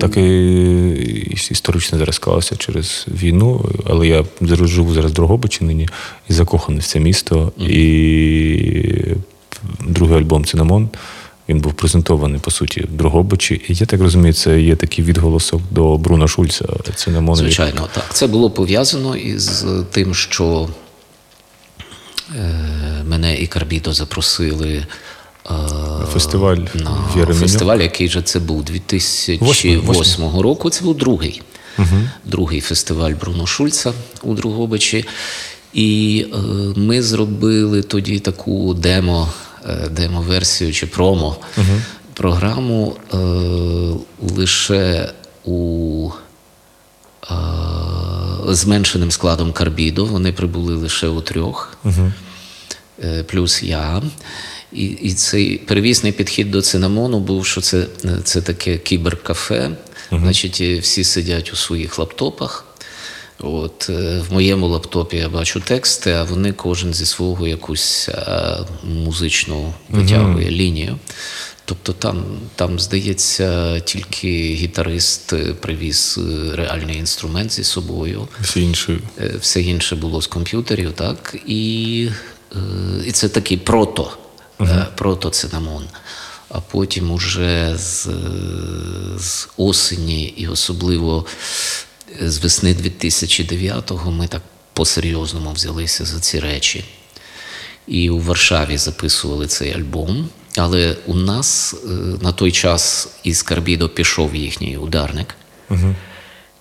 Так 0.00 0.16
і 0.16 1.46
історично 1.50 1.98
зараз 1.98 2.14
склалося 2.14 2.56
через 2.56 3.06
війну, 3.08 3.70
але 3.86 4.06
я 4.06 4.24
зараз 4.40 4.70
живу 4.70 4.94
зараз 4.94 5.10
в 5.10 5.14
Дрогобичі 5.14 5.64
нині 5.64 5.88
і 6.28 6.32
закоханий 6.32 6.80
в 6.80 6.86
це 6.86 7.00
місто. 7.00 7.52
І 7.58 9.14
другий 9.80 10.18
альбом 10.18 10.44
Цинамон. 10.44 10.88
Він 11.48 11.60
був 11.60 11.74
презентований 11.74 12.40
по 12.40 12.50
суті 12.50 12.80
в 12.80 12.92
Дрогобичі. 12.96 13.62
І 13.68 13.74
я 13.74 13.86
так 13.86 14.00
розумію, 14.00 14.32
це 14.32 14.60
є 14.60 14.76
такий 14.76 15.04
відголосок 15.04 15.62
до 15.70 15.98
Бруна 15.98 16.28
Шульца. 16.28 16.64
Цинамон 16.94 17.36
Звичайно, 17.36 17.88
так. 17.94 18.04
Це 18.12 18.26
було 18.26 18.50
пов'язано 18.50 19.16
із 19.16 19.64
тим, 19.90 20.14
що 20.14 20.68
е, 20.68 20.85
мене 23.04 23.36
і 23.40 23.46
Карбідо 23.46 23.92
запросили. 23.92 24.86
е, 25.50 26.06
Фестиваль 26.12 26.56
на 26.74 26.90
в 26.90 27.18
Єременю. 27.18 27.40
фестиваль, 27.40 27.78
який 27.78 28.08
же 28.08 28.22
це 28.22 28.38
був 28.40 28.64
2008 28.64 30.40
року. 30.40 30.70
Це 30.70 30.84
був 30.84 30.96
другий, 30.96 31.42
другий 32.24 32.60
фестиваль 32.60 33.12
Бруно 33.20 33.46
Шульца 33.46 33.92
у 34.22 34.34
Другобичі. 34.34 35.04
І 35.72 36.26
е, 36.32 36.36
ми 36.76 37.02
зробили 37.02 37.82
тоді 37.82 38.18
таку 38.18 38.74
демо, 38.74 39.28
е, 39.66 39.88
демо-версію 39.90 40.72
чи 40.72 40.86
промо 40.86 41.36
програму 42.14 42.96
е, 43.14 43.16
лише 44.36 45.12
у 45.44 46.10
е, 47.30 47.34
зменшеним 48.54 49.10
складом 49.10 49.52
карбідо. 49.52 50.04
Вони 50.04 50.32
прибули 50.32 50.74
лише 50.74 51.08
у 51.08 51.20
трьох, 51.20 51.78
е, 53.02 53.22
плюс 53.22 53.62
я. 53.62 54.02
І, 54.72 54.84
і 54.84 55.12
цей 55.12 55.58
первісний 55.58 56.12
підхід 56.12 56.50
до 56.50 56.62
цинамону 56.62 57.20
був, 57.20 57.46
що 57.46 57.60
це, 57.60 57.86
це 58.24 58.42
таке 58.42 58.78
кіберкафе. 58.78 59.70
Значить, 60.12 60.58
е, 60.60 60.78
всі 60.78 61.04
сидять 61.04 61.52
у 61.52 61.56
своїх 61.56 61.98
лаптопах. 61.98 62.64
От, 63.38 63.86
е, 63.90 64.22
в 64.28 64.32
моєму 64.32 64.68
лаптопі 64.68 65.16
я 65.16 65.28
бачу 65.28 65.60
тексти, 65.60 66.12
а 66.12 66.22
вони 66.22 66.52
кожен 66.52 66.94
зі 66.94 67.06
свого 67.06 67.46
якусь 67.46 68.08
е, 68.08 68.56
музичну 68.84 69.74
витягує 69.88 70.50
лінію. 70.50 70.98
Тобто 71.68 71.92
там, 71.92 72.24
там, 72.54 72.80
здається, 72.80 73.80
тільки 73.80 74.54
гітарист 74.54 75.32
е, 75.32 75.54
привіз 75.60 76.18
е, 76.18 76.56
реальний 76.56 76.96
інструмент 76.96 77.52
зі 77.52 77.64
собою. 77.64 78.28
Всі 78.40 78.62
інші. 78.62 78.98
Е, 79.20 79.34
Все 79.40 79.62
інше 79.62 79.96
було 79.96 80.22
з 80.22 80.26
комп'ютерів, 80.26 80.92
так? 80.92 81.36
І, 81.46 82.00
і 83.06 83.12
це 83.12 83.28
такий 83.28 83.56
прото, 83.56 84.16
е, 84.60 84.86
прото-цинамон. 84.96 85.82
А 86.48 86.60
потім 86.60 87.10
уже 87.10 87.74
з, 87.76 88.08
з 89.18 89.48
осені 89.56 90.24
і 90.24 90.48
особливо 90.48 91.26
з 92.20 92.38
весни 92.38 92.74
2009-го 92.74 94.12
ми 94.12 94.28
так 94.28 94.42
по-серйозному 94.72 95.52
взялися 95.52 96.04
за 96.04 96.20
ці 96.20 96.40
речі. 96.40 96.84
І 97.86 98.10
у 98.10 98.20
Варшаві 98.20 98.78
записували 98.78 99.46
цей 99.46 99.72
альбом. 99.72 100.28
Але 100.56 100.96
у 101.06 101.14
нас 101.14 101.74
е, 101.84 101.88
на 102.20 102.32
той 102.32 102.52
час 102.52 103.08
із 103.24 103.42
Карбідо 103.42 103.88
пішов 103.88 104.34
їхній 104.34 104.76
ударник. 104.76 105.34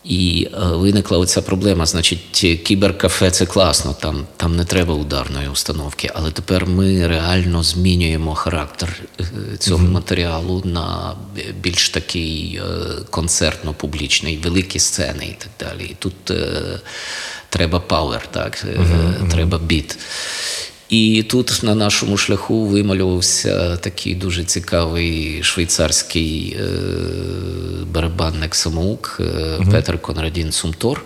І 0.03 0.47
е, 0.53 0.57
виникла 0.59 1.17
оця 1.17 1.41
проблема. 1.41 1.85
Значить, 1.85 2.61
кіберкафе 2.63 3.31
це 3.31 3.45
класно, 3.45 3.95
там, 4.01 4.27
там 4.37 4.55
не 4.55 4.65
треба 4.65 4.93
ударної 4.93 5.47
установки. 5.47 6.11
Але 6.15 6.31
тепер 6.31 6.65
ми 6.65 7.07
реально 7.07 7.63
змінюємо 7.63 8.35
характер 8.35 8.99
е, 9.19 9.57
цього 9.57 9.87
матеріалу 9.87 10.61
на 10.65 11.15
більш 11.61 11.89
такий 11.89 12.61
концертно-публічний, 13.09 14.43
великі 14.43 14.79
сцени 14.79 15.25
і 15.25 15.35
так 15.37 15.69
далі. 15.69 15.83
І 15.83 15.95
тут 15.99 16.31
е, 16.31 16.79
треба 17.49 17.79
power, 17.79 18.27
так? 18.31 18.65
Е, 18.65 19.27
треба 19.31 19.57
beat. 19.57 19.97
І 20.89 21.23
тут 21.23 21.59
на 21.63 21.75
нашому 21.75 22.17
шляху 22.17 22.65
вималювався 22.65 23.77
такий 23.77 24.15
дуже 24.15 24.43
цікавий 24.43 25.43
швейцарський 25.43 26.57
е, 26.59 26.65
барабанник 27.91 28.55
самоук 28.55 29.17
е, 29.19 29.59
Петер 29.71 30.01
Конрадін 30.01 30.51
Цумтор, 30.51 31.03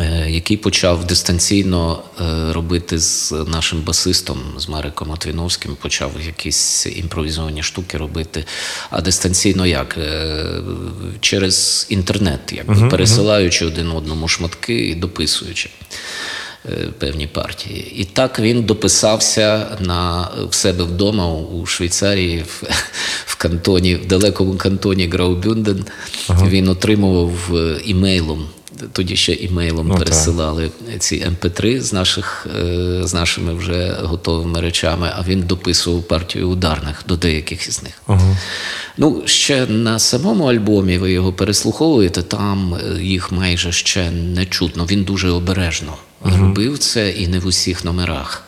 е, 0.00 0.30
який 0.30 0.56
почав 0.56 1.04
дистанційно 1.04 2.02
робити 2.50 2.98
з 2.98 3.32
нашим 3.32 3.80
басистом, 3.80 4.38
з 4.58 4.68
Марком 4.68 5.10
Отвіновським, 5.10 5.76
почав 5.76 6.12
якісь 6.26 6.86
імпровізовані 6.86 7.62
штуки 7.62 7.98
робити. 7.98 8.44
А 8.90 9.00
дистанційно 9.00 9.66
як? 9.66 9.98
Через 11.20 11.86
інтернет, 11.90 12.40
якби 12.52 12.88
пересилаючи 12.88 13.66
один 13.66 13.90
одному 13.90 14.28
шматки 14.28 14.88
і 14.88 14.94
дописуючи 14.94 15.70
певні 16.98 17.26
партії. 17.26 17.92
І 17.96 18.04
так 18.04 18.38
він 18.38 18.62
дописався 18.62 19.66
на 19.80 20.28
в 20.50 20.54
себе 20.54 20.84
вдома 20.84 21.32
у 21.32 21.66
Швейцарії, 21.66 22.42
в, 22.42 22.62
в 23.26 23.34
кантоні, 23.36 23.94
в 23.94 24.06
далекому 24.06 24.54
кантоні 24.56 25.06
Граубюнден. 25.06 25.84
Він 26.46 26.68
отримував 26.68 27.32
е, 27.56 27.80
імейлом. 27.84 28.46
Тоді 28.92 29.16
ще 29.16 29.32
імейлом 29.32 29.86
Ну, 29.88 29.94
так. 29.94 30.04
пересилали 30.04 30.70
ці 30.98 31.16
МП3 31.26 31.80
з 31.80 31.92
наших 31.92 32.46
е, 32.60 33.00
з 33.04 33.14
нашими 33.14 33.54
вже 33.54 33.96
готовими 34.02 34.60
речами, 34.60 35.12
а 35.16 35.22
він 35.22 35.42
дописував 35.42 36.02
партію 36.02 36.48
ударних 36.48 37.04
до 37.08 37.16
деяких 37.16 37.68
із 37.68 37.82
них. 37.82 38.02
Ну, 38.96 39.22
ще 39.24 39.66
на 39.66 39.98
самому 39.98 40.44
альбомі 40.44 40.98
ви 40.98 41.12
його 41.12 41.32
переслуховуєте, 41.32 42.22
там 42.22 42.74
е, 42.74 43.02
їх 43.02 43.32
майже 43.32 43.72
ще 43.72 44.10
не 44.10 44.46
чутно. 44.46 44.86
Він 44.90 45.04
дуже 45.04 45.30
обережно 45.30 45.92
робив 46.24 46.78
це 46.78 47.10
і 47.10 47.28
не 47.28 47.38
в 47.38 47.46
усіх 47.46 47.84
номерах. 47.84 48.42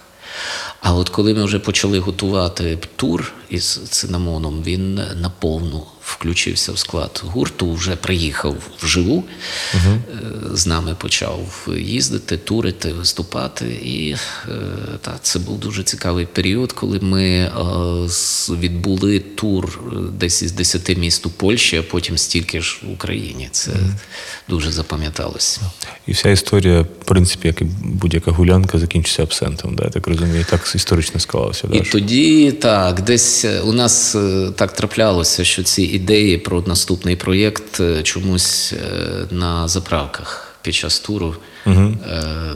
А 0.80 0.94
от 0.94 1.08
коли 1.08 1.34
ми 1.34 1.44
вже 1.44 1.58
почали 1.58 1.98
готувати 1.98 2.78
тур 2.96 3.32
із 3.50 3.80
цинамоном, 3.90 4.62
він 4.62 5.00
наповну 5.20 5.82
включився 6.05 6.72
в 6.72 6.78
склад 6.78 7.22
гурту, 7.24 7.72
вже 7.72 7.96
приїхав 7.96 8.57
вживу, 8.82 9.24
е, 9.74 9.78
з 10.52 10.66
нами 10.66 10.96
почав 10.98 11.68
їздити, 11.78 12.36
турити, 12.36 12.92
виступати. 12.92 13.66
І 13.84 14.11
е, 14.11 14.18
та, 15.00 15.18
це 15.22 15.38
був 15.38 15.59
дуже 15.61 15.82
цікавий 15.82 16.26
період, 16.26 16.72
коли 16.72 17.00
ми 17.00 17.24
е, 17.24 17.50
відбули 18.50 19.18
тур 19.20 19.80
десь 20.12 20.42
із 20.42 20.52
10 20.52 20.96
міст 20.96 21.26
у 21.26 21.30
Польщі, 21.30 21.76
а 21.76 21.82
потім 21.82 22.18
стільки 22.18 22.61
ж 22.61 22.80
в 22.88 22.92
Україні. 22.92 23.48
Це 23.52 23.70
дуже 24.48 24.72
запам'яталося. 24.72 25.61
І 26.07 26.12
вся 26.12 26.30
історія, 26.30 26.80
в 26.80 27.05
принципі, 27.05 27.48
як 27.48 27.61
і 27.61 27.64
будь-яка 27.82 28.30
гулянка, 28.30 28.78
закінчиться 28.78 29.22
абсентом. 29.22 29.76
Да? 29.76 29.84
Я 29.84 29.90
так 29.90 30.07
розумію, 30.07 30.46
так 30.50 30.72
історично 30.74 31.20
склалося. 31.20 31.68
І 31.72 31.78
Да? 31.78 31.84
тоді 31.90 32.52
так, 32.52 33.02
десь 33.02 33.44
у 33.64 33.72
нас 33.72 34.16
так 34.57 34.72
траплялося, 34.72 35.44
що 35.44 35.62
ці 35.62 35.82
ідеї 35.95 36.38
про 36.38 36.62
наступний 36.66 37.16
проєкт 37.16 37.80
е, 37.80 38.03
чомусь 38.03 38.72
е, 38.72 38.76
на 39.30 39.68
заправках 39.68 40.51
під 40.62 40.74
час 40.74 40.99
туру, 41.01 41.34
угу. 41.66 41.97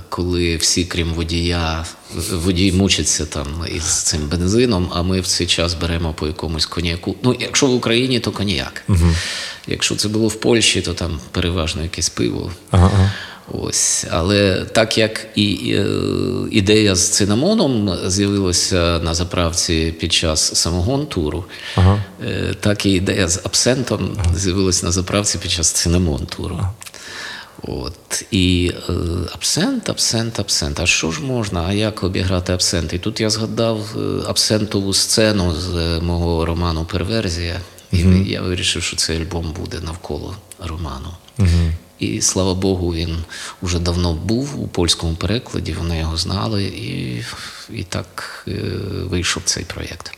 коли 0.09 0.57
всі, 0.57 0.84
крім 0.84 1.12
водія, 1.12 1.84
водій 2.32 2.72
мучиться 2.72 3.26
там 3.26 3.47
із 3.76 4.03
цим 4.03 4.28
бензином, 4.28 4.91
а 4.95 5.03
ми 5.03 5.20
в 5.20 5.26
цей 5.26 5.47
час 5.47 5.74
беремо 5.74 6.12
по 6.12 6.26
якомусь 6.26 6.66
коньяку. 6.66 7.16
Ну, 7.22 7.36
якщо 7.41 7.66
в 7.66 7.74
Україні, 7.74 8.20
то 8.20 8.30
коньяк. 8.32 8.84
Якщо 9.66 9.97
це 9.97 10.09
було 10.09 10.28
в 10.28 10.34
Польщі, 10.34 10.80
то 10.80 10.95
там 10.95 11.20
переважно 11.30 11.82
якесь 11.82 12.09
пиво. 12.09 12.53
Ага. 12.70 13.11
Ось, 13.53 14.07
але 14.11 14.64
так 14.64 14.99
як 14.99 15.26
і 15.34 15.44
ідея 16.51 16.94
з 16.94 17.09
цинамоном 17.09 17.99
з'явилася 18.07 19.01
на 19.03 19.14
заправці 19.14 19.94
під 20.01 20.12
час 20.12 20.55
самогон 20.61 21.07
туру, 21.07 21.44
Ага. 21.76 22.05
е, 22.26 22.55
так 22.61 22.86
і 22.86 22.90
ідея 22.90 23.28
з 23.28 23.40
абсентом 23.44 24.16
з'явилася 24.36 24.86
на 24.86 24.92
заправці 24.92 25.38
під 25.38 25.51
час 25.51 25.70
цинамон 25.70 26.26
туру. 26.26 26.61
От 27.62 28.24
і 28.30 28.72
е, 28.88 28.92
абсент, 29.34 29.88
абсент, 29.90 30.40
абсент. 30.40 30.80
А 30.80 30.86
що 30.86 31.11
ж 31.11 31.22
можна? 31.22 31.64
А 31.68 31.72
як 31.72 32.03
обіграти 32.05 32.53
абсент? 32.53 32.92
І 32.92 32.99
тут 32.99 33.20
я 33.20 33.30
згадав 33.30 33.78
е, 33.96 34.01
абсентову 34.28 34.94
сцену 34.94 35.55
з 35.55 35.76
е, 35.76 36.01
мого 36.01 36.46
роману 36.46 36.84
Перверзія. 36.84 37.61
І 37.92 37.99
я 38.26 38.42
вирішив, 38.42 38.82
що 38.82 38.96
цей 38.96 39.16
альбом 39.20 39.55
буде 39.61 39.80
навколо 39.80 40.34
роману. 40.59 41.09
І 41.99 42.20
слава 42.20 42.55
Богу, 42.55 42.94
він 42.94 43.16
уже 43.62 43.78
давно 43.78 44.14
був 44.24 44.62
у 44.62 44.66
польському 44.68 45.14
перекладі, 45.14 45.74
вони 45.78 45.99
його 45.99 46.16
знали, 46.16 46.64
і, 46.64 47.22
і 47.78 47.82
так 47.88 48.44
е, 48.49 48.53
вийшов 49.11 49.42
цей 49.44 49.64
проєкт. 49.64 50.12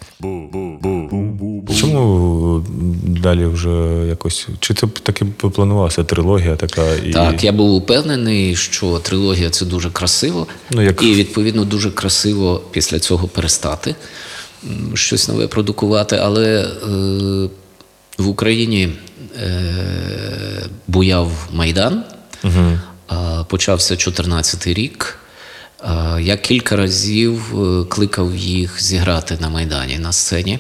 Чому 1.81 2.65
далі 3.07 3.47
вже 3.47 4.05
якось. 4.09 4.49
Чи 4.61 4.75
це 4.75 4.87
таки 5.03 5.25
планувалася 5.25 6.05
трилогія 6.05 6.57
така? 6.57 6.95
І... 6.95 7.13
Так, 7.13 7.45
я 7.45 7.53
був 7.53 7.75
упевнений, 7.75 8.57
що 8.57 8.99
трилогія 8.99 9.51
це 9.51 9.65
дуже 9.65 9.91
красиво, 9.91 10.47
Ну, 10.71 10.83
як- 10.83 11.03
і 11.03 11.15
відповідно 11.15 11.65
дуже 11.65 11.91
красиво 11.91 12.63
після 12.71 12.99
цього 12.99 13.29
перестати 13.29 13.95
щось 14.95 15.29
нове 15.29 15.47
продукувати. 15.47 16.17
Але 16.17 16.63
е, 16.63 16.69
в 18.19 18.29
Україні 18.29 18.83
е, 18.85 19.10
буяв 20.89 21.49
Майдан, 21.53 22.05
а, 23.09 23.45
почався 23.45 23.95
14-й 23.95 24.75
рік. 24.75 25.17
Я 26.21 26.37
кілька 26.37 26.77
разів 26.77 27.61
е, 27.61 27.85
кликав 27.85 28.37
їх 28.37 28.83
зіграти 28.83 29.39
на 29.41 29.49
Майдані 29.49 29.99
на 29.99 30.13
сцені, 30.13 30.59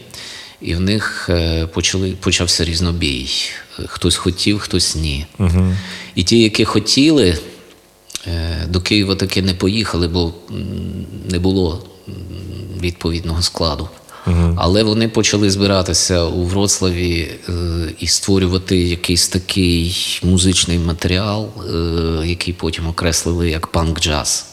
і 0.60 0.74
в 0.74 0.80
них 0.80 1.26
е, 1.32 1.66
почали, 1.66 2.10
почався 2.20 2.64
різнобій. 2.64 3.30
Е, 3.78 3.82
Хтось 3.86 4.16
хотів, 4.16 4.58
хтось 4.58 4.96
ні. 4.96 5.26
І 6.14 6.22
ті, 6.22 6.42
які 6.42 6.64
хотіли, 6.64 7.38
е, 8.26 8.66
до 8.68 8.80
Києва 8.80 9.14
таки 9.14 9.42
не 9.42 9.54
поїхали, 9.54 10.08
бо 10.08 10.32
не 11.30 11.38
було 11.38 11.86
відповідного 12.80 13.42
складу. 13.42 13.88
Але 14.56 14.82
вони 14.82 15.08
почали 15.08 15.50
збиратися 15.50 16.24
у 16.24 16.44
Вроцлаві 16.44 17.28
е, 17.48 17.52
і 17.98 18.06
створювати 18.06 18.76
якийсь 18.76 19.28
такий 19.28 20.20
музичний 20.22 20.78
матеріал, 20.78 21.48
е, 21.48 22.26
який 22.26 22.54
потім 22.54 22.88
окреслили 22.88 23.50
як 23.50 23.66
панк-джаз. 23.66 24.44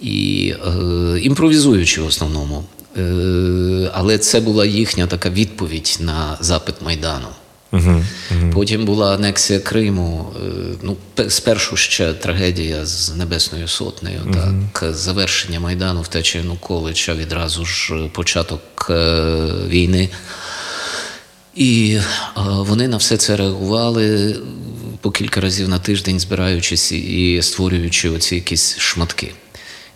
І 0.00 0.54
е, 0.66 1.20
імпровізуючи 1.20 2.02
в 2.02 2.06
основному. 2.06 2.64
Е, 2.98 3.90
але 3.94 4.18
це 4.18 4.40
була 4.40 4.66
їхня 4.66 5.06
така 5.06 5.30
відповідь 5.30 5.98
на 6.00 6.36
запит 6.40 6.74
Майдану. 6.84 7.28
Потім 8.54 8.84
була 8.84 9.14
анексія 9.14 9.58
Криму. 9.60 10.32
е, 10.36 10.40
Ну, 10.82 10.96
спершу 11.28 11.76
ще 11.76 12.12
трагедія 12.12 12.86
з 12.86 13.16
Небесною 13.16 13.68
Сотнею, 13.68 14.20
так, 14.32 14.94
завершення 14.94 15.60
Майдану, 15.60 16.02
втеча 16.02 16.38
Януковича, 16.38 17.14
відразу 17.14 17.64
ж 17.64 17.94
е, 17.94 18.08
початок 18.12 18.86
е, 18.90 19.16
війни. 19.68 20.08
І 21.54 21.98
вони 22.46 22.88
на 22.88 22.96
все 22.96 23.16
це 23.16 23.36
реагували 23.36 24.36
по 25.00 25.10
кілька 25.10 25.40
разів 25.40 25.68
на 25.68 25.78
тиждень, 25.78 26.20
збираючись 26.20 26.92
і 26.92 27.38
створюючи 27.42 28.10
оці 28.10 28.34
якісь 28.34 28.78
шматки. 28.78 29.32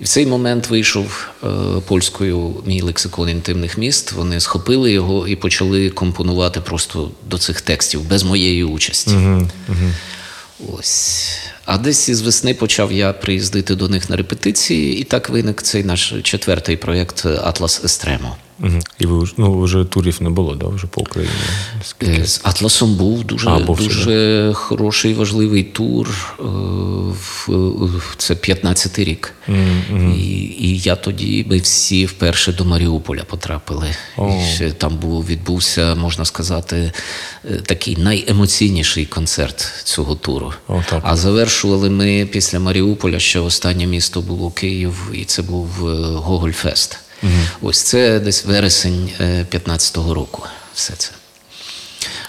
І 0.01 0.05
в 0.05 0.09
цей 0.09 0.27
момент 0.27 0.71
вийшов 0.71 1.29
е, 1.45 1.47
польською 1.87 2.55
мій 2.67 2.83
лексикон 2.83 3.29
інтимних 3.29 3.79
міст. 3.79 4.13
Вони 4.13 4.41
схопили 4.41 4.93
його 4.93 5.29
і 5.29 5.37
почали 5.37 5.91
компонувати 5.91 6.61
просто 6.61 7.11
до 7.31 7.39
цих 7.39 7.61
текстів 7.61 8.09
без 8.09 8.23
моєї 8.23 8.65
участі. 8.65 9.11
Ось. 10.73 11.39
А 11.65 11.79
десь 11.79 12.09
із 12.09 12.23
весни 12.23 12.55
почав 12.55 12.93
я 12.93 13.13
приїздити 13.13 13.75
до 13.75 13.89
них 13.89 14.11
на 14.11 14.17
репетиції, 14.17 14.99
і 14.99 15.05
так 15.05 15.29
виник 15.29 15.63
цей 15.63 15.85
наш 15.85 16.15
четвертий 16.23 16.77
проєкт 16.77 17.27
Атлас 17.27 17.85
Естремо. 17.85 18.37
Мгм. 18.59 18.81
І 18.99 19.07
ви 19.07 19.27
ну, 19.37 19.61
вже 19.63 19.85
турів 19.85 20.23
не 20.23 20.31
було, 20.31 20.55
да, 20.55 20.67
вже 20.67 20.87
по 20.87 21.01
Україні. 21.01 21.35
Скільки? 21.85 22.13
Е, 22.23 22.27
З 22.27 22.41
Атласом 22.45 22.95
був 22.95 23.25
дуже, 23.25 23.49
А, 23.49 23.59
був 23.59 23.79
дуже 23.79 24.51
хороший 24.55 25.15
важливий 25.15 25.63
тур. 25.63 26.35
Е, 26.41 26.43
в- 27.47 28.15
Це 28.17 28.35
15-й 28.35 29.05
рік. 29.05 29.33
І, 30.17 30.21
і 30.59 30.79
я 30.79 30.97
тоді 30.97 31.47
ми 31.49 31.59
всі 31.59 32.07
вперше 32.07 32.53
до 32.53 32.65
Маріуполя 32.65 33.25
потрапили. 33.25 33.87
І 34.19 34.55
ще 34.55 34.71
там 34.71 34.97
був, 34.97 35.27
відбувся, 35.27 35.95
можна 35.95 36.25
сказати, 36.25 36.93
е, 37.45 37.55
такий 37.57 37.97
найемоційніший 37.97 39.07
концерт 39.07 39.73
цього 39.85 40.15
туру. 40.15 40.53
О, 40.69 40.83
так. 40.91 41.01
А 41.07 41.17
завершували 41.17 41.91
ми 41.91 42.29
після 42.33 42.61
Маріуполя, 42.61 43.19
ще 43.19 43.41
останнє 43.41 43.87
місто 43.87 44.21
було 44.21 44.51
Київ, 44.51 45.11
і 45.15 45.25
це 45.25 45.43
був 45.43 45.89
е, 45.89 45.93
Гогольфест. 47.25 47.57
Ось 47.62 47.83
це 47.83 48.20
десь 48.20 48.45
вересень 48.45 49.11
15-го 49.51 50.14
року. 50.14 50.43
Все 50.75 50.93
це. 50.97 51.11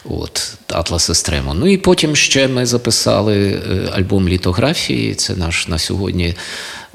От. 0.10 0.54
Атлас 0.68 1.10
Естремо. 1.10 1.54
Ну 1.54 1.68
і 1.68 1.78
потім 1.78 2.16
ще 2.16 2.48
ми 2.48 2.66
записали 2.66 3.62
е, 3.70 3.90
альбом 3.92 4.30
літографії. 4.30 5.16
Це 5.16 5.36
наш 5.36 5.68
на 5.68 5.80
сьогодні 5.80 6.36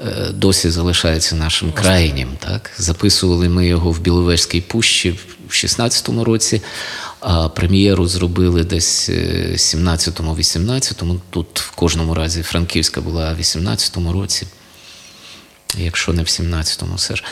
е, 0.01 0.27
досі 0.33 0.69
залишається 0.69 1.35
нашим 1.35 1.71
крайнім. 1.71 2.29
Так? 2.39 2.71
Записували 2.77 3.49
ми 3.49 3.67
його 3.67 3.91
в 3.91 3.99
Біловежській 3.99 4.61
пущі 4.61 5.11
в 5.49 5.51
16-му 5.51 6.23
році. 6.23 6.61
А 7.19 7.49
прем'єру 7.49 8.07
зробили 8.07 8.63
десь 8.63 9.09
е, 9.09 9.51
17-18-му. 9.55 11.19
Тут 11.29 11.59
в 11.59 11.71
кожному 11.71 12.13
разі 12.13 12.41
Франківська 12.41 13.01
була 13.01 13.33
в 13.33 13.39
18-му 13.39 14.13
році. 14.13 14.47
Якщо 15.77 16.13
не 16.13 16.23
в 16.23 16.25
17-му, 16.25 16.95
все 16.95 17.15
ж 17.15 17.23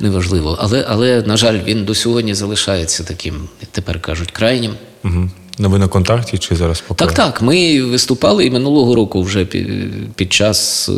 неважливо. 0.00 0.58
Але, 0.60 0.86
але, 0.88 1.22
на 1.22 1.36
жаль, 1.36 1.58
він 1.64 1.84
до 1.84 1.94
сьогодні 1.94 2.34
залишається 2.34 3.04
таким, 3.04 3.48
як 3.60 3.70
тепер 3.70 4.00
кажуть, 4.00 4.30
крайнім. 4.30 4.74
Угу. 5.04 5.30
Ну 5.58 5.70
ви 5.70 5.78
на 5.78 5.88
контакті 5.88 6.38
чи 6.38 6.56
зараз 6.56 6.80
поки? 6.80 7.04
Так, 7.04 7.14
так. 7.14 7.42
Ми 7.42 7.82
виступали 7.82 8.44
і 8.46 8.50
минулого 8.50 8.94
року 8.94 9.22
вже 9.22 9.44
під, 10.14 10.32
час 10.32 10.88
е, 10.88 10.92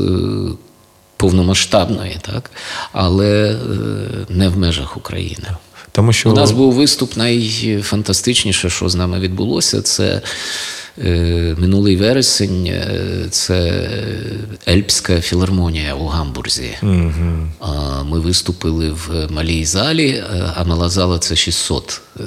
повномасштабної, 1.16 2.18
так? 2.20 2.50
але 2.92 3.50
е, 3.50 3.56
не 4.28 4.48
в 4.48 4.58
межах 4.58 4.96
України. 4.96 5.48
Тому 5.92 6.12
що 6.12 6.30
У 6.30 6.32
нас 6.32 6.50
був 6.50 6.72
виступ 6.72 7.16
найфантастичніше, 7.16 8.70
що 8.70 8.88
з 8.88 8.94
нами 8.94 9.20
відбулося. 9.20 9.82
Це 9.82 10.22
минулий 11.56 11.96
вересень, 11.96 12.66
е, 12.66 13.26
це 13.30 13.88
Ельпська 14.68 15.20
філармонія 15.20 15.94
у 15.94 16.06
Гамбурзі. 16.06 16.76
А, 17.60 18.02
Ми 18.02 18.20
виступили 18.20 18.90
в 18.90 19.28
малій 19.30 19.64
залі, 19.64 20.08
е, 20.08 20.52
а 20.56 20.64
мала 20.64 20.88
зала 20.88 21.18
це 21.18 21.36
600 21.36 22.00
е, 22.20 22.22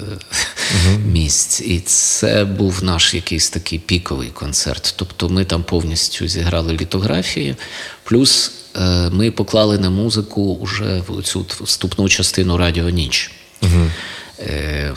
місць. 1.06 1.62
І 1.62 1.80
це 1.80 2.46
був 2.46 2.84
наш 2.84 3.14
якийсь 3.14 3.50
такий 3.50 3.80
піковий 3.80 4.30
концерт. 4.30 4.94
Тобто 4.98 5.30
ми 5.30 5.46
там 5.46 5.64
повністю 5.64 6.28
зіграли 6.28 6.74
літографії, 6.74 7.56
плюс 8.04 8.52
е, 8.76 9.10
ми 9.10 9.32
поклали 9.32 9.78
на 9.78 9.90
музику 9.90 10.64
вже 10.64 11.02
в 11.08 11.24
цю 11.24 11.46
вступну 11.62 12.10
частину 12.10 12.58
Радіо 12.58 12.90
Ніч. 12.90 13.32
Е, 13.64 13.68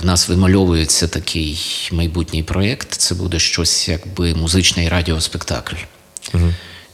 В 0.03 0.05
нас 0.05 0.29
вимальовується 0.29 1.09
такий 1.09 1.61
майбутній 1.93 2.43
проєкт. 2.43 2.93
Це 2.93 3.15
буде 3.15 3.39
щось 3.39 3.89
якби 3.89 4.35
музичний 4.35 4.89
радіоспектакль. 4.89 5.77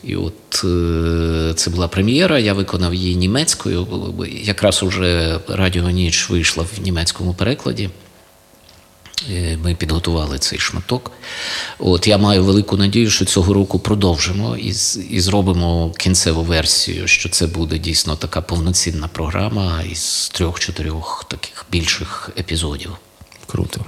І 0.05 0.17
от 0.17 0.65
е, 0.65 1.55
це 1.57 1.71
була 1.71 1.89
прем'єра, 1.89 2.39
я 2.39 2.55
виконав 2.55 2.95
її 2.95 3.17
німецькою. 3.17 3.87
Якраз 4.43 4.83
уже 4.83 5.39
Радіо 5.49 5.91
Ніч 5.91 6.31
вийшла 6.31 6.65
в 6.65 6.83
німецькому 6.83 7.35
перекладі. 7.35 7.91
Е, 9.31 9.59
Ми 9.65 9.75
підготували 9.75 10.39
цей 10.39 10.59
шматок. 10.59 11.11
От 11.79 12.07
я 12.07 12.19
маю 12.19 12.45
велику 12.45 12.77
надію, 12.77 13.11
що 13.11 13.25
цього 13.25 13.55
року 13.55 13.79
продовжимо 13.79 14.57
і, 14.57 14.69
і 15.11 15.21
зробимо 15.21 15.93
кінцеву 15.99 16.43
версію, 16.43 17.09
що 17.09 17.29
це 17.29 17.47
буде 17.47 17.79
дійсно 17.79 18.17
така 18.17 18.41
повноцінна 18.41 19.09
програма 19.09 19.83
із 19.93 20.31
трьох-чотирьох 20.35 21.25
таких 21.29 21.67
більших 21.71 22.31
епізодів. 22.39 22.91
Круто. 23.47 23.81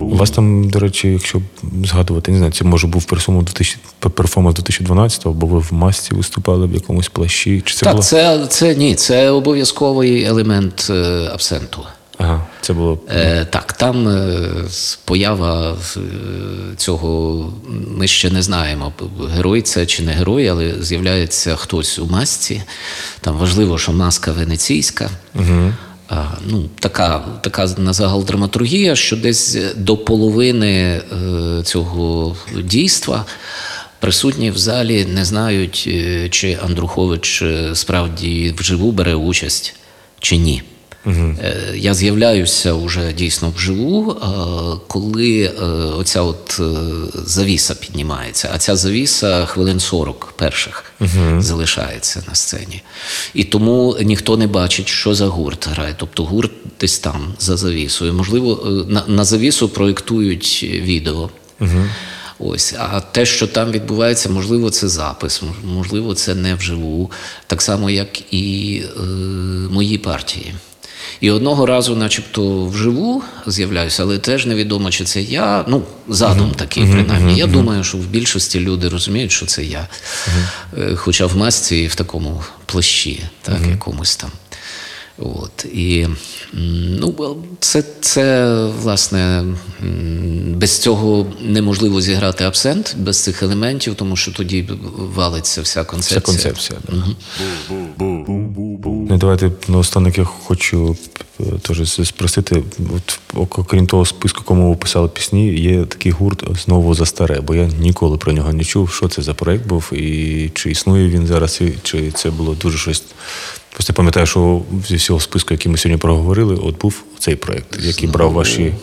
У 0.00 0.16
вас 0.16 0.30
там, 0.30 0.70
до 0.70 0.78
речі, 0.78 1.08
якщо 1.08 1.42
згадувати, 1.84 2.32
не 2.32 2.38
знаю, 2.38 2.52
це 2.52 2.64
може 2.64 2.86
був 2.86 3.04
перформанс 3.04 3.46
2000 3.46 3.78
перформанс 3.98 4.56
2012 4.56 5.26
або 5.26 5.46
ви 5.46 5.58
в 5.58 5.72
масці 5.72 6.14
виступали 6.14 6.66
в 6.66 6.74
якомусь 6.74 7.08
плащі. 7.08 7.62
Чи 7.64 7.74
це 7.74 7.84
так, 7.84 7.92
було? 7.92 8.02
це, 8.02 8.46
це 8.46 8.74
ні, 8.74 8.94
це 8.94 9.30
обов'язковий 9.30 10.22
елемент 10.22 10.86
е, 10.90 11.30
абсенту. 11.32 11.82
Ага, 12.18 12.46
це 12.60 12.72
було. 12.72 12.98
Е, 13.10 13.44
так, 13.44 13.72
там 13.72 14.08
е, 14.08 14.50
поява 15.04 15.76
е, 15.96 16.00
цього 16.76 17.52
ми 17.96 18.06
ще 18.06 18.30
не 18.30 18.42
знаємо, 18.42 18.92
герой 19.34 19.62
це 19.62 19.86
чи 19.86 20.02
не 20.02 20.12
герой, 20.12 20.48
але 20.48 20.74
з'являється 20.80 21.56
хтось 21.56 21.98
у 21.98 22.06
масці. 22.06 22.62
Там 23.20 23.36
важливо, 23.36 23.78
що 23.78 23.92
маска 23.92 24.32
венеційська. 24.32 25.10
Угу. 25.34 25.72
А, 26.08 26.24
ну, 26.46 26.64
така, 26.80 27.24
така 27.40 27.66
на 27.76 27.92
загал 27.92 28.24
драматургія, 28.24 28.96
що 28.96 29.16
десь 29.16 29.58
до 29.76 29.96
половини 29.96 30.70
е, 30.72 31.02
цього 31.64 32.36
дійства 32.62 33.24
присутні 34.00 34.50
в 34.50 34.58
залі 34.58 35.04
не 35.04 35.24
знають, 35.24 35.88
чи 36.30 36.58
Андрухович 36.64 37.44
справді 37.74 38.54
вживу 38.58 38.92
бере 38.92 39.14
участь 39.14 39.74
чи 40.20 40.36
ні. 40.36 40.62
Е, 41.06 41.72
Я 41.74 41.94
з'являюся 41.94 42.74
вже 42.74 43.12
дійсно 43.12 43.52
вживу, 43.56 44.12
е, 44.12 44.26
коли 44.86 45.40
е, 45.42 45.64
оця 45.74 46.22
от 46.22 46.60
завіса 47.14 47.74
піднімається, 47.74 48.50
а 48.54 48.58
ця 48.58 48.76
завіса 48.76 49.46
хвилин 49.46 49.80
40 49.80 50.32
перших 50.36 50.84
залишається 51.38 52.22
на 52.28 52.34
сцені. 52.34 52.82
І 53.34 53.44
тому 53.44 53.96
ніхто 54.02 54.36
не 54.36 54.46
бачить, 54.46 54.88
що 54.88 55.14
за 55.14 55.26
гурт 55.26 55.68
грає. 55.68 55.94
Тобто 55.98 56.24
гурт 56.24 56.52
десь 56.80 56.98
там 56.98 57.34
за 57.38 57.56
завісою. 57.56 58.14
Можливо, 58.14 58.84
на, 58.88 59.02
на 59.06 59.24
завісу 59.24 59.68
проєктують 59.68 60.62
відео. 60.62 61.30
Ось, 62.38 62.74
а 62.78 63.00
те, 63.00 63.26
що 63.26 63.46
там 63.46 63.70
відбувається, 63.70 64.28
можливо, 64.28 64.70
це 64.70 64.88
запис, 64.88 65.42
можливо, 65.64 66.14
це 66.14 66.34
не 66.34 66.54
вживу, 66.54 67.10
так 67.46 67.62
само, 67.62 67.90
як 67.90 68.34
і 68.34 68.82
е, 68.96 69.00
мої 69.70 69.98
партії. 69.98 70.54
І 71.20 71.30
одного 71.30 71.66
разу, 71.66 71.96
начебто, 71.96 72.66
вживу 72.66 73.22
з'являюся, 73.46 74.02
але 74.02 74.18
теж 74.18 74.46
невідомо, 74.46 74.90
чи 74.90 75.04
це 75.04 75.22
я. 75.22 75.64
Ну, 75.68 75.82
задум 76.08 76.50
такий, 76.50 76.86
принаймні. 76.92 77.36
Я 77.36 77.46
думаю, 77.46 77.84
що 77.84 77.98
в 77.98 78.06
більшості 78.06 78.60
люди 78.60 78.88
розуміють, 78.88 79.32
що 79.32 79.46
це 79.46 79.64
я. 79.64 79.88
Е, 80.78 80.94
Хоча 80.96 81.26
в 81.26 81.36
масці 81.36 81.76
і 81.76 81.86
в 81.86 81.94
такому 81.94 82.42
плащі, 82.66 83.22
так, 83.42 83.58
якомусь 83.70 84.16
там. 84.16 84.30
От, 85.18 85.64
і 85.64 86.06
ну, 86.52 87.36
це, 87.60 87.84
це, 88.00 88.54
власне, 88.82 89.44
без 90.46 90.78
цього 90.78 91.26
неможливо 91.40 92.00
зіграти 92.00 92.44
абсент, 92.44 92.96
без 92.98 93.22
цих 93.22 93.42
елементів, 93.42 93.94
тому 93.94 94.16
що 94.16 94.32
тоді 94.32 94.68
валиться 94.96 95.62
вся 95.62 95.84
концепція. 95.84 96.20
Вся 96.20 96.32
концепція. 96.32 96.78
Да. 96.88 98.17
Ну, 99.10 99.16
давайте 99.18 99.50
наостанок 99.68 100.18
я 100.18 100.24
хочу 100.24 100.96
е, 101.40 101.44
теж 101.62 101.90
спросити. 102.06 102.62
От, 102.96 103.20
окрім 103.34 103.86
того 103.86 104.04
списку, 104.04 104.44
кому 104.44 104.70
ви 104.70 104.76
писали 104.76 105.08
пісні, 105.08 105.54
є 105.54 105.84
такий 105.84 106.12
гурт 106.12 106.44
знову 106.64 106.94
за 106.94 107.06
старе, 107.06 107.40
бо 107.40 107.54
я 107.54 107.66
ніколи 107.80 108.16
про 108.16 108.32
нього 108.32 108.52
не 108.52 108.64
чув, 108.64 108.90
що 108.90 109.08
це 109.08 109.22
за 109.22 109.34
проект 109.34 109.66
був, 109.66 109.92
і 109.92 110.50
чи 110.54 110.70
існує 110.70 111.08
він 111.08 111.26
зараз, 111.26 111.60
і 111.60 111.74
чи 111.82 112.10
це 112.10 112.30
було 112.30 112.54
дуже 112.54 112.78
щось. 112.78 113.04
Просто 113.72 113.92
пам'ятаю, 113.92 114.26
що 114.26 114.62
зі 114.88 114.96
всього 114.96 115.20
списку, 115.20 115.54
який 115.54 115.72
ми 115.72 115.78
сьогодні 115.78 115.98
проговорили, 116.00 116.54
от 116.54 116.80
був 116.80 117.02
цей 117.18 117.36
проект, 117.36 117.78
який 117.80 118.08
брав 118.08 118.32
ваші. 118.32 118.74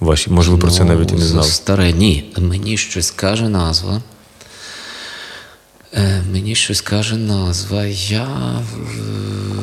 Ваші, 0.00 0.30
може, 0.30 0.50
ви 0.50 0.58
про 0.58 0.70
це 0.70 0.84
навіть 0.84 1.10
і 1.10 1.14
не 1.14 1.20
Ну, 1.20 1.26
знали. 1.26 1.48
Старе, 1.48 1.92
ні. 1.92 2.24
Мені 2.38 2.76
щось 2.76 3.10
каже 3.10 3.48
назва. 3.48 4.02
Е, 5.94 6.22
Мені 6.32 6.54
щось 6.54 6.80
каже 6.80 7.16
назва. 7.16 7.84
Я. 8.08 8.28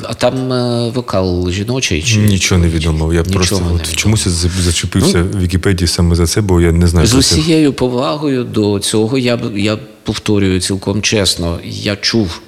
А 0.03 0.13
там 0.13 0.53
е, 0.53 0.89
вокал 0.89 1.51
жіночий 1.51 2.03
чи 2.03 2.19
Нічого 2.19 2.61
не 2.61 2.67
відомо. 2.67 3.13
Я 3.13 3.19
Нічого 3.19 3.35
просто 3.35 3.71
от. 3.75 3.95
Чомусь 3.95 4.27
зачепився 4.27 5.17
ну, 5.17 5.39
в 5.39 5.41
Вікіпедії 5.41 5.87
саме 5.87 6.15
за 6.15 6.27
це, 6.27 6.41
бо 6.41 6.61
я 6.61 6.71
не 6.71 6.87
знаю. 6.87 7.07
З 7.07 7.15
усією 7.15 7.73
повагою 7.73 8.43
до 8.43 8.79
цього 8.79 9.17
я, 9.17 9.39
я 9.55 9.77
повторюю 10.03 10.59
цілком 10.59 11.01
чесно. 11.01 11.59
Я 11.63 11.95
чув 11.95 12.41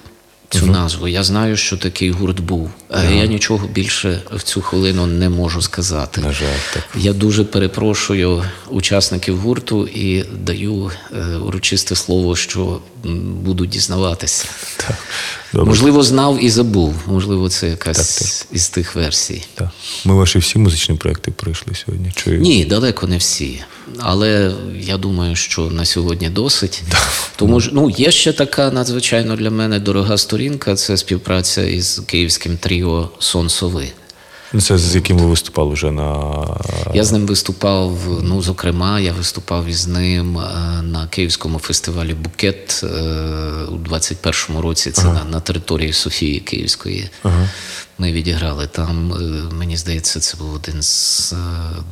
цю 0.51 0.65
назву. 0.65 1.07
Я 1.07 1.23
знаю, 1.23 1.57
що 1.57 1.77
такий 1.77 2.11
гурт 2.11 2.39
був. 2.39 2.69
Але 2.89 3.15
я 3.15 3.25
нічого 3.25 3.67
більше 3.67 4.21
в 4.31 4.43
цю 4.43 4.61
хвилину 4.61 5.05
не 5.05 5.29
можу 5.29 5.61
сказати. 5.61 6.21
На 6.21 6.31
жаль, 6.31 6.45
так. 6.73 6.83
Я 6.95 7.13
дуже 7.13 7.43
перепрошую 7.43 8.43
учасників 8.69 9.37
гурту 9.37 9.87
і 9.87 10.23
даю 10.43 10.91
е, 11.13 11.35
урочисте 11.35 11.95
слово, 11.95 12.35
що 12.35 12.79
буду 13.43 13.65
дізнаватися. 13.65 14.45
Добре. 15.53 15.69
Можливо, 15.69 16.03
знав 16.03 16.43
і 16.43 16.49
забув. 16.49 16.95
Можливо, 17.07 17.49
це 17.49 17.69
якась 17.69 18.45
із 18.51 18.69
тих 18.69 18.95
версій. 18.95 19.43
Так. 19.55 19.69
Ми 20.05 20.13
ваші 20.13 20.39
всі 20.39 20.59
музичні 20.59 20.95
проекти 20.95 21.31
пройшли 21.31 21.75
сьогодні. 21.75 22.11
Чи... 22.15 22.29
Ні, 22.29 22.65
далеко 22.65 23.07
не 23.07 23.17
всі. 23.17 23.61
Але 23.99 24.51
я 24.79 24.97
думаю, 24.97 25.35
що 25.35 25.61
на 25.61 25.85
сьогодні 25.85 26.29
досить. 26.29 26.83
Тому 27.35 27.59
ж 27.59 27.69
ну, 27.73 27.89
є 27.89 28.11
ще 28.11 28.33
така 28.33 28.71
надзвичайно 28.71 29.35
для 29.35 29.49
мене 29.51 29.79
дорога 29.79 30.17
сторінка 30.17 30.40
це 30.75 30.97
співпраця 30.97 31.61
із 31.63 32.01
київським 32.05 32.57
тріо 32.57 33.09
Сон 33.19 33.49
Сови. 33.49 33.87
Це 34.61 34.77
з 34.77 34.95
яким 34.95 35.17
ви 35.17 35.25
виступали 35.25 35.73
вже 35.73 35.91
на 35.91 36.33
Я 36.93 37.03
з 37.03 37.11
ним 37.11 37.25
виступав. 37.25 37.97
Ну, 38.23 38.41
зокрема, 38.41 38.99
я 38.99 39.13
виступав 39.13 39.65
із 39.65 39.87
ним 39.87 40.37
е, 40.37 40.41
на 40.81 41.07
Київському 41.07 41.59
фестивалі 41.59 42.13
Букет 42.13 42.81
е, 42.83 42.87
у 43.69 43.77
21-му 43.77 44.61
році. 44.61 44.91
Це 44.91 45.03
на, 45.03 45.23
на 45.23 45.39
території 45.39 45.93
Софії 45.93 46.39
Київської. 46.39 47.09
Ми 47.97 48.11
відіграли 48.11 48.67
там. 48.67 49.13
е, 49.13 49.53
Мені 49.55 49.77
здається, 49.77 50.19
це 50.19 50.37
був 50.37 50.53
один 50.53 50.81
з 50.81 51.33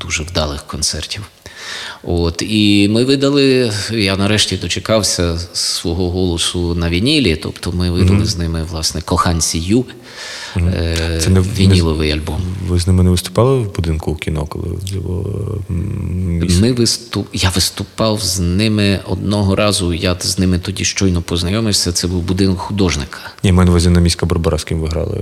дуже 0.01 0.23
вдалих 0.23 0.63
концертів. 0.67 1.23
От, 2.03 2.41
і 2.47 2.87
ми 2.91 3.03
видали, 3.05 3.71
я 3.91 4.17
нарешті 4.17 4.57
дочекався 4.57 5.39
свого 5.53 6.09
голосу 6.11 6.75
на 6.75 6.89
вінілі, 6.89 7.35
тобто 7.35 7.71
ми 7.71 7.91
видали 7.91 8.25
з 8.25 8.37
ними, 8.37 8.63
власне, 8.71 9.01
коханці 9.01 9.57
Ю, 9.59 9.85
е, 10.57 11.19
Це 11.21 11.29
не- 11.29 11.39
вініловий 11.41 12.11
альбом. 12.11 12.41
Ви 12.67 12.79
з 12.79 12.87
ними 12.87 13.03
не 13.03 13.09
виступали 13.09 13.59
в 13.59 13.75
будинку 13.75 14.15
кіно, 14.15 14.45
коли 14.45 14.65
м, 15.69 16.47
Ми 16.61 16.71
виступ... 16.71 17.27
Я 17.33 17.49
виступав 17.49 18.21
з 18.21 18.39
ними 18.39 18.99
одного 19.05 19.55
разу. 19.55 19.93
Я 19.93 20.15
з 20.19 20.39
ними 20.39 20.59
тоді 20.59 20.85
щойно 20.85 21.21
познайомився. 21.21 21.91
Це 21.91 22.07
був 22.07 22.21
будинок 22.23 22.57
художника. 22.59 23.19
Ні, 23.43 23.51
на 23.51 23.63
увазі 23.63 23.89
на 23.89 23.99
міська 23.99 24.25
Барбара, 24.25 24.57
з 24.57 24.63
ким 24.63 24.79
ви 24.79 24.87
грали. 24.87 25.17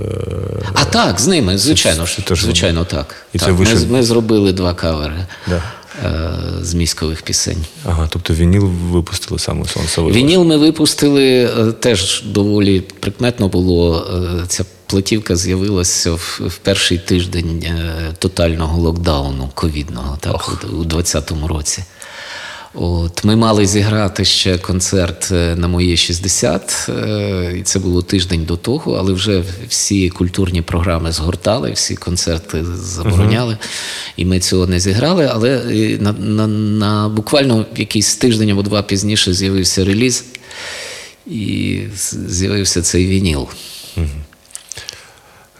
е, 0.62 0.66
А 0.74 0.84
так, 0.84 1.20
з 1.20 1.26
ними, 1.26 1.58
звичайно 1.58 2.00
це 2.04 2.06
ж. 2.06 2.26
теж 2.26 2.42
Звичайно, 2.44 2.84
так. 2.84 3.14
І 3.32 3.38
це 3.38 3.44
так. 3.46 3.54
Ми, 3.54 3.64
вийшов- 3.64 3.76
з- 3.78 3.84
ми 3.90 4.02
зробили 4.02 4.52
два 4.52 4.74
кавери 4.74 5.26
Да. 5.48 5.62
Е, 6.04 6.30
з 6.60 6.74
міськових 6.74 7.22
пісень. 7.22 7.64
Ага, 7.84 8.08
тобто 8.10 8.34
вініл 8.34 8.64
випустили 8.90 9.38
саме 9.38 9.66
Сонцевий. 9.68 10.12
Вініл 10.12 10.44
ми 10.44 10.56
випустили 10.56 11.24
е, 11.44 11.72
теж 11.72 12.22
доволі 12.26 12.80
прикметно 12.80 13.48
було. 13.48 14.06
е, 14.42 14.44
Ця 14.48 14.64
платівка 14.86 15.36
з'явилася 15.36 16.12
в, 16.12 16.40
в 16.46 16.56
перший 16.56 16.98
тиждень 16.98 17.64
тотального 18.18 18.80
локдауну 18.80 19.50
ковідного, 19.54 20.18
так, 20.20 20.48
у 20.64 20.84
2020 20.84 21.32
році. 21.48 21.84
От, 22.74 23.24
ми 23.24 23.36
мали 23.36 23.66
зіграти 23.66 24.24
ще 24.24 24.58
концерт 24.58 25.28
е, 25.32 25.56
на 25.56 25.68
моє 25.68 25.96
60, 25.96 26.86
е, 26.88 27.54
і 27.58 27.62
це 27.62 27.78
було 27.78 28.02
тиждень 28.02 28.44
до 28.44 28.56
того, 28.56 28.92
але 28.94 29.12
вже 29.12 29.44
всі 29.68 30.10
культурні 30.10 30.62
програми 30.62 31.12
згортали, 31.12 31.72
всі 31.72 31.96
концерти 31.96 32.64
забороняли, 32.74 33.58
і 34.16 34.24
ми 34.24 34.40
цього 34.40 34.66
не 34.66 34.80
зіграли. 34.80 35.30
Але 35.32 35.56
е, 35.70 35.98
на, 36.00 36.12
на, 36.12 36.46
на 36.46 37.08
буквально 37.08 37.66
якийсь 37.76 38.16
тиждень 38.16 38.50
або 38.50 38.62
два 38.62 38.82
пізніше 38.82 39.34
з'явився 39.34 39.84
реліз, 39.84 40.24
і 41.26 41.80
з'явився 42.28 42.82
цей 42.82 43.06
вініл. 43.06 43.48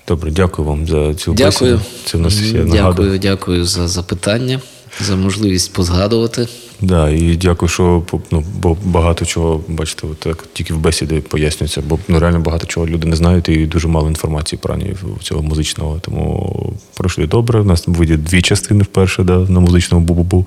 Добре, 0.09 0.31
дякую 0.31 0.69
вам 0.69 0.87
за 0.87 1.15
цю 1.15 1.35
Дякую. 1.35 1.77
бесіду. 1.77 1.91
Це 2.05 2.19
в 2.19 2.21
нас 2.21 2.41
я 2.41 2.65
нагадую. 2.65 3.09
Дякую, 3.09 3.19
дякую 3.19 3.65
за 3.65 3.89
запитання, 3.89 4.61
за 5.01 5.17
можливість 5.17 5.73
позгадувати. 5.73 6.49
Да, 6.81 7.11
і 7.11 7.37
дякую, 7.37 7.69
що 7.69 8.03
ну, 8.31 8.45
бо 8.61 8.77
багато 8.85 9.25
чого, 9.25 9.61
бачите, 9.69 10.07
от 10.07 10.19
так 10.19 10.45
тільки 10.53 10.75
в 10.75 10.79
бесіди 10.79 11.21
пояснюється, 11.21 11.83
бо 11.87 11.99
ну, 12.09 12.21
реально 12.21 12.41
багато 12.41 12.67
чого 12.67 12.87
люди 12.87 13.09
не 13.09 13.17
знають 13.17 13.49
і 13.49 13.67
дуже 13.67 13.89
мало 13.89 14.09
інформації 14.09 14.59
про 14.63 14.79
цього 15.21 15.43
музичного. 15.43 15.99
Тому 16.01 16.68
пройшли 16.99 17.27
добре. 17.27 17.61
У 17.61 17.65
нас 17.65 17.85
вийде 17.87 18.17
дві 18.17 18.43
частини 18.43 18.83
вперше 18.83 19.23
да, 19.23 19.39
на 19.39 19.61
музичному 19.61 20.07
бу-бу-бу. 20.07 20.47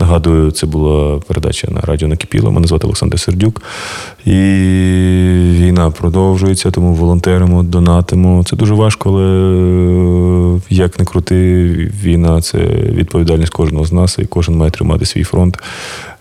Нагадую, 0.00 0.50
це 0.50 0.66
була 0.66 1.18
передача 1.18 1.68
на 1.70 1.80
радіо 1.80 2.08
Накипіло. 2.08 2.50
Мене 2.50 2.66
звати 2.66 2.86
Олександр 2.86 3.20
Сердюк. 3.20 3.62
І 4.24 4.32
війна 5.60 5.90
продовжується, 5.90 6.70
тому 6.70 6.94
волонтеримо, 6.94 7.62
донатимо. 7.62 8.44
Це 8.44 8.56
дуже 8.56 8.74
важко, 8.74 9.10
але 9.10 9.24
е, 10.56 10.60
як 10.70 10.98
не 10.98 11.04
крути, 11.04 11.64
війна 12.04 12.40
це 12.40 12.58
відповідальність 12.92 13.52
кожного 13.52 13.84
з 13.84 13.92
нас, 13.92 14.18
і 14.18 14.24
кожен 14.24 14.56
має 14.56 14.70
тримати 14.70 15.06
свій 15.06 15.24
фронт. 15.24 15.58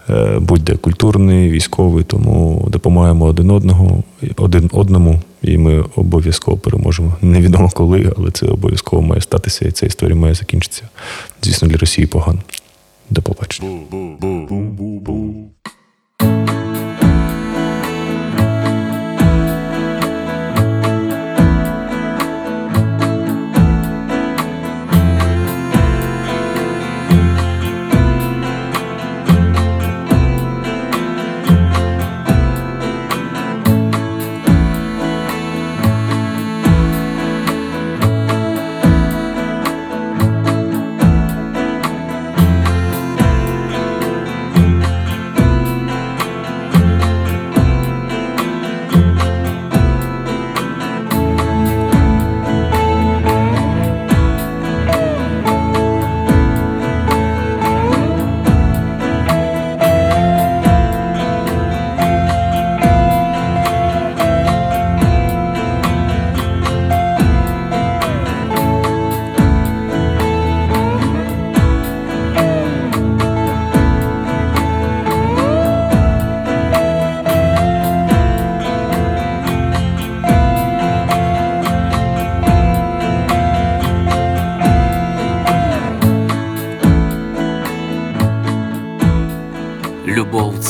Е, 0.09 0.39
Будь-де 0.39 0.75
культурний, 0.75 1.49
військовий, 1.49 2.03
тому 2.03 2.65
допомагаємо 2.69 3.25
один 3.25 3.51
одного, 3.51 4.03
один 4.37 4.69
одному, 4.73 5.21
і 5.41 5.57
ми 5.57 5.85
обов'язково 5.95 6.57
переможемо. 6.57 7.13
Невідомо 7.21 7.69
коли, 7.69 8.13
але 8.17 8.31
це 8.31 8.45
обов'язково 8.45 9.01
має 9.01 9.21
статися, 9.21 9.67
і 9.67 9.71
ця 9.71 9.85
історія 9.85 10.15
має 10.15 10.33
закінчитися. 10.33 10.83
Звісно, 11.41 11.67
для 11.67 11.77
Росії 11.77 12.07
погано. 12.07 12.39
До 13.09 13.21
побачення. 13.21 13.69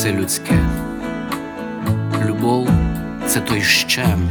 Це 0.07 0.13
людське. 0.13 0.59
Любов 2.25 2.69
це 3.27 3.39
той 3.39 3.61
щем, 3.61 4.29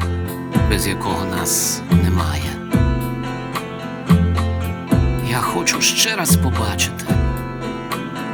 без 0.71 0.87
якого 0.87 1.25
нас 1.25 1.83
немає. 2.05 2.51
Я 5.31 5.39
хочу 5.39 5.81
ще 5.81 6.17
раз 6.17 6.37
побачити, 6.37 7.05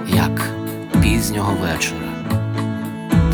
як 0.09 0.51
пізнього 1.03 1.53
вечора, 1.53 2.09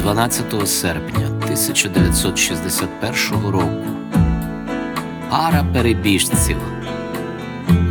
12 0.03 0.69
серпня 0.69 1.27
1961 1.27 3.51
року, 3.51 3.87
пара 5.31 5.65
перебіжців, 5.73 6.59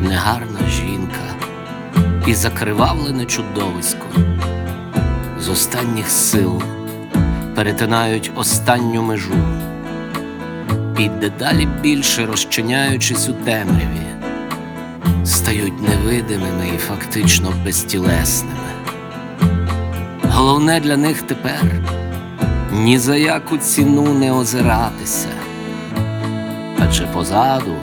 негарна 0.02 0.70
жінка 0.70 1.36
і 2.28 2.34
закривавлене 2.34 3.26
чудовисько 3.26 3.97
з 5.48 5.50
останніх 5.50 6.10
сил 6.10 6.62
перетинають 7.56 8.32
останню 8.36 9.02
межу, 9.02 9.38
і 11.00 11.10
дедалі 11.10 11.68
більше 11.82 12.26
розчиняючись 12.26 13.30
у 13.30 13.34
темряві, 13.34 14.08
стають 15.26 15.90
невидимими 15.90 16.68
і 16.76 16.78
фактично 16.78 17.54
безтілесними. 17.66 18.70
Головне 20.24 20.80
для 20.80 20.98
них 20.98 21.22
тепер 21.22 21.82
ні 22.72 23.00
за 23.00 23.16
яку 23.16 23.58
ціну 23.58 24.14
не 24.14 24.32
озиратися, 24.32 25.30
адже 26.80 27.08
позаду 27.08 27.76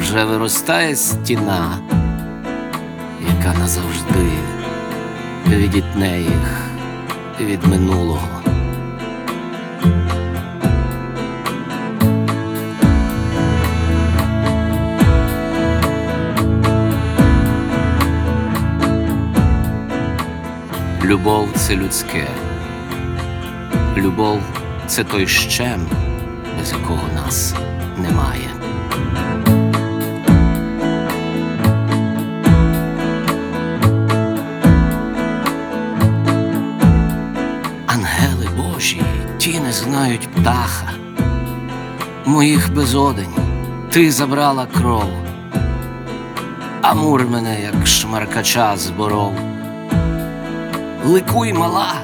вже 0.00 0.24
виростає 0.24 0.96
стіна, 0.96 1.78
яка 3.28 3.58
назавжди 3.58 4.30
відітне 5.48 6.20
їх 6.20 6.70
від 7.40 7.66
минулого. 7.66 8.28
Любов 21.04 21.48
це 21.54 21.76
людське. 21.76 22.28
Любов 23.96 24.40
це 24.86 25.04
той 25.04 25.26
щем, 25.26 25.86
без 26.58 26.72
якого 26.72 27.08
нас 27.14 27.54
немає. 27.98 28.43
Знають 40.04 40.28
птаха. 40.28 40.90
Моїх 42.24 42.74
безодень 42.74 43.34
ти 43.90 44.12
забрала 44.12 44.66
кров, 44.66 45.10
Амур 46.82 47.28
мене, 47.28 47.62
як 47.62 47.86
шмаркача, 47.86 48.76
зборов. 48.76 49.32
Ликуй, 51.06 51.52
мала, 51.52 51.94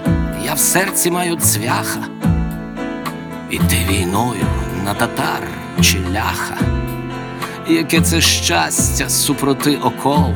я 0.45 0.55
в 0.55 0.59
серці 0.59 1.11
маю 1.11 1.37
цвяха, 1.37 2.01
Іти 3.51 3.77
війною 3.91 4.47
на 4.85 4.95
татар 4.95 5.49
чи 5.81 5.99
ляха, 6.13 6.57
яке 7.69 8.01
це 8.01 8.21
щастя 8.21 9.09
супроти 9.09 9.77
окол, 9.77 10.35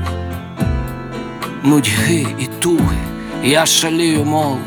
нудьги 1.63 2.27
і 2.39 2.47
туги, 2.47 2.99
я 3.45 3.67
шалію, 3.67 4.25
мов, 4.25 4.59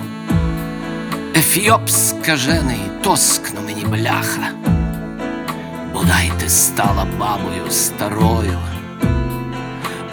Ефіоп 1.38 1.90
скажений, 1.90 2.80
тоскно 3.02 3.62
мені 3.62 3.86
бляха, 3.86 4.50
бодай 5.94 6.32
ти 6.40 6.50
стала 6.50 7.08
бабою 7.20 7.72
старою, 7.72 8.58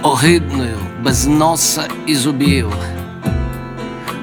огидною, 0.03 0.77
без 1.03 1.27
носа 1.27 1.89
і 2.07 2.15
зубів. 2.15 2.75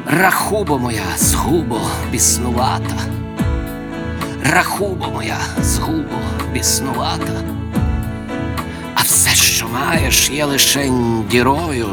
Рахубо 0.05 0.79
моя 0.79 1.05
згубо 1.17 1.81
біснувата, 2.11 2.95
Рахубо 4.43 5.11
моя 5.11 5.39
згубо 5.61 6.19
біснувата, 6.53 7.41
а 8.95 9.01
все, 9.01 9.29
що 9.29 9.67
маєш, 9.67 10.29
є 10.29 10.45
лишень 10.45 11.23
дірою, 11.31 11.87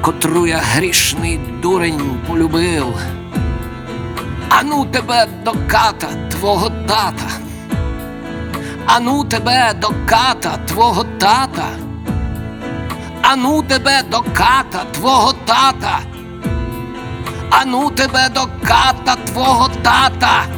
котру 0.00 0.46
я 0.46 0.58
грішний 0.58 1.40
дурень 1.62 2.20
полюбив. 2.26 2.94
Ану 4.50 4.84
тебе 4.84 5.26
до 5.44 5.52
ката 5.68 6.08
твого 6.30 6.68
тата, 6.86 7.28
Ану 8.86 9.24
тебе 9.24 9.72
до 9.74 9.88
ката 10.06 10.58
твого 10.66 11.04
тата, 11.18 11.66
Ану 13.22 13.62
тебе 13.62 14.02
до 14.10 14.22
ката 14.22 14.86
твого 14.92 15.32
тата. 15.46 16.00
Ану 17.50 17.90
тебе 17.90 18.28
до 18.28 18.46
ката 18.62 19.16
твого 19.26 19.68
тата. 19.68 20.57